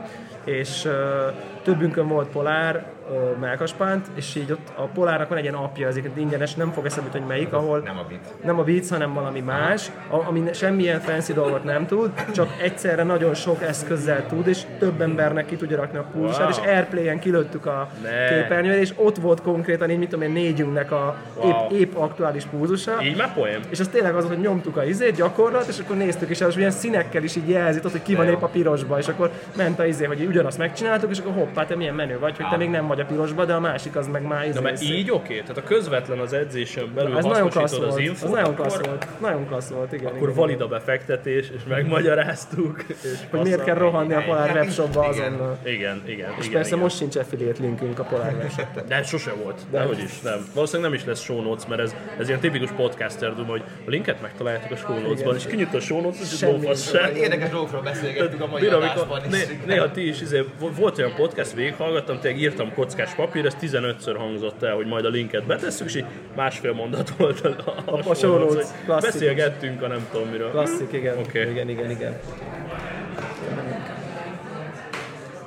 és 0.45 0.85
uh, 0.85 0.93
többünkön 1.63 2.09
volt 2.09 2.29
polár, 2.29 2.85
uh, 3.13 3.39
melkaspánt, 3.41 4.07
és 4.15 4.35
így 4.35 4.53
ott 4.53 4.69
a 4.77 4.83
polárnak 4.83 5.29
van 5.29 5.39
egy 5.39 5.45
ilyen 5.45 5.55
apja, 5.57 5.87
ezért 5.87 6.17
ingyenes, 6.17 6.55
nem 6.55 6.73
fog 6.73 6.87
eszembe 6.87 7.11
hogy 7.13 7.27
melyik, 7.27 7.53
ahol 7.53 7.79
Nem 7.79 7.99
a 7.99 8.05
bit. 8.09 8.35
nem 8.45 8.59
a 8.59 8.63
Beats, 8.63 8.89
hanem 8.91 9.13
valami 9.15 9.41
más, 9.41 9.91
ami 10.09 10.43
semmilyen 10.53 11.01
fancy 11.01 11.33
dolgot 11.33 11.65
nem 11.65 11.87
tud, 11.87 12.11
csak 12.35 12.49
egyszerre 12.63 13.03
nagyon 13.03 13.35
sok 13.35 13.63
eszközzel 13.63 14.27
tud, 14.27 14.47
és 14.47 14.63
több 14.79 15.01
embernek 15.01 15.47
ki 15.47 15.57
tudja 15.57 15.77
rakni 15.77 15.99
a 15.99 16.05
pulsát, 16.13 16.41
Wow. 16.41 16.49
és 16.65 16.71
Airplay-en 16.71 17.19
kilőttük 17.19 17.67
a 17.67 17.89
Ne. 18.03 18.29
képernyőre, 18.29 18.81
és 18.81 18.93
ott 18.97 19.17
volt 19.17 19.41
konkrétan 19.43 19.91
így, 19.91 19.99
mit 19.99 20.09
tudom 20.09 20.25
én, 20.25 20.33
négyünknek 20.33 20.91
a 20.93 21.17
Wow. 21.37 21.49
épp, 21.49 21.81
épp 21.81 21.95
aktuális 21.97 22.45
pulzusa. 22.45 23.03
Így 23.03 23.17
már 23.17 23.35
poém. 23.35 23.61
És 23.69 23.81
az 23.81 23.89
tényleg 23.89 24.15
az, 24.15 24.27
hogy 24.27 24.39
nyomtuk 24.39 24.77
a 24.77 24.85
izét, 24.85 25.15
gyakorlat, 25.17 25.67
és 25.69 25.79
akkor 25.79 25.97
néztük, 25.97 26.29
és 26.31 26.41
az 26.41 26.57
ilyen 26.57 26.71
színekkel 26.71 27.23
is 27.23 27.37
így 27.37 27.49
jelzi, 27.49 27.77
tudod, 27.77 27.93
hogy 27.93 28.03
ki 28.03 28.15
van 28.15 28.27
épp 28.29 28.43
a 28.43 28.47
pirosba, 28.49 28.99
és 28.99 29.09
akkor 29.09 29.31
ment 29.57 29.79
a 29.79 29.87
izé, 29.87 30.05
hogy 30.05 30.25
ugyanazt 30.25 30.59
megcsináltuk, 30.59 31.11
és 31.11 31.19
akkor 31.19 31.33
hoppá, 31.33 31.67
te 31.67 31.77
milyen 31.77 31.95
menő 31.95 32.19
vagy, 32.19 32.37
hogy 32.37 32.47
te 32.51 32.57
még 32.57 32.71
nem 32.71 32.87
vagy 32.87 33.01
a 33.03 33.07
pirosba, 33.07 33.45
de 33.45 33.53
a 33.55 33.61
másik 33.61 33.97
az 33.97 34.07
meg 34.09 34.23
már 34.23 34.45
izé. 34.47 34.55
Na 34.55 34.61
mert 34.61 34.77
szép. 34.77 34.91
így 34.91 35.11
oké? 35.11 35.41
Tehát 35.41 35.57
a 35.57 35.63
közvetlen 35.63 36.19
az 36.19 36.33
edzésen 36.33 36.91
belül 36.95 37.17
ez 37.17 37.25
nagyon 37.25 37.49
klassz 37.49 37.55
hasznosítod 37.55 37.89
az 37.89 37.95
volt, 37.95 38.07
infót, 38.07 38.25
az 38.25 38.31
nagyon 38.31 38.55
klassz 38.55 38.85
volt, 38.87 39.07
nagyon 39.21 39.47
klassz 39.47 39.69
volt, 39.71 39.93
igen. 39.93 40.07
akkor 40.07 40.23
igen. 40.23 40.35
valid 40.35 40.61
a 40.61 40.67
befektetés, 40.69 41.51
és 41.57 41.61
megmagyaráztuk. 41.69 42.85
És 42.89 43.19
hogy 43.31 43.41
miért 43.41 43.65
kell 43.65 43.75
rohanni 43.75 44.15
a 44.15 44.23
Polar. 44.27 44.51
Webshopba 44.51 45.09
Igen. 45.13 45.33
azonnal. 45.33 45.59
Igen, 45.65 46.03
igen, 46.07 46.31
És 46.39 46.47
igen, 46.47 46.53
persze 46.53 46.69
igen. 46.69 46.79
most 46.79 46.97
sincs 46.97 47.17
affiliate 47.17 47.63
linkünk 47.63 47.99
a 47.99 48.03
Polar 48.05 48.33
Webshopban. 48.39 48.85
De 48.89 49.03
sose 49.03 49.33
volt, 49.43 49.61
de 49.71 49.83
hogy 49.83 49.99
is, 49.99 50.21
nem. 50.21 50.47
Valószínűleg 50.55 50.91
nem 50.91 51.01
is 51.01 51.07
lesz 51.07 51.21
show 51.23 51.43
notes, 51.43 51.67
mert 51.69 51.81
ez, 51.81 51.95
ez 52.19 52.29
ilyen 52.29 52.41
tipikus 52.41 52.71
podcaster 52.71 53.35
dum, 53.35 53.47
hogy 53.47 53.63
a 53.87 53.91
linket 53.91 54.21
megtaláljátok 54.23 54.71
a 54.71 54.77
show 54.77 54.99
notes-ban, 54.99 55.35
és 55.37 55.47
kinyit 55.47 55.75
a 55.75 55.81
show 55.81 56.01
notes 56.01 56.21
és 56.21 56.37
Semmi. 56.39 56.53
lófasz 56.53 56.91
se. 56.91 57.13
Érdekes 57.15 57.51
dolgokról 57.51 57.83
beszélgettük 57.83 58.41
a 58.41 58.47
mai 58.47 58.67
adásban 58.67 59.21
is. 59.25 59.33
né, 59.33 59.59
néha 59.67 59.91
ti 59.91 60.09
is, 60.09 60.21
izé, 60.21 60.45
vo- 60.59 60.77
volt 60.77 60.99
olyan 60.99 61.15
podcast, 61.15 61.53
végighallgattam, 61.53 62.21
tényleg 62.21 62.41
írtam 62.41 62.73
kockás 62.83 63.15
papír, 63.15 63.47
ez 63.47 63.57
15-ször 63.61 64.15
hangzott 64.19 64.63
el, 64.63 64.75
hogy 64.75 64.87
majd 64.87 65.05
a 65.05 65.09
linket 65.09 65.45
betesszük, 65.47 65.87
és 65.87 65.95
így 65.95 66.05
másfél 66.37 66.73
mondat 66.73 67.11
volt 67.17 67.41
a, 67.41 67.49
a, 67.67 67.93
A 67.93 67.97
klasszikus. 68.03 68.65
beszélgettünk 68.87 69.83
a 69.83 69.87
nem 69.87 70.07
tudom 70.13 70.29
miről. 70.29 70.51
Klasszik, 70.51 70.93
igen. 70.93 71.19
Oké. 71.19 71.51
Igen, 71.51 71.69
igen, 71.69 71.91
igen. 71.91 72.19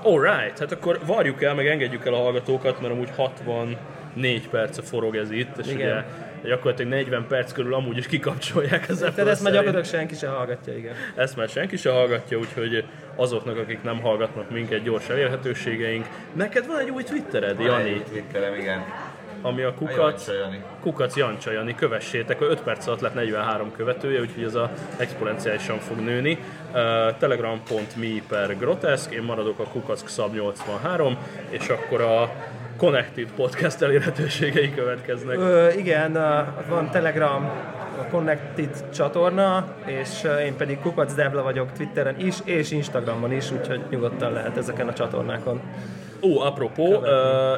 Alright, 0.03 0.59
hát 0.59 0.71
akkor 0.71 0.99
varjuk 1.05 1.43
el, 1.43 1.53
meg 1.53 1.67
engedjük 1.67 2.05
el 2.05 2.13
a 2.13 2.17
hallgatókat, 2.17 2.81
mert 2.81 2.93
amúgy 2.93 3.09
64 3.15 4.49
perce 4.49 4.81
forog 4.81 5.15
ez 5.15 5.31
itt, 5.31 5.57
és 5.57 5.67
Igen. 5.67 5.87
ugye 5.87 6.03
gyakorlatilag 6.49 6.91
40 6.91 7.27
perc 7.27 7.51
körül 7.51 7.73
amúgy 7.73 7.97
is 7.97 8.07
kikapcsolják 8.07 8.85
az 8.89 8.97
Tehát 8.97 9.17
ezt 9.17 9.43
már 9.43 9.51
gyakorlatilag 9.51 9.85
senki 9.85 10.15
sem 10.15 10.33
hallgatja, 10.33 10.77
igen. 10.77 10.93
Ezt 11.15 11.35
már 11.35 11.49
senki 11.49 11.77
se 11.77 11.89
hallgatja, 11.91 12.37
úgyhogy 12.37 12.83
azoknak, 13.15 13.57
akik 13.57 13.83
nem 13.83 14.01
hallgatnak 14.01 14.49
minket, 14.49 14.83
gyors 14.83 15.09
elérhetőségeink. 15.09 16.05
Neked 16.33 16.67
van 16.67 16.79
egy 16.79 16.89
új 16.89 17.03
Twittered, 17.03 17.59
Jani, 17.59 18.01
Twitterem, 18.09 18.53
igen. 18.53 18.83
ami 19.41 19.61
a 19.61 19.67
A 19.67 19.73
kukac, 19.73 20.27
Jancsa 20.27 20.33
Jani. 20.33 20.63
kukac 20.81 21.15
Jancsa 21.15 21.51
Jani, 21.51 21.75
kövessétek, 21.75 22.41
5 22.41 22.61
perc 22.61 22.87
alatt 22.87 22.99
lett 23.01 23.13
43 23.13 23.71
követője, 23.71 24.19
úgyhogy 24.19 24.43
ez 24.43 24.55
a 24.55 24.71
exponenciálisan 24.97 25.79
fog 25.79 25.97
nőni. 25.99 26.37
Uh, 26.73 27.17
Telegram.me 27.17 28.21
per 28.27 28.57
grotesk, 28.57 29.11
én 29.11 29.21
maradok 29.23 29.59
a 29.59 29.63
kukac 29.63 30.03
Xab 30.03 30.33
83, 30.33 31.17
és 31.49 31.67
akkor 31.69 32.01
a 32.01 32.31
Connected 32.77 33.27
podcast 33.35 33.81
elérhetőségei 33.81 34.73
következnek. 34.73 35.37
Ö, 35.37 35.71
igen, 35.71 36.11
van 36.69 36.89
Telegram, 36.91 37.49
a 37.99 38.03
Connected 38.09 38.89
csatorna, 38.93 39.75
és 39.85 40.23
én 40.45 40.55
pedig 40.55 40.79
Kukac 40.79 41.13
Debla 41.13 41.43
vagyok 41.43 41.71
Twitteren 41.71 42.19
is, 42.19 42.35
és 42.43 42.71
Instagramon 42.71 43.31
is, 43.31 43.51
úgyhogy 43.51 43.81
nyugodtan 43.89 44.31
lehet 44.33 44.57
ezeken 44.57 44.87
a 44.87 44.93
csatornákon. 44.93 45.61
Ó, 46.21 46.39
apropó, 46.39 46.95
uh, 46.95 47.07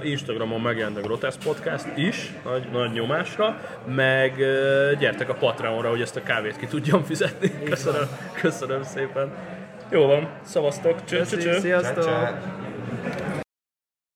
Instagramon 0.09 0.61
megjelent 0.61 0.97
a 0.97 1.01
Grotesque 1.01 1.43
Podcast 1.45 1.85
is, 1.95 2.33
nagy, 2.43 2.67
nagy 2.71 2.91
nyomásra, 2.91 3.57
meg 3.95 4.33
uh, 4.37 4.99
gyertek 4.99 5.29
a 5.29 5.33
Patreonra, 5.33 5.89
hogy 5.89 6.01
ezt 6.01 6.15
a 6.15 6.23
kávét 6.23 6.57
ki 6.57 6.65
tudjam 6.65 7.03
fizetni. 7.03 7.51
Köszönöm, 7.63 8.07
köszönöm 8.41 8.83
szépen. 8.83 9.31
Jó 9.89 10.05
van, 10.05 10.29
szavaztok, 10.41 11.03
cső, 11.03 11.25
cső, 11.25 11.37
cső. 11.37 11.59
Sziasztok! 11.59 12.03
Csá, 12.03 12.39
csá. 13.17 13.45